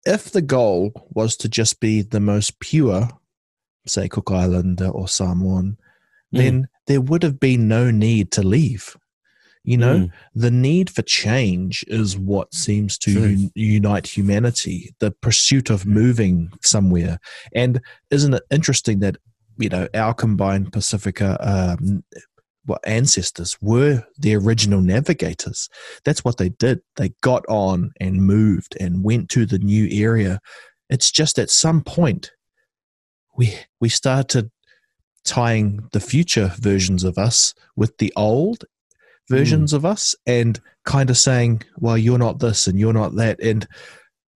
if 0.07 0.31
the 0.31 0.41
goal 0.43 0.93
was 1.11 1.37
to 1.37 1.49
just 1.49 1.79
be 1.79 2.01
the 2.03 2.21
most 2.21 2.59
pure, 2.61 3.09
say 3.87 4.09
Cook 4.09 4.31
Islander 4.31 4.89
or 4.89 5.09
Samoan, 5.09 5.77
Mm. 6.33 6.39
then 6.39 6.69
there 6.87 7.01
would 7.01 7.23
have 7.23 7.41
been 7.41 7.69
no 7.69 7.91
need 7.91 8.31
to 8.33 8.43
leave. 8.43 8.97
You 9.65 9.77
know, 9.77 9.99
Mm. 9.99 10.11
the 10.35 10.51
need 10.51 10.89
for 10.89 11.03
change 11.03 11.85
is 11.89 12.17
what 12.17 12.55
seems 12.55 12.97
to 12.99 13.25
un- 13.25 13.51
unite 13.55 14.07
humanity, 14.07 14.95
the 15.01 15.11
pursuit 15.11 15.69
of 15.69 15.85
moving 15.85 16.51
somewhere. 16.63 17.19
And 17.55 17.81
isn't 18.11 18.33
it 18.35 18.43
interesting 18.51 19.01
that, 19.01 19.17
you 19.59 19.69
know, 19.69 19.87
our 19.95 20.15
combined 20.15 20.73
Pacifica 20.73 21.37
um, 21.41 22.03
what 22.65 22.81
ancestors 22.87 23.57
were 23.61 24.05
the 24.19 24.35
original 24.37 24.81
navigators. 24.81 25.69
That's 26.05 26.25
what 26.25 26.37
they 26.37 26.51
did. 26.51 26.81
They 26.97 27.11
got 27.23 27.45
on 27.49 27.91
and 28.01 28.23
moved 28.23 28.77
and 28.79 29.03
went 29.03 29.29
to 29.31 29.47
the 29.47 29.59
new 29.59 29.89
area. 29.91 30.41
It's 30.89 31.11
just 31.11 31.39
at 31.39 31.51
some 31.51 31.83
point 31.83 32.31
we 33.37 33.55
we 33.81 33.89
started 33.89 34.51
tying 35.25 35.89
the 35.93 36.01
future 36.01 36.53
versions 36.59 37.03
of 37.05 37.19
us 37.19 37.55
with 37.77 37.97
the 37.99 38.13
old 38.17 38.65
versions 39.31 39.73
of 39.73 39.85
us 39.85 40.15
and 40.27 40.61
kind 40.85 41.09
of 41.09 41.17
saying, 41.17 41.63
well, 41.77 41.97
you're 41.97 42.19
not 42.19 42.41
this 42.41 42.67
and 42.67 42.79
you're 42.79 42.93
not 42.93 43.15
that. 43.17 43.41
And 43.43 43.67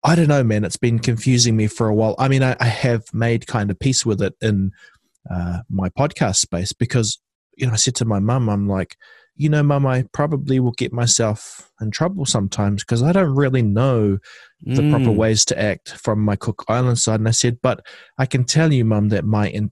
I 0.04 0.16
don't 0.16 0.28
know, 0.28 0.44
man, 0.44 0.64
it's 0.64 0.78
been 0.78 1.00
confusing 1.00 1.56
me 1.58 1.68
for 1.68 1.88
a 1.88 1.94
while. 1.94 2.16
I 2.20 2.28
mean, 2.28 2.44
I, 2.44 2.56
I 2.60 2.66
have 2.66 3.04
made 3.14 3.48
kind 3.48 3.72
of 3.72 3.80
peace 3.80 4.06
with 4.06 4.22
it 4.22 4.36
in 4.42 4.72
uh, 5.30 5.60
my 5.70 5.90
podcast 5.90 6.38
space 6.38 6.74
because, 6.74 7.20
you 7.58 7.66
know, 7.66 7.74
I 7.74 7.78
said 7.78 7.96
to 7.96 8.06
my 8.06 8.20
mum, 8.20 8.50
I'm 8.50 8.68
like, 8.68 8.96
you 9.36 9.50
know, 9.50 9.64
mum, 9.64 9.88
I 9.88 10.04
probably 10.14 10.60
will 10.60 10.74
get 10.74 10.94
myself 10.94 11.72
in 11.82 11.90
trouble 11.90 12.26
sometimes 12.26 12.84
because 12.84 13.02
I 13.02 13.12
don't 13.12 13.36
really 13.36 13.64
know 13.64 14.20
the 14.62 14.84
proper 14.84 15.10
Mm. 15.10 15.16
ways 15.16 15.44
to 15.46 15.60
act 15.60 15.94
from 15.94 16.20
my 16.20 16.36
Cook 16.36 16.64
Island 16.68 17.00
side. 17.00 17.20
And 17.20 17.28
I 17.28 17.32
said, 17.32 17.58
but 17.62 17.84
I 18.18 18.26
can 18.28 18.44
tell 18.44 18.72
you, 18.72 18.86
mum, 18.86 19.10
that 19.10 19.26
my 19.26 19.50
in, 19.50 19.72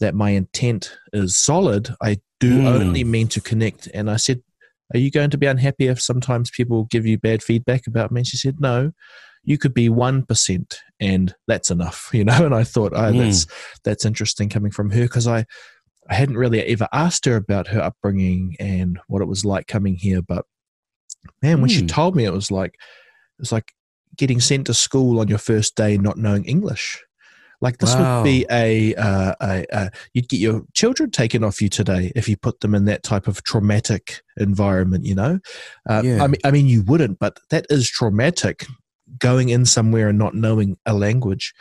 that 0.00 0.14
my 0.14 0.30
intent 0.30 0.96
is 1.12 1.36
solid. 1.36 1.94
I 2.00 2.18
do 2.40 2.60
Mm. 2.60 2.66
only 2.66 3.04
mean 3.04 3.28
to 3.28 3.40
connect. 3.40 3.88
And 3.92 4.10
I 4.10 4.16
said, 4.16 4.42
are 4.94 4.98
you 4.98 5.10
going 5.10 5.30
to 5.30 5.38
be 5.38 5.46
unhappy 5.46 5.88
if 5.88 6.00
sometimes 6.00 6.50
people 6.50 6.84
give 6.84 7.06
you 7.06 7.18
bad 7.18 7.42
feedback 7.42 7.86
about 7.86 8.12
me? 8.12 8.20
And 8.20 8.26
she 8.26 8.36
said, 8.36 8.60
no, 8.60 8.92
you 9.42 9.58
could 9.58 9.74
be 9.74 9.88
1% 9.88 10.76
and 11.00 11.34
that's 11.46 11.70
enough, 11.70 12.10
you 12.14 12.24
know? 12.24 12.44
And 12.44 12.54
I 12.54 12.64
thought, 12.64 12.92
oh, 12.94 13.12
Mm. 13.12 13.18
that's, 13.18 13.46
that's 13.84 14.04
interesting 14.04 14.48
coming 14.48 14.70
from 14.70 14.90
her 14.90 15.02
because 15.02 15.26
I, 15.26 15.44
I 16.08 16.14
hadn't 16.14 16.36
really 16.36 16.62
ever 16.62 16.88
asked 16.92 17.24
her 17.24 17.36
about 17.36 17.68
her 17.68 17.80
upbringing 17.80 18.56
and 18.60 18.98
what 19.08 19.22
it 19.22 19.26
was 19.28 19.44
like 19.44 19.66
coming 19.66 19.96
here. 19.96 20.22
But 20.22 20.44
man, 21.42 21.60
when 21.60 21.70
she 21.70 21.82
Mm. 21.82 21.88
told 21.88 22.14
me, 22.14 22.24
it 22.24 22.32
was 22.32 22.50
like, 22.50 22.74
it 22.74 23.40
was 23.40 23.52
like 23.52 23.72
getting 24.16 24.40
sent 24.40 24.66
to 24.66 24.74
school 24.74 25.20
on 25.20 25.28
your 25.28 25.38
first 25.38 25.74
day 25.74 25.98
not 25.98 26.16
knowing 26.16 26.44
English. 26.44 27.02
Like 27.60 27.78
this 27.78 27.94
Wow. 27.94 28.18
would 28.22 28.24
be 28.24 28.46
a, 28.50 28.94
uh, 28.96 29.34
a, 29.40 29.64
a, 29.72 29.90
you'd 30.12 30.28
get 30.28 30.40
your 30.40 30.62
children 30.74 31.10
taken 31.10 31.42
off 31.42 31.62
you 31.62 31.68
today 31.68 32.12
if 32.14 32.28
you 32.28 32.36
put 32.36 32.60
them 32.60 32.74
in 32.74 32.84
that 32.86 33.02
type 33.02 33.26
of 33.26 33.42
traumatic 33.44 34.22
environment. 34.36 35.04
You 35.04 35.14
know, 35.14 35.38
uh, 35.88 36.02
Yeah. 36.04 36.22
I 36.22 36.26
mean, 36.26 36.40
I 36.44 36.50
mean, 36.50 36.66
you 36.66 36.82
wouldn't, 36.82 37.18
but 37.18 37.38
that 37.50 37.66
is 37.70 37.88
traumatic. 37.88 38.66
Going 39.18 39.48
in 39.50 39.64
somewhere 39.64 40.08
and 40.08 40.18
not 40.18 40.34
knowing 40.34 40.76
a 40.84 40.92
language, 40.92 41.54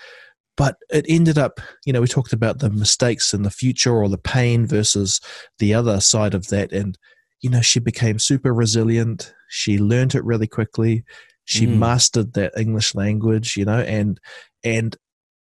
but 0.57 0.77
it 0.89 1.05
ended 1.07 1.37
up, 1.37 1.59
you 1.85 1.93
know, 1.93 2.01
we 2.01 2.07
talked 2.07 2.33
about 2.33 2.57
the 2.59 2.69
mistakes 2.71 3.33
in 3.33 3.43
the 3.43 3.51
future 3.51 3.93
or 3.93 4.09
the 4.09 4.17
pain 4.17 4.65
versus 4.65 5.21
the 5.59 5.73
other 5.73 6.01
side 6.01 6.33
of 6.33 6.47
that, 6.47 6.71
and 6.71 6.97
you 7.41 7.49
know, 7.49 7.61
she 7.61 7.79
became 7.79 8.17
super 8.17 8.51
resilient. 8.53 9.31
She 9.49 9.77
learned 9.77 10.15
it 10.15 10.23
really 10.25 10.47
quickly. 10.47 11.03
She 11.43 11.67
Mm. 11.67 11.77
mastered 11.77 12.33
that 12.33 12.53
English 12.57 12.95
language, 12.95 13.55
you 13.55 13.65
know, 13.65 13.79
and 13.81 14.19
and 14.63 14.97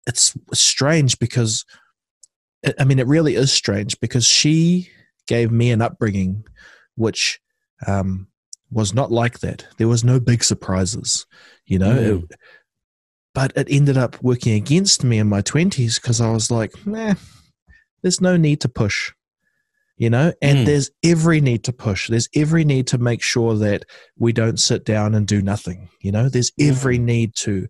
it's 0.08 0.34
strange 0.52 1.18
because 1.20 1.64
I 2.78 2.84
mean, 2.84 2.98
it 2.98 3.06
really 3.06 3.36
is 3.36 3.52
strange 3.52 4.00
because 4.00 4.24
she 4.26 4.90
gave 5.28 5.52
me 5.52 5.70
an 5.70 5.80
upbringing 5.82 6.44
which 6.96 7.38
um, 7.86 8.26
was 8.72 8.92
not 8.92 9.12
like 9.12 9.38
that. 9.38 9.64
There 9.76 9.86
was 9.86 10.02
no 10.02 10.18
big 10.18 10.42
surprises, 10.42 11.26
you 11.66 11.78
know. 11.78 11.94
Mm. 11.94 12.22
It- 12.24 12.38
but 13.34 13.52
it 13.56 13.68
ended 13.70 13.96
up 13.96 14.20
working 14.20 14.54
against 14.54 15.04
me 15.04 15.18
in 15.18 15.28
my 15.28 15.42
twenties 15.42 16.00
because 16.00 16.20
I 16.20 16.32
was 16.32 16.50
like, 16.50 16.72
nah, 16.84 17.14
there's 18.02 18.20
no 18.20 18.36
need 18.36 18.60
to 18.62 18.68
push, 18.68 19.12
you 19.96 20.10
know. 20.10 20.32
And 20.42 20.60
Mm. 20.60 20.66
there's 20.66 20.90
every 21.04 21.40
need 21.40 21.62
to 21.64 21.72
push. 21.72 22.08
There's 22.08 22.28
every 22.34 22.64
need 22.64 22.88
to 22.88 22.98
make 22.98 23.22
sure 23.22 23.54
that 23.58 23.84
we 24.16 24.32
don't 24.32 24.58
sit 24.58 24.84
down 24.84 25.14
and 25.14 25.24
do 25.24 25.40
nothing, 25.40 25.88
you 26.00 26.10
know. 26.10 26.28
There's 26.28 26.50
every 26.58 26.98
need 26.98 27.36
to 27.36 27.68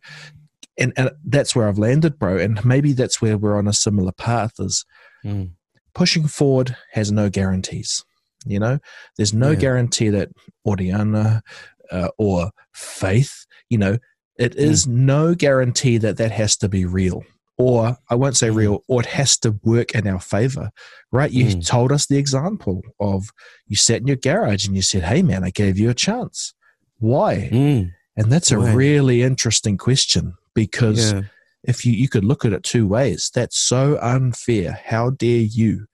and, 0.79 0.93
and 0.97 1.11
that's 1.25 1.55
where 1.57 1.69
I've 1.69 1.79
landed, 1.79 2.19
bro. 2.19 2.39
And 2.39 2.65
maybe 2.65 2.93
that's 2.93 3.21
where 3.21 3.37
we're 3.37 3.57
on 3.59 3.69
a 3.69 3.73
similar 3.73 4.13
path 4.13 4.53
is 4.59 4.85
Mm. 5.25 5.51
pushing 5.95 6.29
forward 6.29 6.77
has 6.93 7.11
no 7.11 7.29
guarantees. 7.29 8.05
You 8.47 8.61
know, 8.61 8.79
there's 9.17 9.35
no 9.35 9.51
Yeah. 9.51 9.59
guarantee 9.59 10.11
that 10.11 10.29
Oriana 10.65 11.43
uh, 11.91 12.09
or 12.19 12.51
faith, 12.75 13.47
you 13.71 13.79
know, 13.79 13.99
it 14.39 14.55
is 14.55 14.87
no 14.87 15.35
guarantee 15.35 15.97
that 15.99 16.19
that 16.19 16.31
has 16.31 16.57
to 16.59 16.69
be 16.69 16.85
real. 16.85 17.25
Or 17.57 17.97
I 18.09 18.15
won't 18.15 18.37
say 18.37 18.49
Mm. 18.51 18.55
real, 18.57 18.85
or 18.87 19.01
it 19.01 19.07
has 19.07 19.37
to 19.39 19.59
work 19.65 19.93
in 19.97 20.07
our 20.07 20.21
favor, 20.21 20.71
right? 21.11 21.33
You 21.33 21.47
Mm. 21.47 21.67
told 21.67 21.91
us 21.91 22.07
the 22.07 22.19
example 22.19 22.83
of 23.01 23.31
you 23.67 23.75
sat 23.75 24.01
in 24.03 24.07
your 24.07 24.17
garage 24.17 24.67
and 24.67 24.77
you 24.77 24.83
said, 24.83 25.03
Hey, 25.03 25.23
man, 25.23 25.43
I 25.43 25.51
gave 25.51 25.77
you 25.79 25.91
a 25.91 25.95
chance. 25.95 26.55
Why? 26.99 27.49
Mm. 27.51 27.93
And 28.17 28.31
that's 28.31 28.53
a 28.53 28.59
really 28.59 29.23
interesting 29.23 29.77
question 29.77 30.35
because 30.55 31.13
Yeah. 31.13 31.23
if 31.65 31.85
you, 31.85 31.93
you 31.93 32.09
could 32.09 32.25
look 32.25 32.45
at 32.45 32.53
it 32.53 32.63
two 32.63 32.87
ways. 32.87 33.31
That's 33.35 33.57
so 33.59 33.99
unfair. 34.01 34.81
How 34.85 35.11
dare 35.11 35.41
you? 35.41 35.87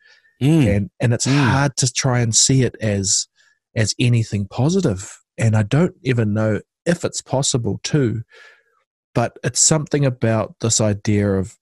Mm. 0.42 0.76
And 0.76 0.90
and 1.00 1.14
it's 1.14 1.26
Mm. 1.26 1.50
hard 1.50 1.76
to 1.78 1.92
try 1.92 2.20
and 2.20 2.34
see 2.34 2.62
it 2.62 2.76
as 2.80 3.28
as 3.76 3.94
anything 3.98 4.46
positive. 4.46 5.18
And 5.38 5.57
I 5.57 5.62
don't 5.62 5.94
even 6.02 6.32
know 6.34 6.61
if 6.86 7.05
it's 7.05 7.20
possible 7.22 7.80
too. 7.82 8.22
But 9.14 9.36
it's 9.44 9.61
something 9.61 10.05
about 10.05 10.57
this 10.61 10.80
idea 10.80 11.34
of 11.34 11.57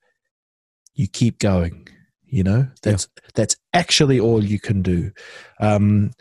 you 0.94 1.06
keep 1.06 1.38
going. 1.38 1.86
You 2.26 2.42
know, 2.44 2.68
that's 2.82 3.08
that's 3.34 3.56
actually 3.74 4.18
all 4.18 4.42
you 4.42 4.58
can 4.58 4.80
do. 4.82 5.12
Um, 5.60 6.12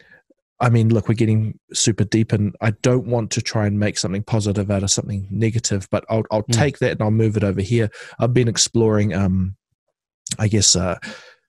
I 0.62 0.70
mean, 0.70 0.90
look, 0.90 1.10
we're 1.10 1.16
getting 1.16 1.60
super 1.74 2.04
deep, 2.04 2.32
and 2.32 2.56
I 2.62 2.72
don't 2.84 3.08
want 3.08 3.32
to 3.32 3.42
try 3.42 3.66
and 3.66 3.80
make 3.80 3.98
something 3.98 4.24
positive 4.24 4.70
out 4.70 4.84
of 4.84 4.92
something 4.92 5.28
negative, 5.32 5.88
but 5.90 6.06
I'll, 6.10 6.24
I'll 6.32 6.44
Mm. 6.44 6.54
take 6.54 6.78
that 6.80 6.92
and 6.92 7.02
I'll 7.02 7.12
move 7.12 7.36
it 7.36 7.44
over 7.44 7.62
here. 7.62 7.90
I've 8.20 8.34
been 8.34 8.48
exploring, 8.48 9.14
um, 9.14 9.56
I 10.38 10.48
guess, 10.48 10.76
uh, 10.76 10.98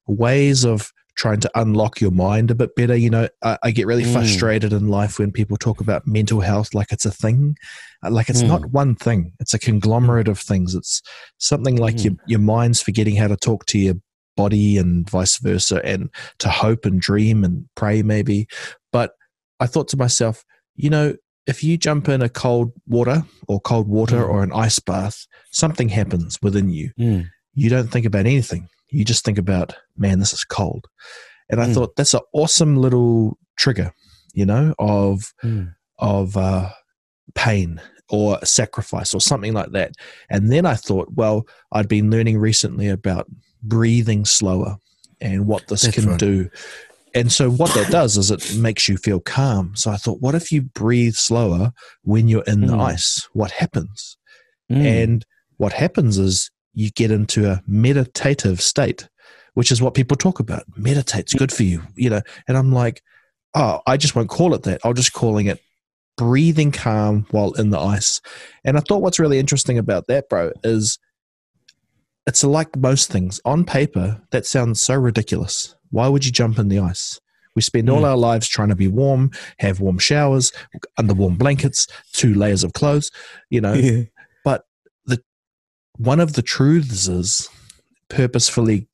ways 0.07 0.65
of 0.65 0.91
trying 1.15 1.41
to 1.41 1.51
unlock 1.55 2.01
your 2.01 2.11
mind 2.11 2.51
a 2.51 2.55
bit 2.55 2.75
better. 2.75 2.97
You 2.97 3.11
know, 3.11 3.29
I, 3.43 3.59
I 3.63 3.71
get 3.71 3.87
really 3.87 4.03
Mm. 4.05 4.13
frustrated 4.15 4.73
in 4.73 4.89
life 4.89 5.19
when 5.19 5.31
people 5.31 5.59
talk 5.59 5.81
about 5.83 6.07
mental 6.07 6.41
health 6.41 6.73
like 6.73 6.91
it's 6.91 7.05
a 7.05 7.11
thing. 7.11 7.55
Uh, 8.03 8.11
Like 8.11 8.31
it's 8.31 8.43
Mm. 8.43 8.49
not 8.49 8.73
one 8.73 8.95
thing, 8.95 9.33
it's 9.39 9.53
a 9.53 9.59
conglomerate 9.59 10.27
of 10.29 10.39
things. 10.41 10.75
It's 10.75 11.03
something 11.39 11.77
like 11.77 11.97
Mm. 11.97 12.05
your, 12.05 12.15
your 12.27 12.41
mind's 12.41 12.81
forgetting 12.81 13.17
how 13.17 13.29
to 13.29 13.37
talk 13.37 13.67
to 13.67 13.79
your 13.79 13.97
body 14.37 14.79
and 14.79 15.09
vice 15.09 15.39
versa, 15.39 15.81
and 15.85 16.09
to 16.39 16.49
hope 16.49 16.85
and 16.85 17.01
dream 17.01 17.45
and 17.45 17.69
pray 17.75 18.03
maybe. 18.03 18.47
But 18.93 19.13
I 19.61 19.67
thought 19.67 19.89
to 19.89 19.97
myself, 19.97 20.45
you 20.75 20.91
know, 20.91 21.15
if 21.47 21.63
you 21.65 21.77
jump 21.77 22.09
in 22.09 22.23
a 22.23 22.29
cold 22.29 22.73
water 22.87 23.25
or 23.49 23.61
cold 23.61 23.89
water 23.89 24.19
Mm. 24.25 24.29
or 24.29 24.43
an 24.43 24.53
ice 24.53 24.79
bath, 24.79 25.27
something 25.51 25.89
happens 25.89 26.39
within 26.43 26.69
you 26.71 26.91
Mm. 26.99 27.29
you 27.55 27.69
don't 27.69 27.89
think 27.91 28.07
about 28.07 28.27
anything. 28.27 28.69
you 28.95 29.07
just 29.07 29.25
think 29.25 29.39
about, 29.39 29.75
man, 29.97 30.19
this 30.19 30.35
is 30.35 30.45
cold. 30.45 30.87
And 31.49 31.63
I 31.63 31.67
Mm. 31.69 31.73
thought 31.75 31.97
that's 31.97 32.13
an 32.13 32.21
awesome 32.35 32.77
little 32.77 33.39
trigger, 33.57 33.91
you 34.35 34.45
know, 34.45 34.75
of 34.79 35.33
Mm. 35.43 35.75
of 35.99 36.37
uh, 36.37 36.71
pain 37.35 37.81
or 38.11 38.39
sacrifice 38.45 39.15
or 39.15 39.21
something 39.21 39.55
like 39.55 39.71
that. 39.73 39.93
And 40.29 40.53
then 40.53 40.67
I 40.67 40.75
thought, 40.75 41.09
well, 41.15 41.47
I'd 41.73 41.89
been 41.89 42.11
learning 42.11 42.37
recently 42.39 42.89
about 42.89 43.29
breathing 43.63 44.25
slower 44.25 44.77
and 45.21 45.47
what 45.47 45.67
this 45.69 45.83
That's 45.83 45.95
can 45.95 46.11
right. 46.11 46.19
do. 46.19 46.51
And 47.15 47.31
so 47.31 47.51
what 47.51 47.75
that 47.75 47.91
does 47.91 48.17
is 48.17 48.31
it 48.31 48.57
makes 48.57 48.89
you 48.89 48.97
feel 48.97 49.21
calm. 49.21 49.77
So 49.77 49.91
I 49.91 49.97
thought, 49.97 50.21
what 50.21 50.35
if 50.35 50.51
you 50.51 50.63
breathe 50.63 51.15
slower 51.15 51.73
when 52.03 52.27
you're 52.29 52.45
in 52.45 52.63
the 52.63 52.73
Mm. 52.75 52.81
ice? 52.83 53.29
What 53.35 53.51
happens? 53.51 54.17
Mm. 54.71 55.03
And 55.03 55.27
what 55.59 55.75
happens 55.75 56.19
is 56.19 56.51
you 56.73 56.91
get 56.91 57.11
into 57.11 57.51
a 57.51 57.63
meditative 57.67 58.63
state, 58.63 59.09
which 59.55 59.71
is 59.71 59.83
what 59.83 59.93
people 59.95 60.17
talk 60.17 60.41
about. 60.41 60.65
Meditate's 60.75 61.35
good 61.35 61.53
for 61.53 61.65
you, 61.65 61.83
you 61.97 62.09
know. 62.09 62.23
And 62.49 62.57
I'm 62.57 62.73
like, 62.73 63.03
oh, 63.55 63.81
I 63.87 63.99
just 63.99 64.17
won't 64.17 64.31
call 64.31 64.55
it 64.55 64.63
that. 64.63 64.81
I'll 64.83 64.95
just 64.95 65.13
calling 65.13 65.47
it 65.47 65.61
breathing 66.17 66.73
calm 66.73 67.27
while 67.31 67.53
in 67.53 67.71
the 67.71 67.79
ice. 67.79 68.23
And 68.65 68.79
I 68.79 68.81
thought 68.81 69.03
what's 69.03 69.19
really 69.19 69.39
interesting 69.39 69.77
about 69.77 70.07
that, 70.07 70.31
bro, 70.31 70.53
is 70.65 70.99
it's 72.27 72.45
like 72.45 72.77
most 72.77 73.11
things. 73.11 73.41
On 73.45 73.65
paper, 73.65 74.21
that 74.31 74.47
sounds 74.47 74.81
so 74.81 74.95
ridiculous. 74.95 75.75
Why 75.91 76.09
would 76.09 76.25
you 76.25 76.33
jump 76.33 76.59
in 76.59 76.69
the 76.69 76.79
ice? 76.79 77.21
We 77.55 77.63
spend 77.63 77.91
all 77.91 78.03
Mm. 78.03 78.09
our 78.11 78.17
lives 78.17 78.49
trying 78.49 78.71
to 78.71 78.77
be 78.77 78.89
warm, 78.89 79.31
have 79.59 79.81
warm 79.81 79.99
showers, 79.99 80.53
under 80.97 81.13
warm 81.13 81.37
blankets, 81.37 81.87
two 82.13 82.33
layers 82.35 82.65
of 82.65 82.73
clothes, 82.73 83.11
you 83.51 83.61
know 83.61 83.75
yeah. 83.75 84.05
one 85.99 86.21
of 86.21 86.33
the 86.33 86.43
truths 86.43 87.07
is 87.07 87.49
purposefully 88.09 88.89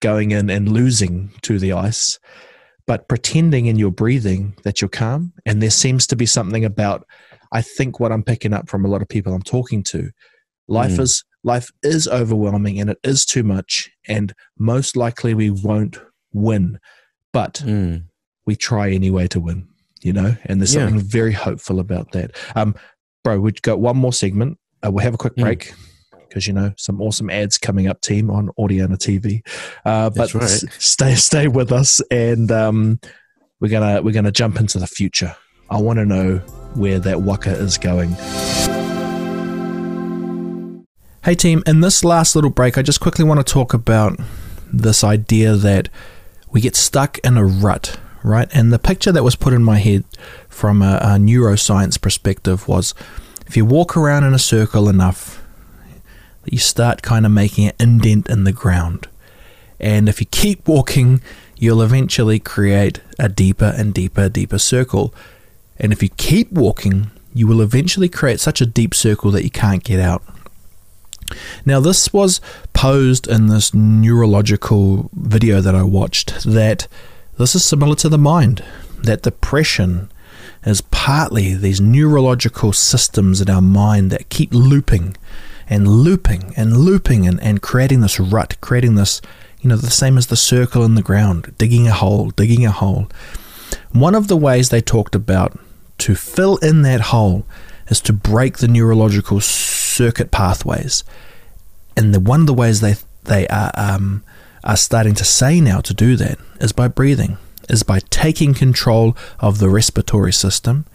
going 0.00 0.32
in 0.32 0.50
and 0.50 0.68
losing 0.68 1.30
to 1.42 1.58
the 1.58 1.72
ice, 1.72 2.18
but 2.86 3.08
pretending 3.08 3.66
in 3.66 3.76
your 3.76 3.92
breathing 3.92 4.54
that 4.64 4.80
you're 4.80 4.88
calm. 4.88 5.32
And 5.46 5.62
there 5.62 5.70
seems 5.70 6.06
to 6.08 6.16
be 6.16 6.26
something 6.26 6.64
about, 6.64 7.06
I 7.52 7.62
think, 7.62 8.00
what 8.00 8.12
I'm 8.12 8.22
picking 8.24 8.52
up 8.52 8.68
from 8.68 8.84
a 8.84 8.88
lot 8.88 9.00
of 9.00 9.08
people 9.08 9.32
I'm 9.32 9.42
talking 9.42 9.82
to. 9.84 10.10
Life 10.68 10.92
Mm. 10.92 11.00
is 11.00 11.24
life 11.44 11.70
is 11.84 12.08
overwhelming 12.08 12.80
and 12.80 12.90
it 12.90 12.98
is 13.04 13.24
too 13.24 13.44
much, 13.44 13.90
and 14.08 14.34
most 14.58 14.96
likely 14.96 15.34
we 15.34 15.50
won't 15.50 15.98
win, 16.32 16.78
but 17.32 17.62
Mm. 17.64 18.04
we 18.46 18.56
try 18.56 18.90
anyway 18.90 19.28
to 19.28 19.38
win. 19.40 19.68
You 20.02 20.12
know, 20.12 20.36
and 20.44 20.60
there's 20.60 20.74
Yeah. 20.74 20.82
something 20.86 21.00
very 21.00 21.32
hopeful 21.32 21.80
about 21.80 22.12
that. 22.12 22.32
Um, 22.54 22.74
bro, 23.22 23.40
we've 23.40 23.62
got 23.62 23.80
one 23.80 23.96
more 23.96 24.12
segment. 24.12 24.58
Uh, 24.84 24.90
we'll 24.90 25.02
have 25.04 25.14
a 25.14 25.16
quick 25.18 25.34
Mm. 25.36 25.42
break 25.44 25.72
because 26.28 26.46
you 26.46 26.52
know 26.52 26.72
some 26.76 27.00
awesome 27.00 27.30
ads 27.30 27.56
coming 27.58 27.86
up, 27.86 28.00
team 28.02 28.30
on 28.30 28.50
Oriana 28.58 28.96
TV. 28.98 29.40
Uh, 29.86 30.10
but 30.10 30.32
That's 30.32 30.34
right. 30.34 30.42
s- 30.44 30.64
stay 30.78 31.14
stay 31.14 31.48
with 31.48 31.72
us, 31.72 32.02
and 32.10 32.50
um, 32.52 33.00
we're 33.60 33.68
gonna 33.70 34.02
we're 34.02 34.12
gonna 34.12 34.32
jump 34.32 34.60
into 34.60 34.78
the 34.78 34.86
future. 34.86 35.34
I 35.70 35.80
want 35.80 35.98
to 36.00 36.04
know 36.04 36.36
where 36.74 36.98
that 36.98 37.22
waka 37.22 37.52
is 37.52 37.78
going. 37.78 38.14
Hey 41.24 41.34
team, 41.34 41.62
in 41.66 41.80
this 41.80 42.04
last 42.04 42.36
little 42.36 42.50
break, 42.50 42.76
I 42.76 42.82
just 42.82 43.00
quickly 43.00 43.24
want 43.24 43.40
to 43.40 43.50
talk 43.50 43.72
about 43.72 44.20
this 44.70 45.02
idea 45.02 45.54
that 45.54 45.88
we 46.50 46.60
get 46.60 46.76
stuck 46.76 47.16
in 47.20 47.38
a 47.38 47.46
rut, 47.46 47.98
right? 48.22 48.46
And 48.52 48.70
the 48.70 48.78
picture 48.78 49.10
that 49.10 49.24
was 49.24 49.34
put 49.34 49.54
in 49.54 49.64
my 49.64 49.78
head 49.78 50.04
from 50.50 50.82
a, 50.82 50.96
a 50.96 51.08
neuroscience 51.16 51.98
perspective 51.98 52.68
was 52.68 52.92
if 53.46 53.56
you 53.56 53.64
walk 53.64 53.96
around 53.96 54.24
in 54.24 54.34
a 54.34 54.38
circle 54.38 54.86
enough, 54.86 55.42
you 56.44 56.58
start 56.58 57.00
kind 57.00 57.24
of 57.24 57.32
making 57.32 57.68
an 57.68 57.74
indent 57.80 58.28
in 58.28 58.44
the 58.44 58.52
ground. 58.52 59.08
And 59.80 60.10
if 60.10 60.20
you 60.20 60.26
keep 60.26 60.68
walking, 60.68 61.22
you'll 61.56 61.80
eventually 61.80 62.38
create 62.38 63.00
a 63.18 63.30
deeper 63.30 63.72
and 63.74 63.94
deeper, 63.94 64.28
deeper 64.28 64.58
circle. 64.58 65.14
And 65.78 65.90
if 65.90 66.02
you 66.02 66.10
keep 66.10 66.52
walking, 66.52 67.10
you 67.32 67.46
will 67.46 67.62
eventually 67.62 68.10
create 68.10 68.40
such 68.40 68.60
a 68.60 68.66
deep 68.66 68.92
circle 68.92 69.30
that 69.30 69.42
you 69.42 69.50
can't 69.50 69.82
get 69.82 70.00
out. 70.00 70.22
Now, 71.64 71.80
this 71.80 72.12
was 72.12 72.40
posed 72.72 73.26
in 73.26 73.46
this 73.46 73.72
neurological 73.72 75.10
video 75.14 75.60
that 75.60 75.74
I 75.74 75.82
watched 75.82 76.44
that 76.44 76.86
this 77.38 77.54
is 77.54 77.64
similar 77.64 77.96
to 77.96 78.08
the 78.08 78.18
mind, 78.18 78.62
that 78.98 79.22
depression 79.22 80.10
is 80.64 80.80
partly 80.80 81.54
these 81.54 81.80
neurological 81.80 82.72
systems 82.72 83.40
in 83.40 83.50
our 83.50 83.62
mind 83.62 84.10
that 84.10 84.28
keep 84.28 84.52
looping 84.52 85.16
and 85.68 85.88
looping 85.88 86.52
and 86.56 86.76
looping 86.76 87.26
and, 87.26 87.40
and 87.40 87.62
creating 87.62 88.00
this 88.00 88.20
rut, 88.20 88.56
creating 88.60 88.94
this, 88.94 89.20
you 89.60 89.68
know, 89.68 89.76
the 89.76 89.90
same 89.90 90.16
as 90.16 90.28
the 90.28 90.36
circle 90.36 90.84
in 90.84 90.94
the 90.94 91.02
ground, 91.02 91.54
digging 91.58 91.88
a 91.88 91.92
hole, 91.92 92.30
digging 92.30 92.64
a 92.64 92.70
hole. 92.70 93.08
One 93.92 94.14
of 94.14 94.28
the 94.28 94.36
ways 94.36 94.68
they 94.68 94.80
talked 94.80 95.14
about 95.14 95.58
to 95.98 96.14
fill 96.14 96.56
in 96.58 96.82
that 96.82 97.00
hole 97.00 97.46
is 97.88 98.00
to 98.02 98.12
break 98.12 98.58
the 98.58 98.68
neurological 98.68 99.40
circuit 99.94 100.30
pathways. 100.30 101.04
And 101.96 102.12
the, 102.12 102.20
one 102.20 102.40
of 102.40 102.46
the 102.46 102.54
ways 102.54 102.80
they 102.80 102.96
they 103.24 103.46
are 103.48 103.70
um, 103.74 104.22
are 104.62 104.76
starting 104.76 105.14
to 105.14 105.24
say 105.24 105.60
now 105.60 105.80
to 105.80 105.94
do 105.94 106.16
that 106.16 106.38
is 106.60 106.72
by 106.72 106.88
breathing, 106.88 107.38
is 107.68 107.82
by 107.82 108.00
taking 108.10 108.54
control 108.54 109.16
of 109.38 109.58
the 109.58 109.68
respiratory 109.68 110.32
system. 110.32 110.86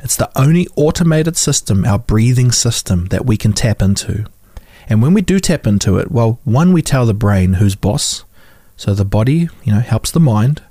It's 0.00 0.16
the 0.16 0.30
only 0.38 0.68
automated 0.76 1.36
system, 1.36 1.84
our 1.84 1.98
breathing 1.98 2.52
system, 2.52 3.06
that 3.06 3.26
we 3.26 3.36
can 3.36 3.52
tap 3.52 3.82
into. 3.82 4.26
And 4.88 5.02
when 5.02 5.14
we 5.14 5.22
do 5.22 5.40
tap 5.40 5.66
into 5.66 5.98
it, 5.98 6.12
well, 6.12 6.38
one, 6.44 6.72
we 6.72 6.82
tell 6.82 7.06
the 7.06 7.14
brain 7.14 7.54
who's 7.54 7.74
boss. 7.74 8.24
So 8.76 8.94
the 8.94 9.04
body, 9.04 9.48
you 9.64 9.72
know, 9.72 9.80
helps 9.80 10.10
the 10.10 10.20
mind. 10.20 10.62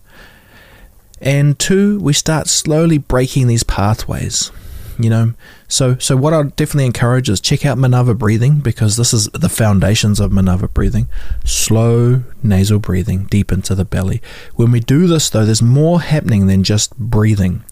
And 1.19 1.57
two, 1.57 1.99
we 1.99 2.13
start 2.13 2.47
slowly 2.47 2.97
breaking 2.97 3.47
these 3.47 3.63
pathways. 3.63 4.51
You 4.97 5.09
know, 5.09 5.33
so 5.67 5.97
so 5.97 6.15
what 6.15 6.33
I'd 6.33 6.55
definitely 6.55 6.85
encourage 6.85 7.29
is 7.29 7.41
check 7.41 7.65
out 7.65 7.77
Manava 7.77 8.17
breathing 8.17 8.59
because 8.59 8.95
this 8.95 9.13
is 9.13 9.27
the 9.29 9.49
foundations 9.49 10.19
of 10.19 10.31
Manava 10.31 10.73
breathing. 10.73 11.07
Slow 11.43 12.23
nasal 12.41 12.79
breathing 12.79 13.25
deep 13.25 13.51
into 13.51 13.75
the 13.75 13.85
belly. 13.85 14.21
When 14.55 14.71
we 14.71 14.79
do 14.79 15.07
this 15.07 15.29
though, 15.29 15.45
there's 15.45 15.61
more 15.61 16.01
happening 16.01 16.47
than 16.47 16.63
just 16.63 16.97
breathing. 16.97 17.63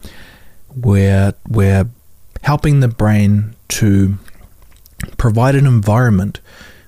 We're 0.75 1.33
we're 1.47 1.85
helping 2.41 2.81
the 2.81 2.89
brain 2.89 3.55
to 3.69 4.17
provide 5.17 5.55
an 5.55 5.65
environment 5.65 6.41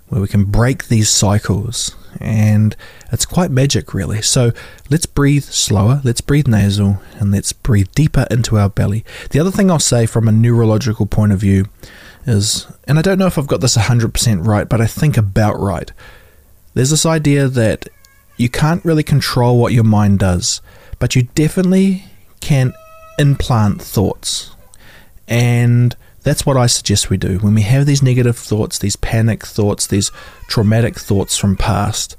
where 0.09 0.21
we 0.21 0.27
can 0.27 0.45
break 0.45 0.87
these 0.87 1.09
cycles 1.09 1.95
and 2.19 2.75
it's 3.11 3.25
quite 3.25 3.51
magic 3.51 3.93
really. 3.93 4.21
So 4.21 4.51
let's 4.89 5.05
breathe 5.05 5.43
slower 5.43 6.01
let's 6.03 6.21
breathe 6.21 6.47
nasal 6.47 7.01
and 7.19 7.31
let's 7.31 7.53
breathe 7.53 7.91
deeper 7.93 8.25
into 8.29 8.57
our 8.57 8.69
belly. 8.69 9.03
The 9.31 9.39
other 9.39 9.51
thing 9.51 9.69
i'll 9.69 9.79
say 9.79 10.05
from 10.05 10.27
a 10.27 10.31
neurological 10.31 11.05
point 11.05 11.31
of 11.31 11.39
view 11.39 11.65
is 12.25 12.67
and 12.87 12.97
i 12.97 13.01
don't 13.01 13.19
know 13.19 13.27
if 13.27 13.37
i've 13.37 13.47
got 13.47 13.61
this 13.61 13.77
100% 13.77 14.45
right 14.45 14.67
but 14.67 14.81
i 14.81 14.87
think 14.87 15.17
about 15.17 15.59
right. 15.59 15.91
There's 16.73 16.89
this 16.89 17.05
idea 17.05 17.47
that 17.47 17.87
you 18.37 18.49
can't 18.49 18.83
really 18.83 19.03
control 19.03 19.57
what 19.57 19.73
your 19.73 19.83
mind 19.83 20.19
does 20.19 20.61
but 20.99 21.15
you 21.15 21.23
definitely 21.35 22.05
can 22.41 22.73
implant 23.17 23.81
thoughts. 23.81 24.55
And 25.27 25.95
that's 26.25 26.43
what 26.43 26.57
I 26.57 26.65
suggest 26.65 27.11
we 27.11 27.17
do. 27.17 27.37
When 27.37 27.53
we 27.53 27.61
have 27.61 27.85
these 27.85 28.01
negative 28.01 28.35
thoughts, 28.35 28.79
these 28.79 28.95
panic 28.95 29.45
thoughts, 29.45 29.85
these 29.85 30.11
traumatic 30.47 30.99
thoughts 30.99 31.37
from 31.37 31.55
past, 31.55 32.17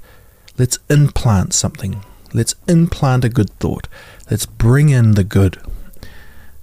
let's 0.57 0.79
implant 0.89 1.53
something. 1.53 2.01
Let's 2.33 2.55
implant 2.69 3.25
a 3.25 3.29
good 3.29 3.49
thought. 3.59 3.89
Let's 4.31 4.45
bring 4.45 4.89
in 4.89 5.11
the 5.11 5.25
good. 5.25 5.61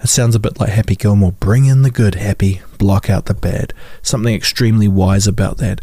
It 0.00 0.08
sounds 0.08 0.34
a 0.34 0.40
bit 0.40 0.58
like 0.58 0.70
Happy 0.70 0.96
Gilmore. 0.96 1.32
Bring 1.32 1.66
in 1.66 1.82
the 1.82 1.90
good, 1.90 2.14
Happy. 2.14 2.62
Block 2.78 3.10
out 3.10 3.26
the 3.26 3.34
bad. 3.34 3.74
Something 4.00 4.34
extremely 4.34 4.88
wise 4.88 5.26
about 5.26 5.58
that. 5.58 5.82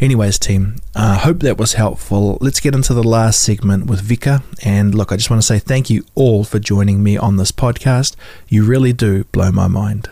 Anyways, 0.00 0.38
team, 0.38 0.76
I 0.94 1.14
uh, 1.14 1.18
hope 1.18 1.40
that 1.40 1.58
was 1.58 1.72
helpful. 1.72 2.38
Let's 2.40 2.60
get 2.60 2.74
into 2.74 2.94
the 2.94 3.02
last 3.02 3.40
segment 3.40 3.86
with 3.86 4.06
Vika. 4.06 4.44
And 4.64 4.94
look, 4.94 5.10
I 5.10 5.16
just 5.16 5.30
want 5.30 5.42
to 5.42 5.46
say 5.46 5.58
thank 5.58 5.90
you 5.90 6.04
all 6.14 6.44
for 6.44 6.60
joining 6.60 7.02
me 7.02 7.16
on 7.16 7.36
this 7.36 7.50
podcast. 7.50 8.14
You 8.48 8.64
really 8.64 8.92
do 8.92 9.24
blow 9.24 9.50
my 9.50 9.66
mind. 9.66 10.08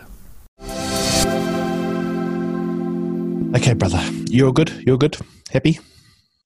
Okay, 3.55 3.73
brother. 3.73 4.01
You're 4.29 4.51
good? 4.51 4.71
You're 4.85 4.97
good? 4.97 5.15
Happy? 5.51 5.79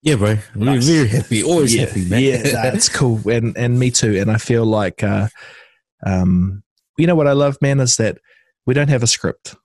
Yeah, 0.01 0.15
bro. 0.15 0.37
We're 0.55 0.79
very 0.79 1.07
happy. 1.07 1.41
Always 1.41 1.73
yeah, 1.73 1.85
happy, 1.85 2.05
man. 2.05 2.21
Yeah, 2.21 2.37
that's 2.41 2.89
cool. 2.89 3.21
And 3.29 3.57
and 3.57 3.79
me 3.79 3.91
too. 3.91 4.17
And 4.17 4.29
I 4.29 4.37
feel 4.37 4.65
like 4.65 5.03
uh 5.03 5.29
um 6.05 6.63
you 6.97 7.07
know 7.07 7.15
what 7.15 7.27
I 7.27 7.31
love, 7.31 7.57
man, 7.61 7.79
is 7.79 7.95
that 7.97 8.17
we 8.65 8.73
don't 8.73 8.89
have 8.89 9.03
a 9.03 9.07
script. 9.07 9.55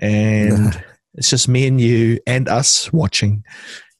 And 0.00 0.82
it's 1.14 1.28
just 1.28 1.48
me 1.48 1.66
and 1.66 1.80
you 1.80 2.18
and 2.26 2.48
us 2.48 2.92
watching. 2.92 3.44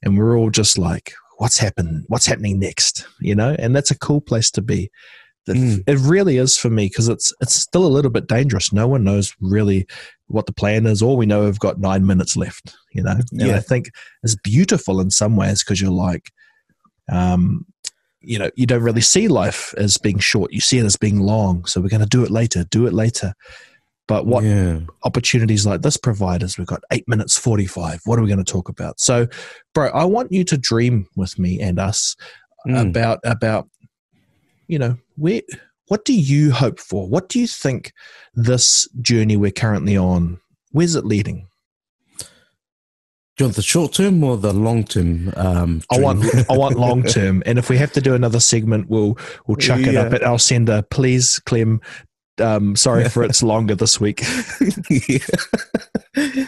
And 0.01 0.17
we're 0.17 0.37
all 0.37 0.49
just 0.49 0.77
like, 0.77 1.13
what's 1.37 1.59
happened? 1.59 2.05
What's 2.07 2.25
happening 2.25 2.59
next? 2.59 3.05
You 3.19 3.35
know, 3.35 3.55
and 3.59 3.75
that's 3.75 3.91
a 3.91 3.97
cool 3.97 4.21
place 4.21 4.49
to 4.51 4.61
be. 4.61 4.89
It, 5.47 5.55
Mm. 5.57 5.83
it 5.87 5.97
really 5.99 6.37
is 6.37 6.55
for 6.57 6.69
me 6.69 6.85
because 6.85 7.07
it's 7.07 7.33
it's 7.41 7.55
still 7.55 7.85
a 7.85 7.89
little 7.89 8.11
bit 8.11 8.27
dangerous. 8.27 8.71
No 8.71 8.87
one 8.87 9.03
knows 9.03 9.33
really 9.41 9.87
what 10.27 10.45
the 10.45 10.53
plan 10.53 10.85
is. 10.85 11.01
All 11.01 11.17
we 11.17 11.25
know 11.25 11.45
we've 11.45 11.57
got 11.59 11.79
nine 11.79 12.05
minutes 12.05 12.37
left. 12.37 12.75
You 12.93 13.03
know, 13.03 13.11
and 13.11 13.25
Yeah. 13.31 13.55
I 13.55 13.59
think 13.59 13.89
it's 14.23 14.35
beautiful 14.35 15.01
in 15.01 15.09
some 15.09 15.35
ways 15.35 15.63
because 15.63 15.81
you're 15.81 15.89
like, 15.91 16.31
um, 17.11 17.65
you 18.21 18.37
know, 18.37 18.51
you 18.55 18.65
don't 18.67 18.83
really 18.83 19.01
see 19.01 19.27
life 19.27 19.73
as 19.77 19.97
being 19.97 20.19
short. 20.19 20.53
You 20.53 20.61
see 20.61 20.77
it 20.77 20.85
as 20.85 20.95
being 20.95 21.19
long. 21.19 21.65
So 21.65 21.81
we're 21.81 21.89
going 21.89 22.01
to 22.03 22.07
do 22.07 22.23
it 22.23 22.29
later. 22.31 22.63
Do 22.65 22.85
it 22.85 22.93
later. 22.93 23.33
But 24.07 24.27
what 24.27 24.43
Yeah. 24.43 24.81
opportunities 25.03 25.65
like 25.65 25.81
this 25.81 25.97
provide 25.97 26.43
us. 26.43 26.57
We've 26.57 26.67
got 26.67 26.83
eight 26.91 27.07
minutes 27.07 27.37
45. 27.37 28.01
What 28.05 28.19
are 28.19 28.21
we 28.21 28.27
going 28.27 28.43
to 28.43 28.51
talk 28.51 28.69
about? 28.69 28.99
So, 28.99 29.27
bro, 29.73 29.89
I 29.89 30.05
want 30.05 30.31
you 30.31 30.43
to 30.43 30.57
dream 30.57 31.07
with 31.15 31.39
me 31.39 31.59
and 31.59 31.79
us 31.79 32.15
Mm. 32.67 32.89
about, 32.91 33.19
about, 33.23 33.69
you 34.71 34.79
know, 34.79 34.97
where, 35.17 35.41
what 35.87 36.05
do 36.05 36.13
you 36.13 36.51
hope 36.51 36.79
for? 36.79 37.05
What 37.07 37.27
do 37.27 37.39
you 37.39 37.47
think 37.47 37.91
this 38.33 38.87
journey 39.01 39.35
we're 39.35 39.51
currently 39.51 39.97
on, 39.97 40.39
where's 40.71 40.95
it 40.95 41.05
leading? 41.05 41.47
Do 42.17 42.25
you 43.43 43.45
want 43.47 43.55
the 43.57 43.61
short 43.61 43.91
term 43.93 44.23
or 44.23 44.37
the 44.37 44.53
long 44.53 44.85
term? 44.85 45.33
Um, 45.35 45.81
I 45.91 45.99
want. 45.99 46.23
I 46.49 46.55
want 46.57 46.77
long 46.77 47.03
term. 47.17 47.43
And 47.45 47.59
if 47.59 47.69
we 47.69 47.77
have 47.77 47.91
to 47.93 48.01
do 48.01 48.13
another 48.13 48.39
segment, 48.39 48.89
we'll, 48.89 49.17
we'll 49.45 49.57
chuck 49.57 49.81
it 49.81 49.95
up 49.97 50.11
Yeah. 50.11 50.15
at 50.15 50.23
our 50.23 50.39
sender. 50.39 50.81
Please, 50.89 51.39
Clem. 51.39 51.81
Um, 52.39 52.75
sorry 52.77 53.09
for 53.09 53.23
it's 53.23 53.43
longer 53.53 53.75
this 53.75 53.99
week. 53.99 54.23
Yeah. 54.89 55.17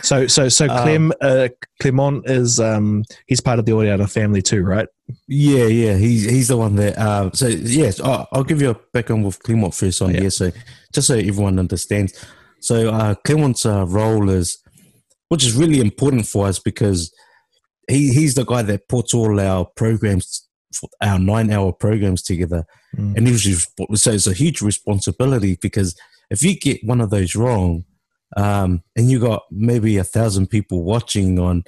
So, 0.01 0.27
so, 0.27 0.49
so 0.49 0.67
Um, 0.69 0.81
Clem, 0.83 1.13
uh, 1.21 1.47
Clement 1.81 2.29
is, 2.29 2.59
um, 2.59 3.03
he's 3.27 3.41
part 3.41 3.59
of 3.59 3.65
the 3.65 3.73
Oriana 3.73 4.07
family 4.07 4.41
too, 4.41 4.63
right? 4.63 4.87
Yeah, 5.27 5.65
yeah, 5.65 5.95
he's 5.97 6.23
he's 6.23 6.47
the 6.47 6.57
one 6.57 6.75
that. 6.77 6.97
Um, 6.97 7.31
so 7.33 7.47
yes, 7.47 7.99
I'll, 7.99 8.27
I'll 8.31 8.43
give 8.43 8.61
you 8.61 8.71
a 8.71 8.79
background 8.93 9.25
with 9.25 9.41
Clement 9.43 9.73
first 9.73 10.01
on 10.01 10.13
Yeah. 10.13 10.21
here, 10.21 10.29
so 10.29 10.51
just 10.93 11.07
so 11.07 11.15
everyone 11.15 11.59
understands. 11.59 12.13
So 12.59 12.89
uh, 12.93 13.15
uh, 13.65 13.85
role 13.87 14.29
is, 14.29 14.57
which 15.29 15.45
is 15.45 15.55
really 15.55 15.79
important 15.81 16.27
for 16.27 16.47
us 16.47 16.59
because 16.59 17.11
he 17.89 18.13
he's 18.13 18.35
the 18.35 18.45
guy 18.45 18.61
that 18.63 18.87
puts 18.87 19.13
all 19.13 19.39
our 19.39 19.65
programs, 19.75 20.47
our 21.01 21.19
nine 21.19 21.51
hour 21.51 21.71
programs 21.73 22.21
together, 22.21 22.65
Mm. 22.97 23.17
and 23.17 23.27
was 23.31 23.67
so 24.03 24.11
it's 24.11 24.27
a 24.27 24.33
huge 24.33 24.61
responsibility 24.61 25.57
because 25.61 25.95
if 26.29 26.43
you 26.43 26.55
get 26.55 26.83
one 26.83 27.01
of 27.01 27.09
those 27.09 27.35
wrong, 27.35 27.85
um, 28.37 28.83
and 28.95 29.09
you 29.09 29.19
got 29.19 29.43
maybe 29.51 29.97
a 29.97 30.03
thousand 30.03 30.47
people 30.47 30.83
watching 30.83 31.39
on 31.39 31.63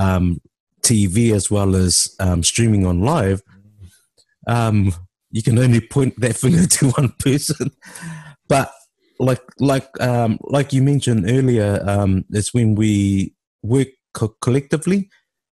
um, 0.00 0.40
TV 0.84 1.32
as 1.32 1.50
well 1.50 1.74
as 1.74 2.14
um, 2.20 2.42
streaming 2.42 2.86
on 2.86 3.00
live, 3.00 3.42
um, 4.46 4.92
you 5.30 5.42
can 5.42 5.58
only 5.58 5.80
point 5.80 6.14
that 6.20 6.36
finger 6.36 6.66
to 6.66 6.90
one 6.90 7.12
person. 7.18 7.70
But 8.48 8.70
like 9.18 9.42
like 9.58 9.88
um, 10.00 10.38
like 10.42 10.72
you 10.72 10.82
mentioned 10.82 11.28
earlier, 11.28 11.82
um, 11.86 12.24
it's 12.30 12.52
when 12.52 12.74
we 12.74 13.34
work 13.62 13.88
co- 14.12 14.36
collectively 14.40 15.08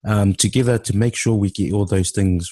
um, 0.05 0.33
together 0.35 0.77
to 0.77 0.95
make 0.95 1.15
sure 1.15 1.35
we 1.35 1.49
get 1.49 1.73
all 1.73 1.85
those 1.85 2.11
things 2.11 2.51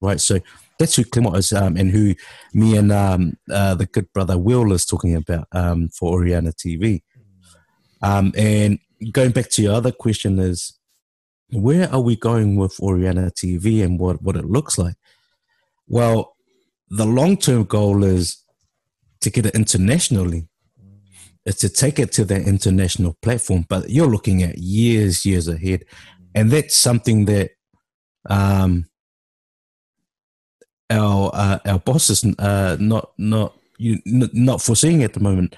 right. 0.00 0.20
So 0.20 0.40
that's 0.78 0.96
who 0.96 1.04
Clement 1.04 1.36
is, 1.36 1.52
um, 1.52 1.76
and 1.76 1.90
who 1.90 2.14
me 2.52 2.76
and 2.76 2.92
um, 2.92 3.34
uh, 3.50 3.74
the 3.74 3.86
good 3.86 4.12
brother 4.12 4.38
Will 4.38 4.72
is 4.72 4.86
talking 4.86 5.14
about 5.14 5.46
um, 5.52 5.88
for 5.88 6.12
Oriana 6.12 6.52
TV. 6.52 7.02
Um, 8.02 8.32
and 8.36 8.78
going 9.12 9.30
back 9.30 9.50
to 9.50 9.62
your 9.62 9.74
other 9.74 9.92
question 9.92 10.38
is, 10.38 10.78
where 11.50 11.92
are 11.92 12.00
we 12.00 12.16
going 12.16 12.56
with 12.56 12.78
Oriana 12.80 13.30
TV 13.30 13.82
and 13.84 13.98
what, 13.98 14.22
what 14.22 14.36
it 14.36 14.44
looks 14.44 14.78
like? 14.78 14.94
Well, 15.86 16.36
the 16.88 17.06
long 17.06 17.36
term 17.36 17.64
goal 17.64 18.04
is 18.04 18.42
to 19.20 19.30
get 19.30 19.46
it 19.46 19.54
internationally. 19.54 20.48
It's 21.44 21.60
to 21.60 21.68
take 21.68 22.00
it 22.00 22.10
to 22.12 22.24
that 22.24 22.42
international 22.42 23.16
platform, 23.22 23.66
but 23.68 23.88
you're 23.88 24.08
looking 24.08 24.42
at 24.42 24.58
years, 24.58 25.24
years 25.24 25.46
ahead, 25.46 25.84
and 26.34 26.50
that's 26.50 26.74
something 26.74 27.26
that 27.26 27.52
um, 28.28 28.86
our 30.90 31.30
uh, 31.32 31.58
our 31.66 31.78
boss 31.78 32.10
is 32.10 32.24
uh, 32.38 32.76
not 32.80 33.12
not 33.16 33.54
you 33.78 34.00
not 34.04 34.60
foreseeing 34.60 35.04
at 35.04 35.12
the 35.12 35.20
moment. 35.20 35.54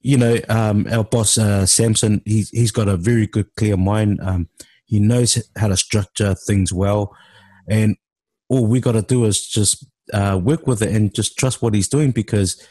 You 0.00 0.16
know, 0.16 0.38
um, 0.48 0.86
our 0.90 1.04
boss 1.04 1.38
uh, 1.38 1.66
Samson, 1.66 2.22
he's 2.24 2.50
he's 2.50 2.70
got 2.70 2.88
a 2.88 2.96
very 2.96 3.26
good, 3.26 3.54
clear 3.56 3.76
mind. 3.76 4.20
Um, 4.22 4.48
he 4.86 5.00
knows 5.00 5.42
how 5.56 5.68
to 5.68 5.76
structure 5.76 6.34
things 6.34 6.72
well, 6.72 7.16
and 7.68 7.96
all 8.48 8.66
we 8.66 8.80
got 8.80 8.92
to 8.92 9.02
do 9.02 9.24
is 9.24 9.46
just 9.46 9.86
uh, 10.12 10.38
work 10.42 10.66
with 10.66 10.82
it 10.82 10.94
and 10.94 11.14
just 11.14 11.36
trust 11.38 11.62
what 11.62 11.74
he's 11.74 11.88
doing 11.88 12.10
because 12.10 12.64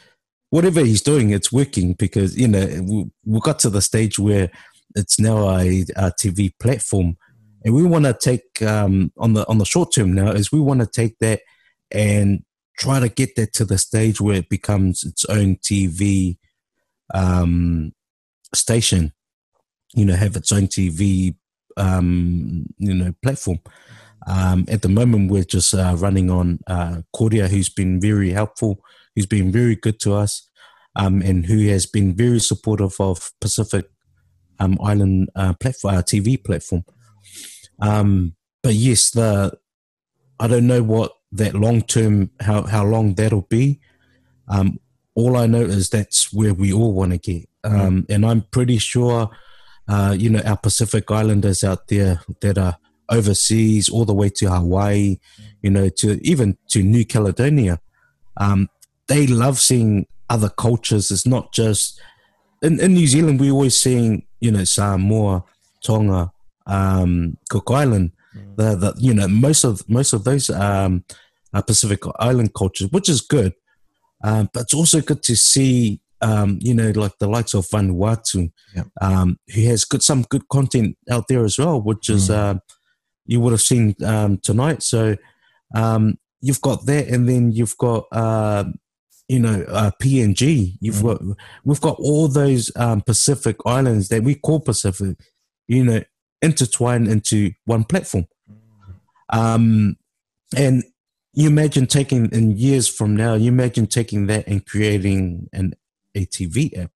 whatever 0.51 0.81
he's 0.81 1.01
doing, 1.01 1.31
it's 1.31 1.51
working. 1.51 1.93
Because 1.93 2.37
you 2.37 2.47
know, 2.47 2.65
we, 2.87 3.11
we 3.25 3.39
got 3.41 3.59
to 3.59 3.69
the 3.69 3.81
stage 3.81 4.17
where 4.17 4.49
it's 4.95 5.19
now 5.19 5.49
a, 5.49 5.81
a 5.95 6.11
TV 6.11 6.53
platform, 6.59 7.17
and 7.65 7.73
we 7.73 7.83
want 7.83 8.05
to 8.05 8.13
take 8.13 8.61
um, 8.61 9.11
on 9.17 9.33
the 9.33 9.47
on 9.49 9.57
the 9.57 9.65
short 9.65 9.93
term 9.93 10.13
now 10.13 10.31
is 10.31 10.51
we 10.51 10.59
want 10.59 10.79
to 10.79 10.87
take 10.87 11.17
that 11.19 11.41
and 11.91 12.43
try 12.77 12.99
to 12.99 13.09
get 13.09 13.35
that 13.35 13.53
to 13.53 13.65
the 13.65 13.77
stage 13.77 14.21
where 14.21 14.37
it 14.37 14.49
becomes 14.49 15.03
its 15.03 15.25
own 15.25 15.55
TV 15.57 16.37
um, 17.13 17.93
station. 18.53 19.13
You 19.93 20.05
know, 20.05 20.15
have 20.15 20.35
its 20.37 20.51
own 20.51 20.67
TV 20.67 21.35
um, 21.77 22.65
you 22.77 22.93
know 22.93 23.13
platform. 23.21 23.59
Um, 24.27 24.65
at 24.67 24.81
the 24.81 24.89
moment, 24.89 25.31
we're 25.31 25.43
just 25.43 25.73
uh, 25.73 25.95
running 25.97 26.29
on 26.29 26.59
uh, 26.67 27.01
Cordia, 27.15 27.47
who's 27.47 27.69
been 27.69 27.99
very 27.99 28.31
helpful, 28.31 28.83
who's 29.15 29.25
been 29.25 29.51
very 29.51 29.75
good 29.75 29.99
to 30.01 30.13
us, 30.13 30.47
um, 30.95 31.21
and 31.21 31.45
who 31.45 31.67
has 31.69 31.85
been 31.85 32.15
very 32.15 32.39
supportive 32.39 32.95
of 32.99 33.31
Pacific 33.41 33.85
um, 34.59 34.77
Island 34.81 35.29
uh, 35.35 35.53
platform, 35.53 35.95
uh, 35.95 36.01
TV 36.01 36.41
platform. 36.43 36.85
Um, 37.81 38.35
but 38.61 38.75
yes, 38.75 39.09
the 39.09 39.57
I 40.39 40.47
don't 40.47 40.67
know 40.67 40.83
what 40.83 41.13
that 41.31 41.55
long 41.55 41.81
term 41.81 42.29
how 42.39 42.63
how 42.63 42.85
long 42.85 43.15
that'll 43.15 43.47
be. 43.49 43.79
Um, 44.47 44.79
all 45.15 45.37
I 45.37 45.45
know 45.45 45.61
is 45.61 45.89
that's 45.89 46.31
where 46.33 46.53
we 46.53 46.71
all 46.73 46.93
want 46.93 47.11
to 47.11 47.17
get, 47.17 47.49
um, 47.63 48.05
and 48.09 48.25
I'm 48.25 48.41
pretty 48.43 48.77
sure, 48.77 49.29
uh, 49.87 50.15
you 50.17 50.29
know, 50.29 50.41
our 50.45 50.57
Pacific 50.57 51.09
Islanders 51.11 51.63
out 51.63 51.87
there 51.87 52.21
that 52.41 52.57
are 52.57 52.77
overseas, 53.09 53.89
all 53.89 54.05
the 54.05 54.13
way 54.13 54.29
to 54.29 54.49
Hawaii, 54.49 55.19
you 55.61 55.69
know, 55.69 55.89
to 55.89 56.19
even 56.25 56.57
to 56.69 56.81
New 56.81 57.05
Caledonia, 57.05 57.79
um, 58.37 58.69
they 59.07 59.27
love 59.27 59.59
seeing 59.59 60.07
other 60.29 60.49
cultures. 60.49 61.11
It's 61.11 61.27
not 61.27 61.51
just 61.53 61.99
in, 62.61 62.79
in 62.79 62.93
New 62.93 63.07
Zealand. 63.07 63.39
We're 63.39 63.51
always 63.51 63.79
seeing, 63.79 64.25
you 64.39 64.51
know, 64.51 64.63
Samoa, 64.63 65.43
Tonga, 65.83 66.31
um, 66.65 67.37
Cook 67.49 67.69
Island. 67.69 68.11
The, 68.55 68.75
the 68.75 68.93
you 68.97 69.13
know 69.13 69.27
most 69.27 69.65
of 69.65 69.87
most 69.89 70.13
of 70.13 70.23
those 70.23 70.49
um, 70.49 71.03
uh, 71.53 71.61
Pacific 71.61 71.99
Island 72.19 72.53
cultures, 72.53 72.89
which 72.89 73.09
is 73.09 73.19
good, 73.19 73.53
um, 74.23 74.49
but 74.53 74.61
it's 74.63 74.73
also 74.73 75.01
good 75.01 75.23
to 75.23 75.35
see 75.35 75.99
um, 76.21 76.59
you 76.61 76.73
know 76.73 76.91
like 76.95 77.17
the 77.19 77.27
likes 77.27 77.53
of 77.53 77.67
Vanuatu, 77.67 78.51
Yep. 78.75 78.87
um, 79.01 79.37
who 79.53 79.61
has 79.65 79.85
good 79.85 80.03
some 80.03 80.23
good 80.29 80.47
content 80.49 80.97
out 81.09 81.27
there 81.27 81.43
as 81.43 81.57
well, 81.57 81.81
which 81.81 82.09
is 82.09 82.29
Mm. 82.29 82.35
uh, 82.35 82.59
you 83.25 83.39
would 83.41 83.51
have 83.53 83.61
seen 83.61 83.95
um, 84.05 84.37
tonight. 84.37 84.83
So 84.83 85.15
um, 85.75 86.17
you've 86.41 86.61
got 86.61 86.85
that, 86.85 87.07
and 87.07 87.27
then 87.29 87.51
you've 87.51 87.77
got 87.77 88.05
uh, 88.11 88.65
you 89.27 89.39
know 89.39 89.63
uh, 89.67 89.91
PNG. 90.01 90.77
You've 90.79 90.95
Mm. 90.97 91.03
got 91.03 91.37
we've 91.63 91.81
got 91.81 91.97
all 91.99 92.27
those 92.27 92.71
um, 92.75 93.01
Pacific 93.01 93.57
islands 93.65 94.09
that 94.09 94.23
we 94.23 94.35
call 94.35 94.59
Pacific, 94.59 95.17
you 95.67 95.83
know, 95.83 96.01
intertwined 96.41 97.07
into 97.07 97.51
one 97.65 97.83
platform. 97.83 98.25
Um, 99.29 99.95
and 100.55 100.83
you 101.33 101.47
imagine 101.47 101.87
taking 101.87 102.29
in 102.31 102.57
years 102.57 102.87
from 102.87 103.15
now, 103.15 103.35
you 103.35 103.47
imagine 103.47 103.87
taking 103.87 104.27
that 104.27 104.47
and 104.47 104.65
creating 104.65 105.49
an 105.53 105.73
ATV 106.15 106.77
app, 106.77 106.91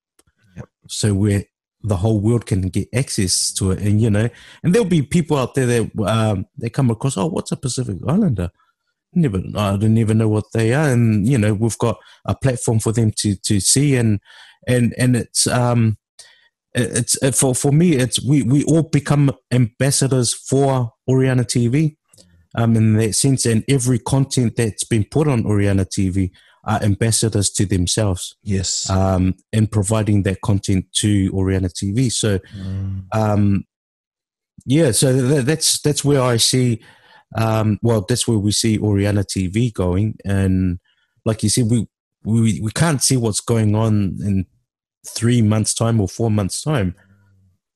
Yep. 0.57 0.65
so 0.87 1.13
where 1.13 1.43
the 1.83 1.97
whole 1.97 2.19
world 2.19 2.45
can 2.45 2.61
get 2.69 2.87
access 2.93 3.53
to 3.53 3.71
it, 3.71 3.79
and 3.79 4.01
you 4.01 4.09
know, 4.09 4.29
and 4.63 4.73
there'll 4.73 4.87
be 4.87 5.01
people 5.01 5.37
out 5.37 5.53
there 5.53 5.65
that 5.65 5.91
um, 6.05 6.45
they 6.57 6.69
come 6.69 6.89
across, 6.89 7.17
oh, 7.17 7.27
what's 7.27 7.51
a 7.51 7.57
Pacific 7.57 7.97
Islander? 8.07 8.49
Never, 9.13 9.41
I 9.55 9.77
don't 9.77 9.97
even 9.97 10.17
know 10.17 10.27
what 10.27 10.45
they 10.53 10.73
are, 10.73 10.89
and 10.89 11.27
you 11.27 11.37
know, 11.37 11.53
we've 11.53 11.77
got 11.77 11.97
a 12.25 12.35
platform 12.35 12.79
for 12.79 12.91
them 12.91 13.11
to 13.17 13.35
to 13.35 13.59
see, 13.59 13.95
and 13.95 14.19
and 14.67 14.93
and 14.97 15.15
it's 15.15 15.47
um, 15.47 15.97
it's 16.73 17.15
for 17.39 17.55
for 17.55 17.71
me, 17.71 17.93
it's 17.93 18.21
we 18.21 18.41
we 18.41 18.63
all 18.65 18.83
become 18.83 19.31
ambassadors 19.51 20.33
for 20.33 20.91
Oriana 21.07 21.43
TV 21.43 21.95
um, 22.55 22.75
in 22.75 22.95
that 22.97 23.15
sense. 23.15 23.45
And 23.45 23.63
every 23.67 23.99
content 23.99 24.55
that's 24.55 24.83
been 24.83 25.05
put 25.05 25.27
on 25.27 25.45
Oriana 25.45 25.85
TV 25.85 26.31
are 26.63 26.81
ambassadors 26.81 27.49
to 27.51 27.65
themselves 27.65 28.35
Yes. 28.43 28.89
um, 28.89 29.35
and 29.53 29.69
providing 29.71 30.23
that 30.23 30.41
content 30.41 30.85
to 30.93 31.29
Oriana 31.33 31.69
TV. 31.69 32.11
So, 32.11 32.39
Mm. 32.57 33.03
um, 33.13 33.63
yeah, 34.65 34.91
so 34.91 35.11
th- 35.13 35.45
that's 35.45 35.79
that's 35.81 36.03
where 36.03 36.21
I 36.21 36.37
see. 36.37 36.81
Um, 37.35 37.77
well, 37.83 38.01
that's 38.07 38.27
where 38.27 38.37
we 38.39 38.51
see 38.51 38.79
Oriana 38.79 39.23
TV 39.23 39.71
going, 39.73 40.15
and 40.25 40.79
like 41.25 41.43
you 41.43 41.49
said, 41.49 41.69
we 41.69 41.87
we 42.23 42.59
we 42.61 42.71
can't 42.71 43.03
see 43.03 43.17
what's 43.17 43.41
going 43.41 43.75
on 43.75 44.17
in 44.23 44.45
three 45.07 45.41
months' 45.43 45.73
time 45.75 46.01
or 46.01 46.07
four 46.07 46.31
months' 46.31 46.63
time. 46.63 46.95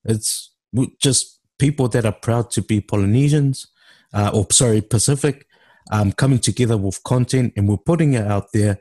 It's 0.05 0.51
just 0.99 1.39
people 1.59 1.87
that 1.89 2.05
are 2.05 2.11
proud 2.21 2.49
to 2.51 2.61
be 2.63 2.81
Polynesians, 2.81 3.67
uh, 4.13 4.31
or 4.33 4.47
sorry, 4.51 4.81
Pacific, 4.81 5.45
um, 5.91 6.11
coming 6.11 6.39
together 6.39 6.77
with 6.77 7.03
content, 7.03 7.53
and 7.55 7.67
we're 7.67 7.77
putting 7.77 8.13
it 8.13 8.25
out 8.25 8.47
there, 8.53 8.79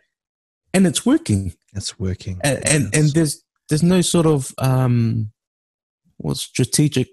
and 0.73 0.87
it's 0.87 1.05
working. 1.05 1.55
It's 1.75 1.99
working, 1.99 2.41
and 2.43 2.67
and, 2.67 2.95
and 2.95 3.09
there's 3.13 3.43
there's 3.69 3.83
no 3.83 4.01
sort 4.01 4.27
of 4.27 4.53
um, 4.59 5.33
what 6.17 6.37
strategic 6.37 7.09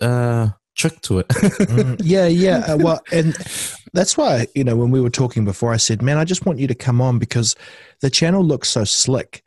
uh, 0.00 0.48
trick 0.76 1.00
to 1.02 1.18
it. 1.18 1.28
mm, 1.28 2.00
yeah, 2.04 2.26
yeah. 2.26 2.58
Uh, 2.66 2.78
well, 2.78 3.00
and 3.12 3.34
that's 3.92 4.16
why 4.16 4.46
you 4.54 4.64
know 4.64 4.76
when 4.76 4.90
we 4.90 5.00
were 5.00 5.10
talking 5.10 5.44
before, 5.44 5.72
I 5.72 5.76
said, 5.76 6.02
"Man, 6.02 6.18
I 6.18 6.24
just 6.24 6.46
want 6.46 6.58
you 6.58 6.66
to 6.66 6.74
come 6.74 7.00
on 7.00 7.18
because 7.18 7.54
the 8.00 8.10
channel 8.10 8.44
looks 8.44 8.68
so 8.70 8.84
slick, 8.84 9.42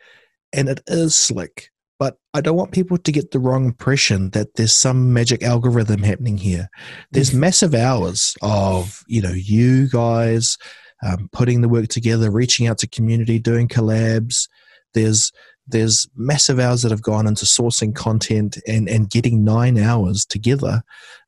and 0.53 0.69
it 0.69 0.81
is 0.87 1.15
slick." 1.15 1.70
But 2.01 2.17
I 2.33 2.41
don't 2.41 2.57
want 2.57 2.71
people 2.71 2.97
to 2.97 3.11
get 3.11 3.29
the 3.29 3.37
wrong 3.37 3.63
impression 3.63 4.31
that 4.31 4.55
there's 4.55 4.73
some 4.73 5.13
magic 5.13 5.43
algorithm 5.43 6.01
happening 6.01 6.35
here. 6.35 6.67
There's 7.11 7.29
mm. 7.29 7.37
massive 7.37 7.75
hours 7.75 8.35
of 8.41 9.03
you 9.07 9.21
know 9.21 9.33
you 9.35 9.87
guys 9.87 10.57
um, 11.05 11.29
putting 11.31 11.61
the 11.61 11.69
work 11.69 11.89
together, 11.89 12.31
reaching 12.31 12.65
out 12.65 12.79
to 12.79 12.87
community, 12.87 13.37
doing 13.37 13.67
collabs. 13.67 14.49
There's 14.95 15.31
there's 15.67 16.09
massive 16.15 16.59
hours 16.59 16.81
that 16.81 16.89
have 16.89 17.03
gone 17.03 17.27
into 17.27 17.45
sourcing 17.45 17.93
content 17.93 18.57
and, 18.67 18.89
and 18.89 19.11
getting 19.11 19.43
nine 19.43 19.77
hours 19.77 20.25
together 20.25 20.81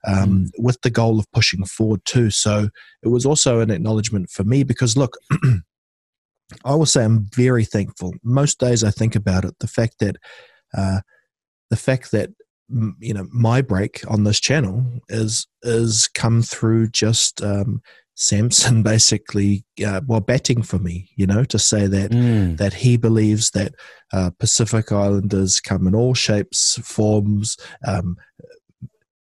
um, 0.08 0.46
mm. 0.46 0.50
with 0.58 0.82
the 0.82 0.90
goal 0.90 1.20
of 1.20 1.32
pushing 1.34 1.64
forward 1.66 2.04
too. 2.06 2.32
So 2.32 2.70
it 3.04 3.10
was 3.10 3.28
also 3.28 3.60
an 3.60 3.70
acknowledgement 3.70 4.32
for 4.32 4.44
me 4.44 4.64
because 4.64 4.98
look, 4.98 5.20
I 6.66 6.74
will 6.74 6.88
say 6.88 7.04
I'm 7.04 7.28
very 7.36 7.64
thankful. 7.64 8.16
Most 8.24 8.60
days 8.60 8.84
I 8.84 8.90
think 8.90 9.16
about 9.16 9.46
it, 9.46 9.60
the 9.60 9.68
fact 9.68 10.00
that 10.00 10.18
uh, 10.74 11.02
the 11.70 11.78
fact 11.78 12.12
that 12.12 12.30
you 13.00 13.14
know 13.14 13.28
my 13.32 13.62
break 13.62 14.04
on 14.08 14.24
this 14.24 14.40
channel 14.40 14.86
is 15.10 15.48
is 15.64 16.08
come 16.14 16.42
through 16.42 16.90
just 16.90 17.42
um, 17.44 17.82
Samson 18.16 18.84
basically, 18.84 19.66
uh, 19.86 20.02
well, 20.06 20.20
batting 20.20 20.62
for 20.62 20.80
me, 20.80 21.10
you 21.16 21.26
know, 21.26 21.44
to 21.46 21.60
say 21.60 21.88
that 21.88 22.12
mm. 22.12 22.58
that 22.58 22.74
he 22.74 22.98
believes 22.98 23.52
that 23.52 23.76
uh, 24.12 24.32
Pacific 24.40 24.92
Islanders 24.92 25.60
come 25.60 25.88
in 25.88 25.96
all 25.96 26.14
shapes, 26.14 26.80
forms, 26.84 27.58
um, 27.88 28.18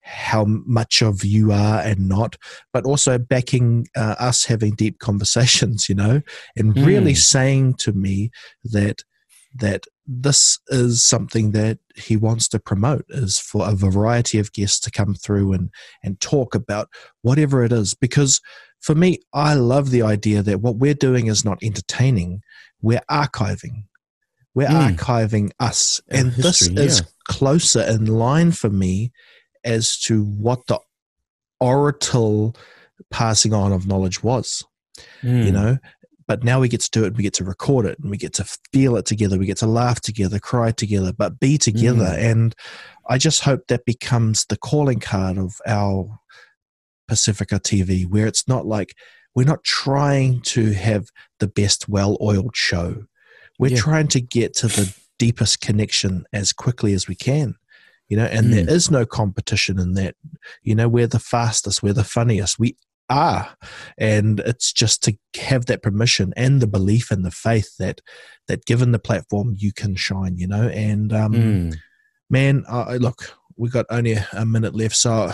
how 0.02 0.44
much 0.46 1.04
of 1.04 1.24
you 1.24 1.52
are 1.52 1.82
and 1.82 2.10
not, 2.10 2.36
but 2.74 2.84
also 2.84 3.20
backing 3.20 3.88
uh, 3.96 4.16
us 4.20 4.46
having 4.46 4.74
deep 4.74 5.00
conversations, 5.00 5.88
you 5.88 5.96
know, 5.96 6.22
and 6.56 6.74
mm. 6.74 6.86
really 6.86 7.16
saying 7.16 7.76
to 7.76 7.94
me 7.94 8.32
that 8.64 9.04
that 9.56 9.86
this 10.12 10.58
is 10.70 11.04
something 11.04 11.52
that 11.52 11.78
he 11.96 12.18
wants 12.18 12.48
to 12.50 12.60
promote 12.60 13.06
is 13.10 13.38
for 13.38 13.70
a 13.70 13.76
variety 13.76 14.40
of 14.40 14.52
guests 14.54 14.80
to 14.80 14.90
come 14.90 15.14
through 15.14 15.54
and 15.54 15.70
and 16.04 16.20
talk 16.20 16.56
about 16.56 16.90
whatever 17.22 17.64
it 17.64 17.72
is 17.72 17.94
because 17.94 18.42
for 18.80 18.96
me, 18.96 19.20
I 19.34 19.56
love 19.56 19.92
the 19.92 20.04
idea 20.04 20.42
that 20.44 20.62
what 20.62 20.78
we're 20.78 20.94
doing 20.94 21.28
is 21.28 21.44
not 21.44 21.62
entertaining, 21.62 22.42
we're 22.82 23.02
archiving. 23.10 23.84
We're 24.56 24.68
mm. 24.68 24.96
archiving 24.96 25.52
us. 25.60 26.02
and 26.10 26.32
history, 26.32 26.74
this 26.74 27.00
is 27.00 27.14
closer 27.28 27.82
in 27.82 28.06
line 28.06 28.52
for 28.52 28.70
me 28.70 29.12
as 29.64 30.00
to 30.02 30.24
what 30.24 30.66
the 30.68 30.80
oratal 31.62 32.56
passing 33.12 33.54
on 33.54 33.72
of 33.72 33.86
knowledge 33.86 34.24
was. 34.24 34.64
Mm. 35.22 35.46
You 35.46 35.52
know, 35.52 35.78
but 36.30 36.46
now 36.46 36.62
we 36.62 36.70
get 36.70 36.80
to 36.80 36.92
do 36.92 37.04
it 37.04 37.18
we 37.18 37.24
get 37.24 37.34
to 37.34 37.44
record 37.44 37.86
it 37.86 38.00
and 38.00 38.10
we 38.10 38.16
get 38.16 38.32
to 38.32 38.46
feel 38.72 38.96
it 38.96 39.06
together 39.06 39.38
we 39.38 39.46
get 39.46 39.58
to 39.58 39.68
laugh 39.68 40.00
together 40.00 40.40
cry 40.40 40.72
together 40.72 41.12
but 41.12 41.42
be 41.42 41.58
together 41.58 42.06
mm. 42.06 42.32
and 42.32 42.56
i 43.10 43.18
just 43.18 43.42
hope 43.42 43.68
that 43.68 43.84
becomes 43.84 44.46
the 44.46 44.58
calling 44.58 45.00
card 45.02 45.38
of 45.38 45.60
our 45.68 46.20
Pacifica 47.10 47.60
TV, 47.60 48.06
where 48.06 48.28
it's 48.28 48.48
not 48.48 48.66
like 48.66 48.96
we're 49.36 49.44
not 49.44 49.64
trying 49.66 50.42
to 50.42 50.72
have 50.72 51.10
the 51.40 51.48
best 51.48 51.90
well 51.90 52.18
oiled 52.22 52.56
show. 52.56 53.04
We're 53.58 53.72
yeah. 53.72 53.78
trying 53.78 54.08
to 54.10 54.22
get 54.22 54.54
to 54.58 54.68
the 54.68 54.96
deepest 55.18 55.60
connection 55.60 56.26
as 56.32 56.54
quickly 56.54 56.94
as 56.94 57.10
we 57.10 57.16
can. 57.16 57.56
You 58.08 58.18
know, 58.18 58.26
and 58.26 58.48
mm. 58.48 58.52
there 58.54 58.70
is 58.70 58.90
no 58.90 59.06
competition 59.06 59.80
in 59.80 59.94
that. 59.96 60.16
You 60.64 60.76
know, 60.76 60.88
we're 60.88 61.08
the 61.08 61.20
fastest, 61.20 61.84
we're 61.84 61.94
the 61.94 62.04
funniest. 62.04 62.58
We 62.58 62.78
are. 63.10 63.56
And 63.98 64.40
it's 64.42 64.72
just 64.72 65.04
to 65.04 65.18
have 65.40 65.66
that 65.68 65.82
permission 65.82 66.34
and 66.36 66.62
the 66.62 66.68
belief 66.68 67.12
and 67.12 67.26
the 67.26 67.32
faith 67.32 67.78
that 67.78 68.02
that 68.48 68.66
given 68.66 68.92
the 68.92 69.00
platform 69.00 69.56
you 69.58 69.72
can 69.74 69.96
shine, 69.96 70.38
you 70.38 70.48
know. 70.48 70.68
And 70.70 71.14
um 71.14 71.34
mm. 71.34 71.76
man, 72.30 72.64
uh, 72.68 72.98
look, 73.00 73.36
we 73.58 73.70
got 73.70 73.86
only 73.90 74.18
a 74.34 74.46
minute 74.46 74.76
left, 74.76 74.96
so 74.96 75.32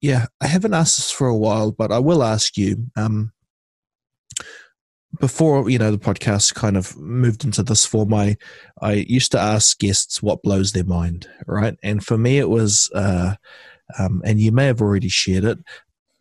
yeah, 0.00 0.26
I 0.40 0.46
haven't 0.46 0.74
asked 0.74 0.96
this 0.96 1.10
for 1.10 1.26
a 1.26 1.36
while, 1.36 1.72
but 1.72 1.92
I 1.92 1.98
will 1.98 2.22
ask 2.22 2.56
you. 2.56 2.86
Um, 2.96 3.32
before 5.20 5.68
you 5.70 5.78
know 5.78 5.90
the 5.90 5.98
podcast 5.98 6.54
kind 6.54 6.76
of 6.76 6.96
moved 6.96 7.44
into 7.44 7.62
this 7.62 7.84
form, 7.84 8.14
I 8.14 8.36
I 8.80 8.92
used 8.92 9.32
to 9.32 9.40
ask 9.40 9.78
guests 9.78 10.22
what 10.22 10.42
blows 10.42 10.72
their 10.72 10.84
mind, 10.84 11.28
right? 11.46 11.76
And 11.82 12.04
for 12.04 12.18
me, 12.18 12.38
it 12.38 12.48
was, 12.48 12.90
uh, 12.94 13.34
um, 13.98 14.22
and 14.24 14.38
you 14.38 14.52
may 14.52 14.66
have 14.66 14.80
already 14.80 15.08
shared 15.08 15.44
it, 15.44 15.58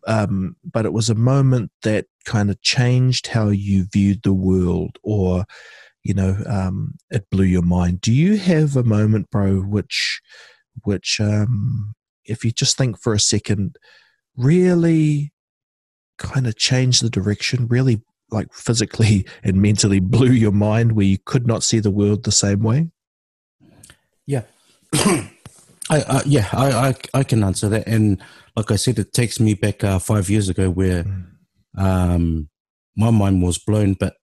um, 0.08 0.56
but 0.64 0.86
it 0.86 0.94
was 0.94 1.10
a 1.10 1.16
moment 1.16 1.72
that 1.84 2.06
kind 2.26 2.50
of 2.50 2.62
changed 2.62 3.28
how 3.28 3.50
you 3.50 3.86
viewed 3.92 4.24
the 4.24 4.34
world, 4.34 4.98
or 5.04 5.46
you 6.04 6.14
know, 6.14 6.38
um, 6.48 6.96
it 7.12 7.30
blew 7.30 7.44
your 7.44 7.62
mind. 7.62 8.00
Do 8.00 8.14
you 8.14 8.38
have 8.38 8.78
a 8.78 8.84
moment, 8.84 9.30
bro, 9.30 9.58
which 9.60 10.22
which 10.84 11.20
um, 11.20 11.94
if 12.24 12.46
you 12.46 12.52
just 12.52 12.78
think 12.78 13.00
for 13.00 13.14
a 13.14 13.20
second, 13.20 13.78
really 14.38 15.34
kind 16.18 16.48
of 16.48 16.58
change 16.58 17.02
the 17.02 17.10
direction, 17.10 17.68
really 17.68 18.02
like 18.32 18.54
physically 18.54 19.26
and 19.44 19.62
mentally 19.62 20.00
blew 20.00 20.32
your 20.32 20.54
mind 20.54 20.94
where 20.94 21.06
you 21.06 21.18
could 21.26 21.46
not 21.46 21.64
see 21.64 21.80
the 21.80 21.92
world 21.92 22.24
the 22.24 22.32
same 22.32 22.64
way? 22.64 22.90
Yeah. 24.26 24.44
I, 25.90 26.22
yeah, 26.26 26.50
I, 26.52 26.90
I, 26.90 26.96
I 27.14 27.24
can 27.24 27.44
answer 27.44 27.70
that, 27.70 27.88
and 27.88 28.22
like 28.58 28.72
I 28.72 28.76
said, 28.76 28.98
it 28.98 29.14
takes 29.14 29.40
me 29.40 29.54
back 29.54 29.84
uh, 29.84 30.00
five 30.00 30.32
years 30.32 30.50
ago 30.50 30.72
where 30.72 31.04
mm. 31.04 31.26
um, 31.78 32.50
my 32.96 33.12
mind 33.12 33.44
was 33.44 33.60
blown, 33.60 33.94
but 33.94 34.16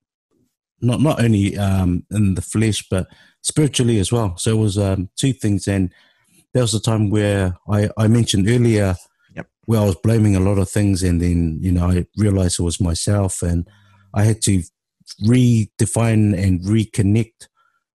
not 0.80 1.00
not 1.00 1.22
only 1.22 1.56
um, 1.56 2.04
in 2.10 2.34
the 2.34 2.42
flesh, 2.42 2.84
but 2.90 3.06
spiritually 3.42 4.00
as 4.00 4.10
well. 4.10 4.36
So 4.36 4.50
it 4.50 4.60
was 4.60 4.76
um, 4.76 5.08
two 5.16 5.32
things, 5.32 5.68
and 5.68 5.92
there 6.52 6.64
was 6.64 6.74
a 6.74 6.82
time 6.82 7.10
where 7.10 7.56
I, 7.70 7.88
I 7.96 8.08
mentioned 8.08 8.48
earlier 8.48 8.96
yep. 9.36 9.46
where 9.66 9.80
I 9.80 9.84
was 9.84 9.96
blaming 10.02 10.34
a 10.34 10.40
lot 10.40 10.58
of 10.58 10.68
things, 10.68 11.04
and 11.04 11.22
then 11.22 11.60
you 11.62 11.70
know 11.70 11.88
I 11.88 12.06
realized 12.16 12.58
it 12.58 12.64
was 12.64 12.80
myself, 12.80 13.40
and 13.40 13.68
I 14.14 14.24
had 14.24 14.42
to 14.42 14.64
redefine 15.24 16.36
and 16.36 16.60
reconnect 16.62 17.46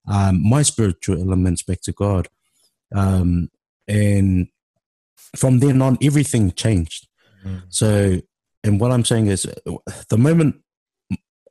um, 0.08 0.42
my 0.42 0.62
spiritual 0.62 1.22
elements 1.22 1.64
back 1.64 1.82
to 1.82 1.92
God, 1.92 2.30
um, 2.96 3.50
and 3.90 4.48
from 5.36 5.60
then 5.60 5.82
on, 5.82 5.98
everything 6.02 6.52
changed. 6.52 7.08
Mm. 7.46 7.64
So, 7.70 8.22
and 8.64 8.80
what 8.80 8.92
I'm 8.92 9.06
saying 9.06 9.28
is, 9.28 9.48
the 10.10 10.18
moment, 10.18 10.56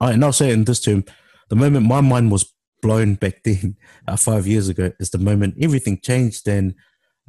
I, 0.00 0.12
and 0.12 0.24
I'll 0.24 0.32
say 0.32 0.50
it 0.50 0.54
in 0.54 0.64
this 0.64 0.80
term, 0.80 1.04
the 1.48 1.56
moment 1.56 1.86
my 1.86 2.00
mind 2.00 2.30
was 2.30 2.52
blown 2.82 3.14
back 3.14 3.42
then, 3.44 3.76
uh, 4.06 4.16
five 4.16 4.46
years 4.46 4.68
ago, 4.68 4.92
is 5.00 5.10
the 5.10 5.18
moment 5.18 5.56
everything 5.60 6.00
changed 6.00 6.46
and 6.48 6.74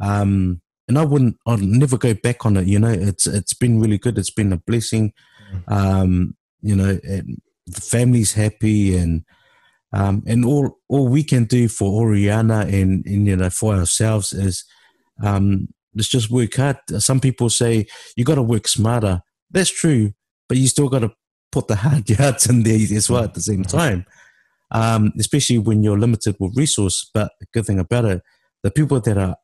um, 0.01 0.61
and 0.87 0.97
I 0.97 1.05
wouldn't, 1.05 1.37
I'd 1.45 1.61
never 1.61 1.97
go 1.97 2.15
back 2.15 2.45
on 2.45 2.57
it. 2.57 2.65
You 2.65 2.79
know, 2.79 2.89
it's 2.89 3.27
it's 3.27 3.53
been 3.53 3.79
really 3.79 3.99
good. 3.99 4.17
It's 4.17 4.31
been 4.31 4.51
a 4.51 4.57
blessing. 4.57 5.13
Mm. 5.53 5.71
Um, 5.71 6.37
you 6.61 6.75
know, 6.75 6.93
the 6.95 7.81
family's 7.81 8.33
happy, 8.33 8.97
and 8.97 9.23
um, 9.93 10.23
and 10.25 10.43
all 10.43 10.79
all 10.87 11.07
we 11.07 11.23
can 11.23 11.45
do 11.45 11.67
for 11.67 12.01
Oriana 12.01 12.61
and, 12.61 13.05
and 13.05 13.27
you 13.27 13.35
know 13.35 13.49
for 13.49 13.75
ourselves 13.75 14.33
is 14.33 14.65
um, 15.23 15.67
let's 15.95 16.09
just 16.09 16.29
work 16.29 16.55
hard. 16.55 16.77
Some 16.97 17.19
people 17.19 17.49
say 17.49 17.87
you 18.15 18.23
got 18.23 18.35
to 18.35 18.43
work 18.43 18.67
smarter. 18.67 19.21
That's 19.51 19.69
true, 19.69 20.13
but 20.47 20.57
you 20.57 20.67
still 20.67 20.89
got 20.89 20.99
to 20.99 21.11
put 21.51 21.67
the 21.67 21.75
hard 21.75 22.09
yards 22.19 22.49
in 22.49 22.63
there 22.63 22.79
as 22.95 23.09
well 23.09 23.23
at 23.23 23.33
the 23.33 23.41
same 23.41 23.63
time. 23.63 24.05
Um, 24.71 25.13
especially 25.19 25.57
when 25.57 25.81
you're 25.81 25.97
limited 25.97 26.35
with 26.39 26.55
resource. 26.55 27.09
But 27.11 27.31
the 27.39 27.47
good 27.53 27.65
thing 27.65 27.79
about 27.79 28.05
it, 28.05 28.21
the 28.61 28.69
people 28.69 28.99
that 28.99 29.17
are 29.17 29.35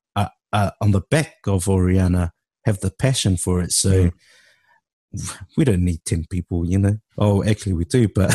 uh, 0.56 0.72
on 0.82 0.92
the 0.92 1.02
back 1.02 1.36
of 1.48 1.68
Oriana 1.68 2.32
have 2.66 2.80
the 2.80 2.90
passion 2.90 3.36
for 3.36 3.62
it. 3.62 3.72
So 3.72 4.06
mm. 4.06 4.12
We 5.58 5.64
don't 5.64 5.84
need 5.84 6.04
10 6.06 6.26
people, 6.30 6.66
you 6.66 6.80
know. 6.80 6.98
Oh, 7.18 7.44
actually, 7.44 7.74
we 7.74 7.86
do, 7.86 8.10
but 8.10 8.30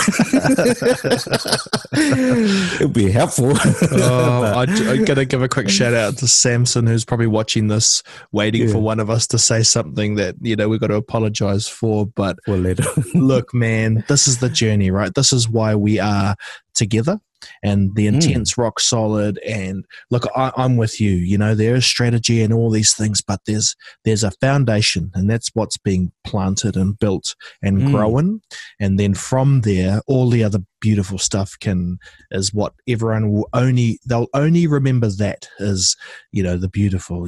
it 1.93 2.81
would 2.81 2.93
be 2.93 3.11
helpful. 3.11 3.53
oh, 3.53 4.43
I, 4.43 4.63
am 4.63 5.05
going 5.05 5.19
to 5.19 5.25
give 5.27 5.43
a 5.43 5.49
quick 5.49 5.69
shout 5.69 5.93
out 5.93 6.17
to 6.19 6.27
Samson, 6.27 6.87
who's 6.87 7.05
probably 7.05 7.27
watching 7.27 7.67
this, 7.69 8.03
waiting 8.33 8.63
yeah. 8.63 8.73
for 8.73 8.79
one 8.79 8.99
of 8.99 9.11
us 9.11 9.27
to 9.29 9.39
say 9.39 9.63
something 9.63 10.15
that, 10.15 10.37
you 10.41 10.57
know, 10.57 10.69
we've 10.69 10.81
got 10.81 10.87
to 10.87 10.95
apologize 10.95 11.69
for. 11.69 12.07
But 12.07 12.39
look, 12.47 13.53
man, 13.53 14.05
this 14.09 14.27
is 14.27 14.39
the 14.39 14.49
journey, 14.49 14.91
right? 14.91 15.15
This 15.15 15.33
is 15.33 15.49
why 15.49 15.75
we 15.75 15.99
are 15.99 16.37
together 16.75 17.21
and 17.63 17.95
the 17.95 18.07
hmm. 18.07 18.15
intent's 18.15 18.55
mm. 18.55 18.59
rock 18.63 18.81
solid 18.81 19.39
and 19.47 19.85
look 20.11 20.27
I, 20.37 20.53
am 20.57 20.77
with 20.77 21.01
you 21.01 21.11
you 21.11 21.39
know 21.39 21.55
there 21.55 21.75
is 21.75 21.87
strategy 21.87 22.43
and 22.43 22.53
all 22.53 22.71
these 22.71 22.95
things 22.95 23.23
but 23.23 23.41
there's 23.47 23.75
there's 24.05 24.25
a 24.25 24.31
foundation 24.33 25.11
and 25.15 25.29
that's 25.29 25.51
what's 25.55 25.77
being 25.77 26.13
planted 26.25 26.77
and 26.77 26.99
built 26.99 27.35
and 27.63 27.79
mm. 27.79 27.91
growing 27.91 28.41
and 28.79 28.99
then 28.99 29.15
from 29.15 29.63
there 29.63 30.01
all 30.07 30.29
the 30.29 30.45
other 30.45 30.61
beautiful 30.81 31.19
stuff 31.19 31.57
can 31.61 31.99
is 32.31 32.55
what 32.55 32.73
everyone 32.89 33.31
will 33.31 33.49
only 33.53 33.99
they'll 34.07 34.29
only 34.35 34.67
remember 34.67 35.09
that 35.09 35.47
as 35.59 35.95
you 36.33 36.43
know 36.43 36.57
the 36.57 36.69
beautiful 36.69 37.23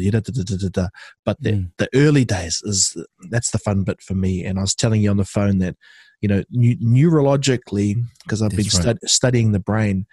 but 1.25 1.37
the, 1.41 1.53
mm. 1.53 1.71
the 1.79 1.89
early 1.95 2.25
days 2.25 2.63
is 2.65 2.97
that's 3.31 3.51
the 3.51 3.59
fun 3.59 3.85
bit 3.85 4.01
for 4.01 4.15
me 4.15 4.45
and 4.45 4.59
i 4.59 4.63
was 4.63 4.75
telling 4.75 5.03
you 5.03 5.11
on 5.11 5.19
the 5.19 5.25
phone 5.25 5.59
that 5.59 5.77
you 6.23 6.29
know, 6.29 6.43
neurologically, 6.55 8.03
because 8.23 8.41
I've 8.41 8.53
That's 8.53 8.79
been 8.79 8.87
right. 8.87 8.99
studying 9.05 9.53
the 9.53 9.59
brain, 9.59 10.07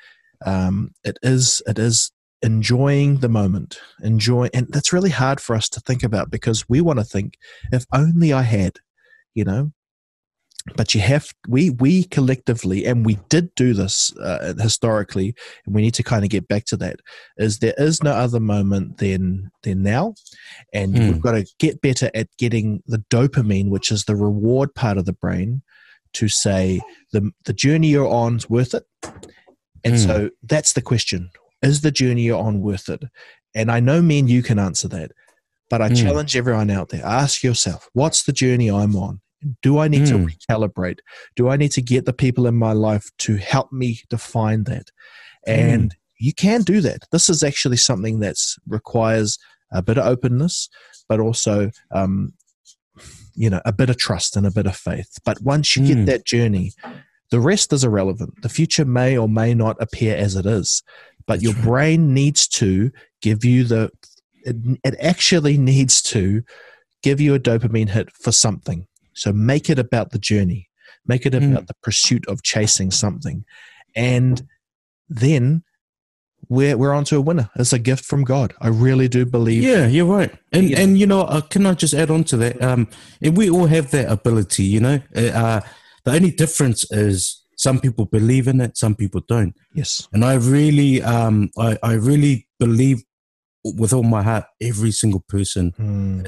um, 0.46 0.92
it 1.04 1.18
is 1.22 1.62
it 1.68 1.78
is 1.80 2.12
enjoying 2.42 3.18
the 3.18 3.30
moment, 3.30 3.80
enjoy, 4.02 4.50
and 4.54 4.68
that's 4.70 4.92
really 4.92 5.12
hard 5.12 5.40
for 5.40 5.56
us 5.56 5.70
to 5.70 5.80
think 5.80 6.04
about 6.04 6.32
because 6.32 6.68
we 6.68 6.82
want 6.82 7.00
to 7.00 7.06
think, 7.06 7.36
if 7.72 7.86
only 7.94 8.34
I 8.34 8.42
had, 8.42 8.78
you 9.36 9.46
know. 9.46 9.72
But 10.76 10.94
you 10.94 11.02
have 11.02 11.32
we 11.48 11.70
we 11.70 12.06
collectively, 12.06 12.86
and 12.86 13.06
we 13.06 13.18
did 13.30 13.54
do 13.56 13.74
this 13.74 14.16
uh, 14.18 14.54
historically, 14.60 15.34
and 15.66 15.76
we 15.76 15.82
need 15.82 15.94
to 15.94 16.04
kind 16.04 16.24
of 16.24 16.30
get 16.30 16.48
back 16.48 16.66
to 16.66 16.78
that. 16.78 17.00
Is 17.38 17.60
there 17.60 17.74
is 17.78 18.04
no 18.04 18.12
other 18.12 18.40
moment 18.40 18.98
than 18.98 19.52
than 19.64 19.84
now, 19.84 20.16
and 20.74 20.96
mm. 20.96 21.08
we've 21.08 21.22
got 21.22 21.32
to 21.32 21.46
get 21.60 21.82
better 21.82 22.10
at 22.16 22.28
getting 22.38 22.84
the 22.88 23.04
dopamine, 23.10 23.70
which 23.70 23.92
is 23.92 24.06
the 24.06 24.16
reward 24.16 24.74
part 24.76 24.98
of 24.98 25.06
the 25.06 25.14
brain, 25.14 25.62
to 26.14 26.28
say 26.28 26.82
the 27.12 27.32
the 27.46 27.54
journey 27.54 27.88
you're 27.88 28.08
on 28.08 28.38
is 28.38 28.50
worth 28.50 28.74
it. 28.74 28.84
And 29.84 29.96
mm. 29.96 30.06
so 30.06 30.30
that's 30.44 30.74
the 30.74 30.82
question: 30.82 31.30
Is 31.62 31.82
the 31.82 31.92
journey 31.92 32.24
you're 32.24 32.44
on 32.44 32.62
worth 32.62 32.90
it? 32.90 33.04
And 33.56 33.72
I 33.72 33.80
know, 33.80 34.02
men, 34.02 34.28
you 34.28 34.44
can 34.44 34.60
answer 34.60 34.88
that, 34.90 35.12
but 35.70 35.82
I 35.82 35.90
mm. 35.90 36.02
challenge 36.02 36.36
everyone 36.36 36.70
out 36.70 36.90
there: 36.90 37.06
ask 37.06 37.44
yourself, 37.44 37.90
what's 37.94 38.24
the 38.24 38.34
journey 38.34 38.70
I'm 38.70 38.96
on? 38.96 39.22
Do 39.62 39.80
I 39.80 39.88
need 39.88 40.02
mm. 40.02 40.10
to 40.10 40.18
hmm. 40.18 40.26
recalibrate? 40.26 41.00
Do 41.38 41.48
I 41.48 41.56
need 41.56 41.72
to 41.72 41.82
get 41.82 42.06
the 42.06 42.12
people 42.12 42.46
in 42.46 42.56
my 42.56 42.74
life 42.74 43.10
to 43.20 43.38
help 43.38 43.72
me 43.72 44.02
define 44.10 44.66
that? 44.66 44.92
And 45.48 45.96
you 46.18 46.34
can 46.34 46.62
do 46.62 46.82
that. 46.82 47.06
This 47.12 47.30
is 47.30 47.42
actually 47.42 47.78
something 47.78 48.20
that 48.20 48.36
requires 48.68 49.40
a 49.72 49.82
bit 49.82 49.98
of 49.98 50.06
openness, 50.06 50.70
but 51.08 51.20
also 51.20 51.72
um, 51.92 52.34
you 53.40 53.50
know 53.50 53.62
a 53.66 53.72
bit 53.72 53.90
of 53.90 53.98
trust 53.98 54.36
and 54.36 54.46
a 54.46 54.52
bit 54.52 54.68
of 54.68 54.76
faith 54.76 55.18
but 55.24 55.42
once 55.42 55.76
you 55.76 55.82
mm. 55.82 55.88
get 55.88 56.06
that 56.06 56.26
journey 56.26 56.74
the 57.32 57.40
rest 57.40 57.72
is 57.72 57.84
irrelevant 57.84 58.34
the 58.42 58.50
future 58.50 58.86
may 58.86 59.18
or 59.18 59.30
may 59.30 59.54
not 59.54 59.78
appear 59.80 60.16
as 60.16 60.36
it 60.36 60.46
is 60.46 60.84
but 61.26 61.42
your 61.42 61.54
brain 61.64 62.14
needs 62.14 62.48
to 62.48 62.92
give 63.22 63.46
you 63.46 63.64
the 63.64 63.90
it, 64.44 64.56
it 64.84 64.96
actually 65.02 65.58
needs 65.58 66.02
to 66.02 66.44
give 67.02 67.22
you 67.22 67.34
a 67.34 67.40
dopamine 67.40 67.90
hit 67.90 68.12
for 68.12 68.32
something 68.32 68.86
so 69.14 69.32
make 69.32 69.70
it 69.70 69.80
about 69.80 70.12
the 70.12 70.20
journey 70.20 70.70
make 71.08 71.26
it 71.26 71.34
hmm. 71.34 71.52
about 71.52 71.64
mm. 71.64 71.68
the 71.68 71.76
pursuit 71.82 72.28
of 72.28 72.44
chasing 72.44 72.92
something 72.92 73.46
and 73.96 74.44
then 75.08 75.64
we're 76.50 76.76
we're 76.76 76.94
onto 76.94 77.18
a 77.18 77.22
winner. 77.22 77.50
It's 77.56 77.74
a 77.74 77.80
gift 77.80 78.06
from 78.06 78.24
God. 78.24 78.54
I 78.60 78.68
really 78.70 79.08
do 79.08 79.26
believe. 79.26 79.64
Yeah, 79.64 79.86
you're 79.88 80.06
right. 80.06 80.34
And 80.52 80.70
yeah. 80.70 80.80
and 80.82 80.98
you 80.98 81.06
know, 81.06 81.22
uh, 81.22 81.42
can 81.42 81.66
I 81.66 81.76
just 81.76 81.94
add 81.94 82.10
on 82.10 82.24
to 82.26 82.38
that? 82.38 82.62
Um, 82.62 82.88
and 83.22 83.38
we 83.38 83.50
all 83.50 83.68
have 83.68 83.92
that 83.92 84.12
ability. 84.12 84.64
You 84.64 84.80
know, 84.80 85.02
uh, 85.16 85.20
uh, 85.20 85.62
the 86.06 86.12
only 86.12 86.32
difference 86.32 86.92
is 86.92 87.46
some 87.56 87.80
people 87.80 88.06
believe 88.06 88.48
in 88.48 88.62
it, 88.62 88.78
some 88.78 88.96
people 88.96 89.22
don't. 89.28 89.54
Yes. 89.74 90.08
And 90.12 90.26
I 90.26 90.36
really, 90.36 91.04
um, 91.04 91.52
I 91.58 91.78
I 91.84 91.94
really 91.94 92.48
believe 92.60 93.04
with 93.64 93.94
all 93.94 94.04
my 94.04 94.24
heart, 94.24 94.46
every 94.62 94.92
single 94.92 95.24
person 95.28 95.74
mm. 95.78 96.28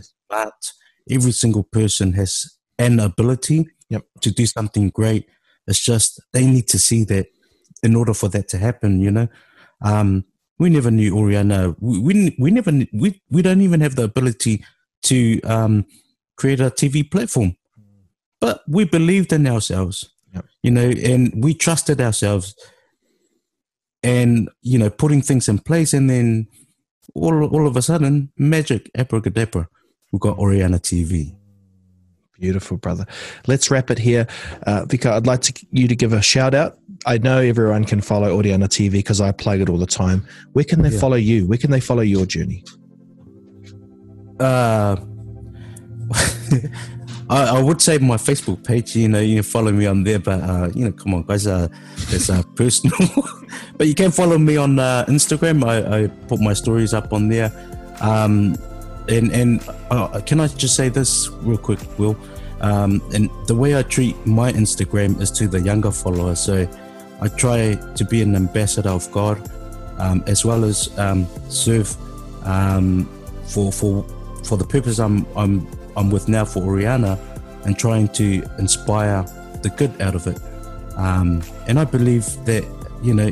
Every 1.10 1.32
single 1.32 1.64
person 1.64 2.14
has 2.14 2.58
an 2.78 3.00
ability 3.00 3.68
yep. 3.90 4.04
to 4.22 4.32
do 4.32 4.46
something 4.46 4.90
great. 4.90 5.28
It's 5.68 5.80
just 5.80 6.22
they 6.32 6.46
need 6.46 6.68
to 6.70 6.80
see 6.80 7.04
that 7.06 7.28
in 7.84 7.96
order 7.96 8.14
for 8.14 8.30
that 8.30 8.48
to 8.50 8.58
happen. 8.58 9.02
You 9.02 9.12
know. 9.12 9.28
Um, 9.82 10.26
we 10.60 10.70
never 10.70 10.92
knew 10.92 11.18
Oriana. 11.18 11.76
We, 11.80 12.00
we, 12.00 12.36
we 12.38 12.52
never 12.52 12.72
we 12.94 13.20
we 13.30 13.42
don't 13.42 13.62
even 13.62 13.82
have 13.82 13.96
the 13.96 14.04
ability 14.04 14.64
to 15.04 15.42
um, 15.42 15.86
create 16.38 16.60
a 16.60 16.70
TV 16.70 17.10
platform, 17.10 17.56
but 18.40 18.62
we 18.68 18.86
believed 18.86 19.34
in 19.34 19.48
ourselves. 19.48 20.10
Yep. 20.34 20.46
You 20.64 20.72
know, 20.72 20.90
and 20.90 21.34
we 21.44 21.54
trusted 21.54 22.00
ourselves, 22.00 22.56
and 24.04 24.50
you 24.62 24.78
know, 24.78 24.90
putting 24.90 25.22
things 25.22 25.50
in 25.50 25.60
place, 25.60 25.94
and 25.94 26.10
then 26.10 26.48
all 27.16 27.44
all 27.46 27.68
of 27.68 27.76
a 27.76 27.82
sudden, 27.82 28.32
magic, 28.38 28.90
abracadabra, 28.96 29.68
we 30.12 30.20
got 30.20 30.38
Oriana 30.38 30.78
TV. 30.78 31.36
Beautiful, 32.40 32.78
brother. 32.78 33.06
Let's 33.46 33.70
wrap 33.70 33.92
it 33.92 34.00
here. 34.00 34.26
Uh, 34.66 34.86
Vika, 34.86 35.12
I'd 35.12 35.28
like 35.28 35.42
to, 35.42 35.66
you 35.72 35.88
to 35.88 35.96
give 35.96 36.12
a 36.12 36.24
shout 36.24 36.56
out. 36.56 36.80
I 37.06 37.18
know 37.18 37.40
everyone 37.40 37.86
can 37.86 38.02
follow 38.02 38.32
Oriana 38.32 38.68
TV 38.68 38.92
because 38.92 39.22
I 39.22 39.32
plug 39.32 39.62
it 39.62 39.70
all 39.70 39.78
the 39.78 39.86
time. 39.86 40.26
Where 40.54 40.66
can 40.66 40.82
they 40.82 40.90
yeah. 40.90 41.00
follow 41.00 41.16
you? 41.16 41.48
Where 41.48 41.58
can 41.58 41.72
they 41.72 41.80
follow 41.80 42.02
your 42.02 42.26
journey? 42.26 42.64
Uh, 44.40 44.98
I, 47.30 47.58
I, 47.58 47.62
would 47.62 47.82
say 47.82 47.98
my 47.98 48.18
Facebook 48.18 48.64
page. 48.64 48.96
You 48.96 49.08
know, 49.08 49.20
you 49.20 49.36
can 49.36 49.44
follow 49.44 49.72
me 49.72 49.86
on 49.86 50.04
there, 50.04 50.20
but 50.20 50.42
uh, 50.42 50.70
you 50.76 50.86
know, 50.86 50.92
come 50.92 51.14
on, 51.14 51.24
guys, 51.24 51.48
uh, 51.48 51.68
it's 52.10 52.30
uh, 52.30 52.44
personal. 52.56 52.98
but 53.78 53.88
you 53.88 53.96
can 53.96 54.12
follow 54.12 54.38
me 54.38 54.58
on 54.58 54.80
uh, 54.80 55.06
Instagram. 55.08 55.64
I, 55.64 56.04
I 56.04 56.08
put 56.08 56.40
my 56.40 56.54
stories 56.54 56.94
up 56.94 57.14
on 57.14 57.30
there. 57.30 57.52
Um, 58.02 58.58
and 59.10 59.32
and 59.32 59.64
uh, 59.90 60.22
can 60.26 60.40
I 60.40 60.48
just 60.48 60.76
say 60.76 60.90
this 60.90 61.30
real 61.42 61.58
quick, 61.58 61.80
Will? 61.98 62.18
Um, 62.62 63.02
and 63.14 63.30
the 63.48 63.56
way 63.56 63.78
I 63.78 63.82
treat 63.82 64.16
my 64.26 64.52
Instagram 64.52 65.20
is 65.20 65.32
to 65.32 65.48
the 65.48 65.60
younger 65.60 65.92
followers. 65.92 66.40
So 66.40 66.68
I 67.22 67.28
try 67.28 67.76
to 67.76 68.06
be 68.06 68.22
an 68.24 68.36
ambassador 68.36 68.90
of 68.90 69.10
God, 69.12 69.38
um, 70.00 70.24
as 70.26 70.44
well 70.44 70.64
as 70.64 70.98
um, 70.98 71.28
serve 71.50 71.96
um, 72.46 73.08
for 73.46 73.72
for 73.72 74.04
for 74.44 74.58
the 74.58 74.66
purpose 74.66 74.98
I'm 75.00 75.28
I'm 75.36 75.68
I'm 75.96 76.10
with 76.10 76.28
now 76.28 76.46
for 76.46 76.64
Oriana, 76.64 77.20
and 77.66 77.78
trying 77.78 78.08
to 78.10 78.44
inspire 78.58 79.24
the 79.62 79.70
good 79.70 80.02
out 80.02 80.16
of 80.16 80.26
it. 80.26 80.40
Um, 80.98 81.44
and 81.68 81.80
I 81.80 81.86
believe 81.86 82.26
that 82.46 82.66
you 83.04 83.14
know 83.14 83.30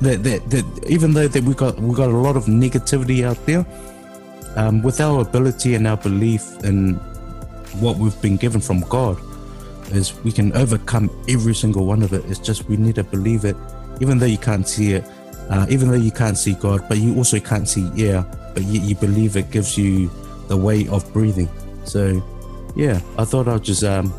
that, 0.00 0.22
that 0.22 0.48
that 0.50 0.86
even 0.88 1.12
though 1.12 1.26
that 1.26 1.42
we 1.42 1.54
got 1.54 1.78
we 1.80 1.92
got 1.94 2.10
a 2.10 2.16
lot 2.16 2.36
of 2.36 2.44
negativity 2.44 3.24
out 3.24 3.44
there, 3.46 3.66
um, 4.54 4.80
with 4.80 5.00
our 5.00 5.22
ability 5.22 5.74
and 5.74 5.88
our 5.88 5.96
belief 5.96 6.62
in 6.62 6.94
what 7.80 7.96
we've 7.96 8.20
been 8.22 8.36
given 8.36 8.60
from 8.60 8.80
God 8.82 9.18
is 9.96 10.14
we 10.24 10.32
can 10.32 10.52
overcome 10.52 11.10
every 11.28 11.54
single 11.54 11.86
one 11.86 12.02
of 12.02 12.12
it. 12.12 12.24
It's 12.26 12.38
just 12.38 12.68
we 12.68 12.76
need 12.76 12.96
to 12.96 13.04
believe 13.04 13.44
it, 13.44 13.56
even 14.00 14.18
though 14.18 14.26
you 14.26 14.38
can't 14.38 14.68
see 14.68 14.92
it, 14.92 15.04
uh, 15.50 15.66
even 15.68 15.88
though 15.88 15.94
you 15.94 16.10
can't 16.10 16.38
see 16.38 16.54
God, 16.54 16.84
but 16.88 16.98
you 16.98 17.16
also 17.16 17.38
can't 17.40 17.68
see 17.68 17.90
air, 17.98 18.24
but 18.54 18.64
you, 18.64 18.80
you 18.80 18.94
believe 18.94 19.36
it 19.36 19.50
gives 19.50 19.76
you 19.76 20.10
the 20.48 20.56
way 20.56 20.86
of 20.88 21.10
breathing. 21.12 21.48
So, 21.84 22.22
yeah, 22.76 23.00
I 23.18 23.24
thought 23.24 23.48
I'll 23.48 23.58
just 23.58 23.84
um, 23.84 24.12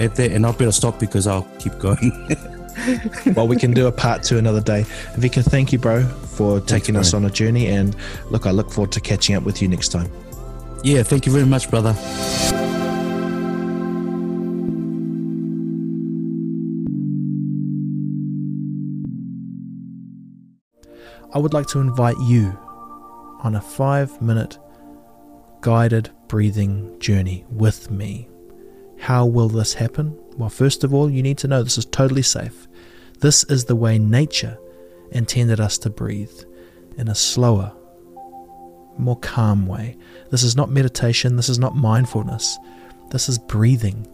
add 0.00 0.16
that, 0.16 0.32
and 0.32 0.46
I'll 0.46 0.52
better 0.52 0.72
stop 0.72 0.98
because 0.98 1.26
I'll 1.26 1.48
keep 1.58 1.78
going. 1.78 2.12
well, 3.34 3.46
we 3.46 3.56
can 3.56 3.72
do 3.72 3.86
a 3.86 3.92
part 3.92 4.22
two 4.22 4.38
another 4.38 4.60
day. 4.60 4.82
Vika, 5.14 5.44
thank 5.44 5.72
you, 5.72 5.78
bro, 5.78 6.04
for 6.04 6.60
taking 6.60 6.94
Thanks, 6.94 7.08
us 7.08 7.14
on 7.14 7.24
a 7.24 7.30
journey. 7.30 7.66
And 7.68 7.94
look, 8.30 8.46
I 8.46 8.50
look 8.50 8.70
forward 8.70 8.92
to 8.92 9.00
catching 9.00 9.34
up 9.34 9.42
with 9.42 9.60
you 9.60 9.68
next 9.68 9.88
time. 9.88 10.10
Yeah, 10.82 11.02
thank 11.02 11.26
you 11.26 11.32
very 11.32 11.46
much, 11.46 11.70
brother. 11.70 11.94
I 21.32 21.38
would 21.38 21.54
like 21.54 21.68
to 21.68 21.80
invite 21.80 22.18
you 22.18 22.58
on 23.42 23.54
a 23.54 23.60
five 23.60 24.20
minute 24.20 24.58
guided 25.60 26.10
breathing 26.26 26.98
journey 26.98 27.44
with 27.50 27.90
me. 27.90 28.28
How 28.98 29.26
will 29.26 29.48
this 29.48 29.74
happen? 29.74 30.18
Well, 30.36 30.48
first 30.48 30.82
of 30.84 30.92
all, 30.92 31.08
you 31.08 31.22
need 31.22 31.38
to 31.38 31.48
know 31.48 31.62
this 31.62 31.78
is 31.78 31.86
totally 31.86 32.22
safe. 32.22 32.66
This 33.20 33.44
is 33.44 33.64
the 33.64 33.76
way 33.76 33.98
nature 33.98 34.58
intended 35.12 35.60
us 35.60 35.78
to 35.78 35.90
breathe 35.90 36.32
in 36.96 37.08
a 37.08 37.14
slower, 37.14 37.72
more 38.98 39.18
calm 39.18 39.66
way. 39.66 39.96
This 40.30 40.42
is 40.42 40.56
not 40.56 40.70
meditation, 40.70 41.36
this 41.36 41.48
is 41.48 41.58
not 41.58 41.76
mindfulness. 41.76 42.58
This 43.10 43.28
is 43.28 43.38
breathing. 43.38 44.06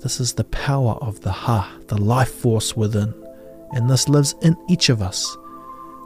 This 0.00 0.20
is 0.20 0.34
the 0.34 0.44
power 0.44 0.92
of 0.94 1.20
the 1.20 1.32
Ha, 1.32 1.76
the 1.88 2.00
life 2.00 2.32
force 2.32 2.76
within. 2.76 3.14
And 3.72 3.88
this 3.88 4.08
lives 4.08 4.34
in 4.42 4.56
each 4.68 4.88
of 4.88 5.00
us. 5.00 5.36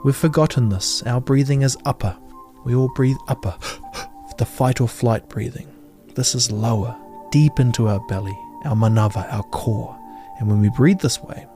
We've 0.05 0.17
forgotten 0.17 0.69
this. 0.69 1.03
Our 1.03 1.21
breathing 1.21 1.63
is 1.63 1.77
upper. 1.85 2.17
We 2.65 2.75
all 2.75 2.91
breathe 2.95 3.17
upper, 3.29 3.57
the 4.39 4.45
fight 4.45 4.81
or 4.81 4.89
flight 4.89 5.29
breathing. 5.29 5.69
This 6.15 6.35
is 6.35 6.51
lower, 6.51 6.97
deep 7.31 7.61
into 7.61 7.89
our 7.89 8.01
belly, 8.09 8.37
our 8.65 8.75
manava, 8.75 9.33
our 9.33 9.43
core. 9.45 9.97
And 10.39 10.49
when 10.49 10.61
we 10.61 10.71
breathe 10.71 11.01
this 11.01 11.23
way, 11.23 11.47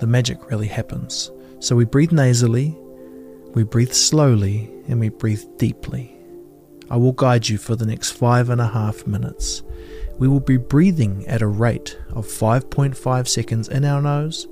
the 0.00 0.06
magic 0.06 0.50
really 0.50 0.68
happens. 0.68 1.30
So 1.60 1.76
we 1.76 1.84
breathe 1.84 2.12
nasally, 2.12 2.76
we 3.54 3.62
breathe 3.62 3.92
slowly, 3.92 4.70
and 4.88 5.00
we 5.00 5.08
breathe 5.08 5.44
deeply. 5.56 6.14
I 6.90 6.96
will 6.96 7.12
guide 7.12 7.48
you 7.48 7.56
for 7.56 7.76
the 7.76 7.86
next 7.86 8.12
five 8.12 8.50
and 8.50 8.60
a 8.60 8.68
half 8.68 9.06
minutes. 9.06 9.62
We 10.18 10.28
will 10.28 10.40
be 10.40 10.58
breathing 10.58 11.26
at 11.26 11.42
a 11.42 11.46
rate 11.46 11.98
of 12.10 12.26
5.5 12.26 13.28
seconds 13.28 13.68
in 13.68 13.84
our 13.84 14.02
nose 14.02 14.46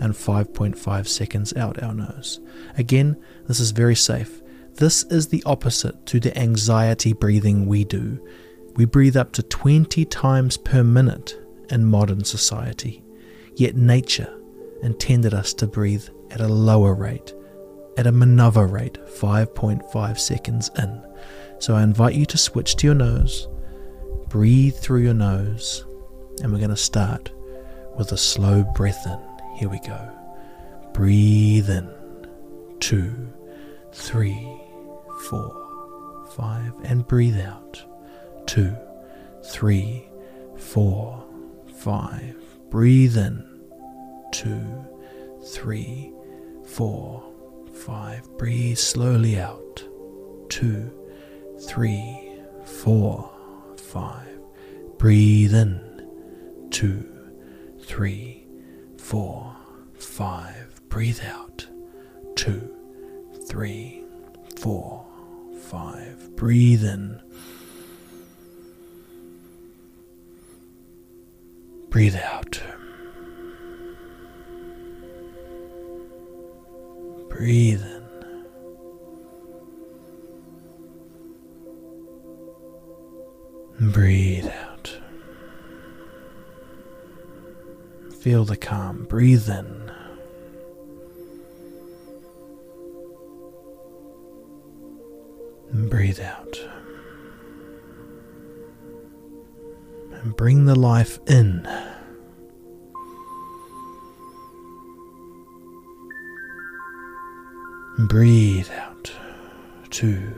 and 0.00 0.14
5.5 0.14 1.06
seconds 1.06 1.54
out 1.56 1.82
our 1.82 1.94
nose. 1.94 2.40
Again, 2.76 3.16
this 3.46 3.60
is 3.60 3.70
very 3.70 3.94
safe. 3.94 4.42
This 4.74 5.02
is 5.04 5.28
the 5.28 5.42
opposite 5.44 6.06
to 6.06 6.20
the 6.20 6.36
anxiety 6.38 7.12
breathing 7.12 7.66
we 7.66 7.84
do. 7.84 8.24
We 8.76 8.84
breathe 8.84 9.16
up 9.16 9.32
to 9.32 9.42
20 9.42 10.04
times 10.04 10.56
per 10.56 10.84
minute 10.84 11.36
in 11.70 11.84
modern 11.84 12.24
society, 12.24 13.02
yet 13.56 13.74
nature 13.76 14.32
intended 14.82 15.34
us 15.34 15.52
to 15.54 15.66
breathe 15.66 16.08
at 16.30 16.40
a 16.40 16.48
lower 16.48 16.94
rate, 16.94 17.34
at 17.96 18.06
a 18.06 18.12
manava 18.12 18.70
rate, 18.70 18.98
5.5 19.16 20.18
seconds 20.18 20.70
in. 20.78 21.02
So 21.58 21.74
I 21.74 21.82
invite 21.82 22.14
you 22.14 22.24
to 22.26 22.38
switch 22.38 22.76
to 22.76 22.86
your 22.86 22.94
nose, 22.94 23.48
breathe 24.28 24.76
through 24.76 25.00
your 25.00 25.14
nose, 25.14 25.84
and 26.40 26.52
we're 26.52 26.58
going 26.58 26.70
to 26.70 26.76
start 26.76 27.32
with 27.96 28.12
a 28.12 28.16
slow 28.16 28.62
breath 28.76 29.04
in. 29.06 29.27
Here 29.58 29.68
we 29.68 29.80
go. 29.80 30.12
Breathe 30.92 31.68
in. 31.68 31.90
Two, 32.78 33.32
three, 33.92 34.48
four, 35.28 36.28
five, 36.36 36.72
and 36.84 37.04
breathe 37.04 37.40
out. 37.40 37.84
Two, 38.46 38.72
three, 39.44 40.08
four, 40.56 41.24
five. 41.74 42.36
Breathe 42.70 43.16
in. 43.16 43.44
Two, 44.30 44.86
three, 45.44 46.12
four, 46.64 47.24
five. 47.74 48.30
Breathe 48.38 48.78
slowly 48.78 49.40
out. 49.40 49.84
Two, 50.48 50.88
three, 51.66 52.30
four, 52.64 53.28
five. 53.76 54.38
Breathe 54.98 55.52
in. 55.52 56.68
Two, 56.70 57.04
three, 57.82 58.47
four, 59.08 59.56
five. 59.98 60.82
Breathe 60.90 61.20
out. 61.24 61.66
Two, 62.36 62.76
three, 63.48 64.04
four, 64.58 65.02
five. 65.62 66.36
Breathe 66.36 66.84
in. 66.84 67.18
Breathe 71.88 72.16
out. 72.16 72.60
Breathe 77.30 77.82
in. 77.82 78.04
Breathe 83.90 84.48
out. 84.48 84.67
Feel 88.20 88.44
the 88.44 88.56
calm. 88.56 89.04
Breathe 89.04 89.48
in. 89.48 89.92
And 95.70 95.88
breathe 95.88 96.18
out. 96.18 96.60
And 100.12 100.34
bring 100.36 100.64
the 100.64 100.74
life 100.74 101.20
in. 101.28 101.66
Breathe 108.08 108.70
out. 108.72 109.12
Two, 109.90 110.34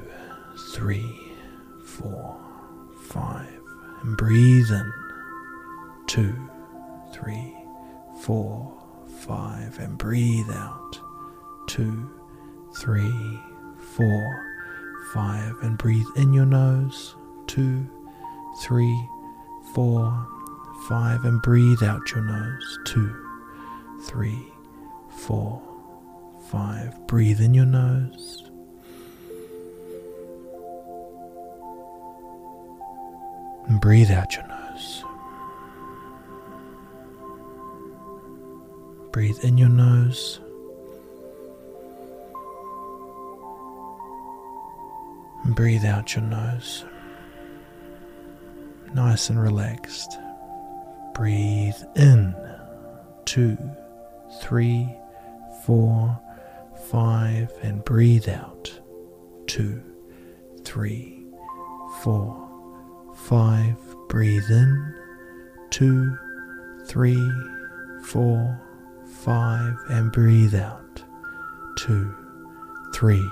three, 0.75 1.35
four, 1.85 2.37
five. 3.05 3.61
And 4.03 4.17
breathe 4.19 4.71
in. 4.71 4.93
Two, 6.07 6.50
four, 8.21 8.73
five. 9.21 9.79
And 9.79 9.99
breathe 9.99 10.51
out. 10.51 11.01
Two, 11.67 12.11
three, 12.77 13.41
four, 13.79 14.47
five. 15.13 15.55
And 15.63 15.79
breathe 15.79 16.07
in 16.17 16.33
your 16.33 16.47
nose. 16.47 17.15
Two, 17.47 17.89
three, 18.63 19.09
four, 19.75 20.27
five. 20.89 21.25
And 21.25 21.41
breathe 21.43 21.83
out 21.83 22.11
your 22.13 22.23
nose. 22.23 22.79
Two, 22.85 23.15
three, 24.05 24.47
four, 25.11 25.63
five. 26.51 27.07
Breathe 27.07 27.41
in 27.41 27.55
your 27.55 27.67
nose. 27.67 28.45
And 33.69 33.81
breathe 33.81 34.11
out 34.11 34.35
your 34.35 34.49
nose. 34.49 35.05
Breathe 39.21 39.45
in 39.45 39.59
your 39.59 39.69
nose. 39.69 40.41
And 45.45 45.55
breathe 45.55 45.85
out 45.85 46.15
your 46.15 46.25
nose. 46.25 46.87
Nice 48.95 49.29
and 49.29 49.39
relaxed. 49.39 50.17
Breathe 51.13 51.77
in. 51.97 52.35
Two, 53.27 53.59
three, 54.41 54.89
four, 55.67 56.19
five, 56.91 57.53
and 57.61 57.85
breathe 57.85 58.27
out. 58.27 58.73
Two, 59.47 59.83
three, 60.65 61.27
four, 62.01 62.49
five. 63.15 63.77
Breathe 64.09 64.51
in. 64.51 64.95
Two, 65.69 66.17
three, 66.87 67.31
four, 68.03 68.59
five, 69.25 69.77
and 69.89 70.11
breathe 70.13 70.55
out. 70.55 71.05
Two, 71.77 72.15
three, 72.95 73.29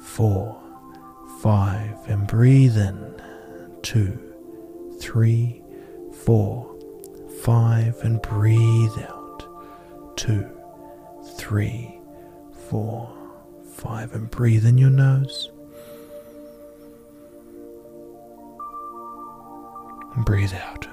four, 0.00 0.60
five, 1.40 1.96
and 2.06 2.26
breathe 2.26 2.76
in. 2.76 3.20
Two, 3.82 4.18
three, 5.00 5.62
four, 6.24 6.76
five, 7.42 7.96
and 8.02 8.20
breathe 8.22 8.98
out. 9.08 10.16
Two, 10.16 10.48
three, 11.36 12.00
four, 12.68 13.12
five, 13.72 14.12
and 14.14 14.30
breathe 14.30 14.66
in 14.66 14.78
your 14.78 14.90
nose. 14.90 15.50
Breathe 20.24 20.54
out. 20.54 20.87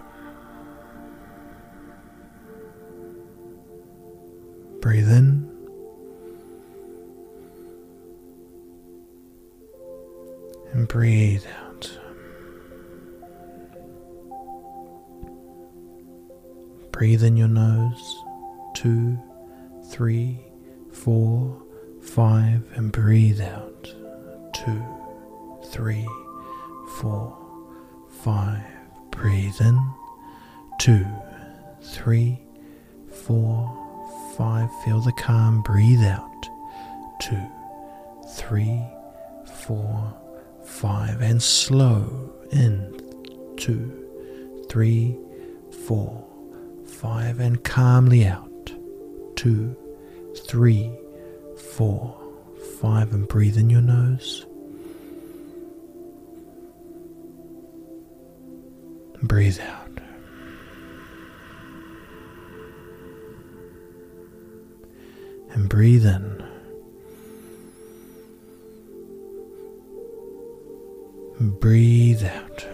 Breathe 4.86 5.10
in. 5.10 5.50
And 10.74 10.88
breathe 10.88 11.44
out. 11.60 12.00
Breathe 16.92 17.24
in 17.24 17.36
your 17.36 17.48
nose. 17.48 18.24
Two, 18.76 19.18
three, 19.90 20.38
four, 20.92 21.64
five, 22.00 22.62
and 22.76 22.92
breathe 22.92 23.42
out. 23.42 23.92
Two, 24.54 24.86
three, 25.66 26.08
four, 27.00 27.36
five. 28.08 28.62
Breathe 29.10 29.60
in. 29.62 29.80
Two, 30.78 31.08
three, 31.82 32.40
four, 33.12 33.85
five. 34.38 34.70
Feel 34.84 35.02
the 35.02 35.12
calm. 35.14 35.62
Breathe 35.62 36.04
out. 36.04 36.50
Two, 37.20 37.46
three, 38.36 38.84
four, 39.46 40.14
five. 40.64 41.22
And 41.22 41.42
slow 41.42 42.32
in. 42.52 42.94
Two, 43.58 44.66
three, 44.70 45.18
four, 45.86 46.26
five. 46.86 47.40
And 47.40 47.64
calmly 47.64 48.26
out. 48.26 48.72
Two, 49.36 49.76
three, 50.48 50.92
four, 51.74 52.18
five. 52.80 53.14
And 53.14 53.28
breathe 53.28 53.58
in 53.58 53.70
your 53.70 53.82
nose. 53.82 54.46
breathe 59.28 59.60
out. 59.60 59.85
Breathe 65.76 66.06
in. 66.06 66.42
Breathe 71.60 72.24
out. 72.24 72.66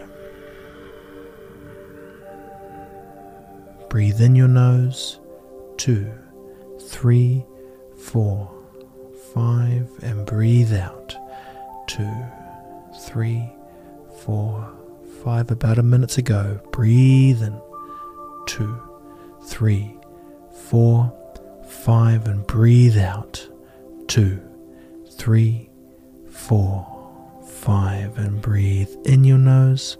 Breathe 3.90 4.20
in 4.20 4.36
your 4.36 4.46
nose. 4.46 5.18
Two, 5.78 6.12
three, 6.80 7.44
four, 7.98 8.48
five, 9.34 9.90
and 10.02 10.24
breathe 10.24 10.72
out. 10.72 11.16
Two, 11.88 12.14
three, 13.00 13.52
four, 14.20 14.72
five. 15.24 15.50
About 15.50 15.78
a 15.78 15.82
minute 15.82 16.18
ago. 16.18 16.60
Breathe 16.70 17.42
in. 17.42 17.60
Two, 18.46 18.80
three, 19.44 19.98
four, 20.52 21.12
five, 21.72 22.26
and 22.28 22.46
breathe 22.46 22.98
out. 22.98 23.48
Two, 24.06 24.40
three, 25.10 25.70
four, 26.30 26.86
five, 27.48 28.18
and 28.18 28.40
breathe 28.42 28.90
in 29.04 29.24
your 29.24 29.38
nose. 29.38 29.96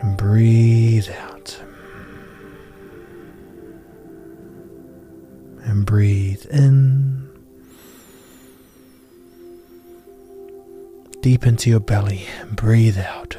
And 0.00 0.16
breathe 0.16 1.08
out. 1.10 1.62
And 5.64 5.86
breathe 5.86 6.44
in. 6.46 7.30
Deep 11.20 11.46
into 11.46 11.70
your 11.70 11.78
belly 11.78 12.24
and 12.40 12.56
breathe 12.56 12.98
out. 12.98 13.36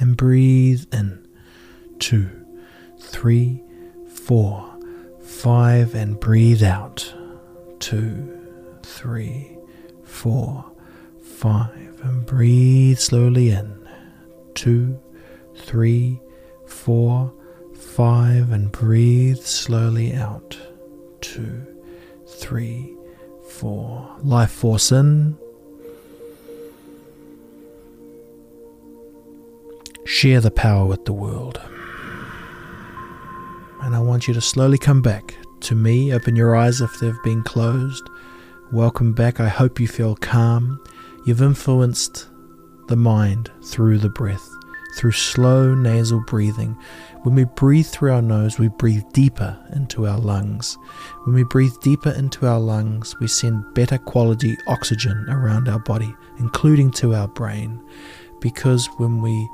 And 0.00 0.16
breathe 0.16 0.86
in. 0.92 1.26
Two, 1.98 2.30
three, 2.98 3.62
four, 4.08 4.66
five, 5.22 5.94
and 5.94 6.18
breathe 6.18 6.62
out. 6.62 7.14
Two, 7.78 8.40
three, 8.82 9.58
four, 10.02 10.64
five, 11.22 12.00
and 12.02 12.24
breathe 12.24 12.98
slowly 12.98 13.50
in. 13.50 13.86
Two, 14.54 14.98
three, 15.54 16.20
four, 16.66 17.32
five, 17.74 18.52
and 18.52 18.72
breathe 18.72 19.38
slowly 19.38 20.14
out. 20.14 20.58
Two, 21.20 21.66
three, 22.26 22.96
four. 23.50 24.16
Life 24.22 24.50
force 24.50 24.92
in. 24.92 25.36
Share 30.20 30.42
the 30.42 30.50
power 30.50 30.84
with 30.84 31.06
the 31.06 31.14
world. 31.14 31.58
And 33.80 33.96
I 33.96 34.00
want 34.00 34.28
you 34.28 34.34
to 34.34 34.40
slowly 34.42 34.76
come 34.76 35.00
back 35.00 35.34
to 35.60 35.74
me. 35.74 36.12
Open 36.12 36.36
your 36.36 36.54
eyes 36.54 36.82
if 36.82 37.00
they've 37.00 37.22
been 37.24 37.42
closed. 37.42 38.06
Welcome 38.70 39.14
back. 39.14 39.40
I 39.40 39.48
hope 39.48 39.80
you 39.80 39.88
feel 39.88 40.16
calm. 40.16 40.78
You've 41.24 41.40
influenced 41.40 42.28
the 42.88 42.96
mind 42.96 43.50
through 43.64 43.96
the 43.96 44.10
breath, 44.10 44.46
through 44.94 45.12
slow 45.12 45.74
nasal 45.74 46.20
breathing. 46.26 46.76
When 47.22 47.34
we 47.34 47.44
breathe 47.44 47.86
through 47.86 48.12
our 48.12 48.20
nose, 48.20 48.58
we 48.58 48.68
breathe 48.68 49.04
deeper 49.14 49.58
into 49.74 50.06
our 50.06 50.18
lungs. 50.18 50.76
When 51.24 51.34
we 51.34 51.44
breathe 51.44 51.80
deeper 51.80 52.10
into 52.10 52.46
our 52.46 52.60
lungs, 52.60 53.18
we 53.20 53.26
send 53.26 53.72
better 53.72 53.96
quality 53.96 54.54
oxygen 54.66 55.24
around 55.30 55.66
our 55.66 55.80
body, 55.80 56.14
including 56.38 56.90
to 56.90 57.14
our 57.14 57.28
brain. 57.28 57.82
Because 58.42 58.86
when 58.98 59.22
we 59.22 59.48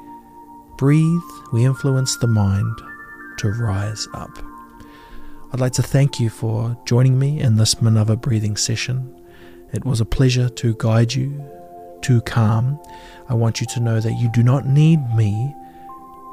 breathe, 0.77 1.21
we 1.53 1.65
influence 1.65 2.17
the 2.17 2.27
mind 2.27 2.81
to 3.39 3.51
rise 3.53 4.07
up. 4.15 4.31
I'd 5.53 5.61
like 5.61 5.73
to 5.75 5.83
thank 5.83 6.21
you 6.21 6.29
for 6.29 6.77
joining 6.85 7.19
me 7.19 7.41
in 7.41 7.57
this 7.57 7.77
Manava 7.77 8.21
breathing 8.21 8.57
session. 8.57 9.15
It 9.73 9.85
was 9.85 10.01
a 10.01 10.05
pleasure 10.05 10.49
to 10.49 10.75
guide 10.79 11.15
you 11.15 11.45
to 12.03 12.21
calm. 12.23 12.79
I 13.29 13.35
want 13.35 13.61
you 13.61 13.67
to 13.69 13.81
know 13.81 14.01
that 14.01 14.19
you 14.19 14.31
do 14.33 14.43
not 14.43 14.67
need 14.67 15.01
me 15.15 15.55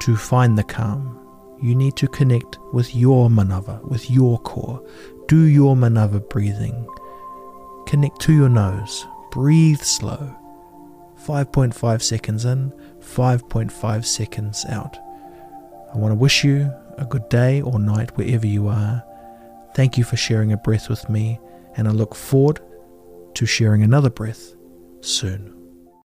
to 0.00 0.16
find 0.16 0.58
the 0.58 0.64
calm. 0.64 1.18
You 1.62 1.74
need 1.74 1.96
to 1.96 2.08
connect 2.08 2.58
with 2.72 2.94
your 2.94 3.28
manava, 3.28 3.82
with 3.88 4.10
your 4.10 4.38
core. 4.40 4.84
Do 5.28 5.44
your 5.44 5.74
manava 5.74 6.28
breathing. 6.28 6.86
Connect 7.86 8.20
to 8.22 8.32
your 8.32 8.48
nose. 8.48 9.06
Breathe 9.30 9.80
slow. 9.80 10.36
5.5 11.24 12.02
seconds 12.02 12.44
in, 12.44 12.72
5.5 13.04 14.04
seconds 14.04 14.64
out. 14.68 14.96
I 15.94 15.98
want 15.98 16.12
to 16.12 16.16
wish 16.16 16.42
you 16.42 16.72
a 16.98 17.04
good 17.04 17.28
day 17.28 17.60
or 17.60 17.78
night 17.78 18.16
wherever 18.16 18.46
you 18.46 18.68
are. 18.68 19.04
Thank 19.74 19.96
you 19.96 20.04
for 20.04 20.16
sharing 20.16 20.52
a 20.52 20.56
breath 20.56 20.88
with 20.88 21.08
me, 21.08 21.38
and 21.76 21.86
I 21.86 21.92
look 21.92 22.14
forward 22.14 22.60
to 23.34 23.46
sharing 23.46 23.82
another 23.82 24.10
breath 24.10 24.54
soon. 25.00 25.53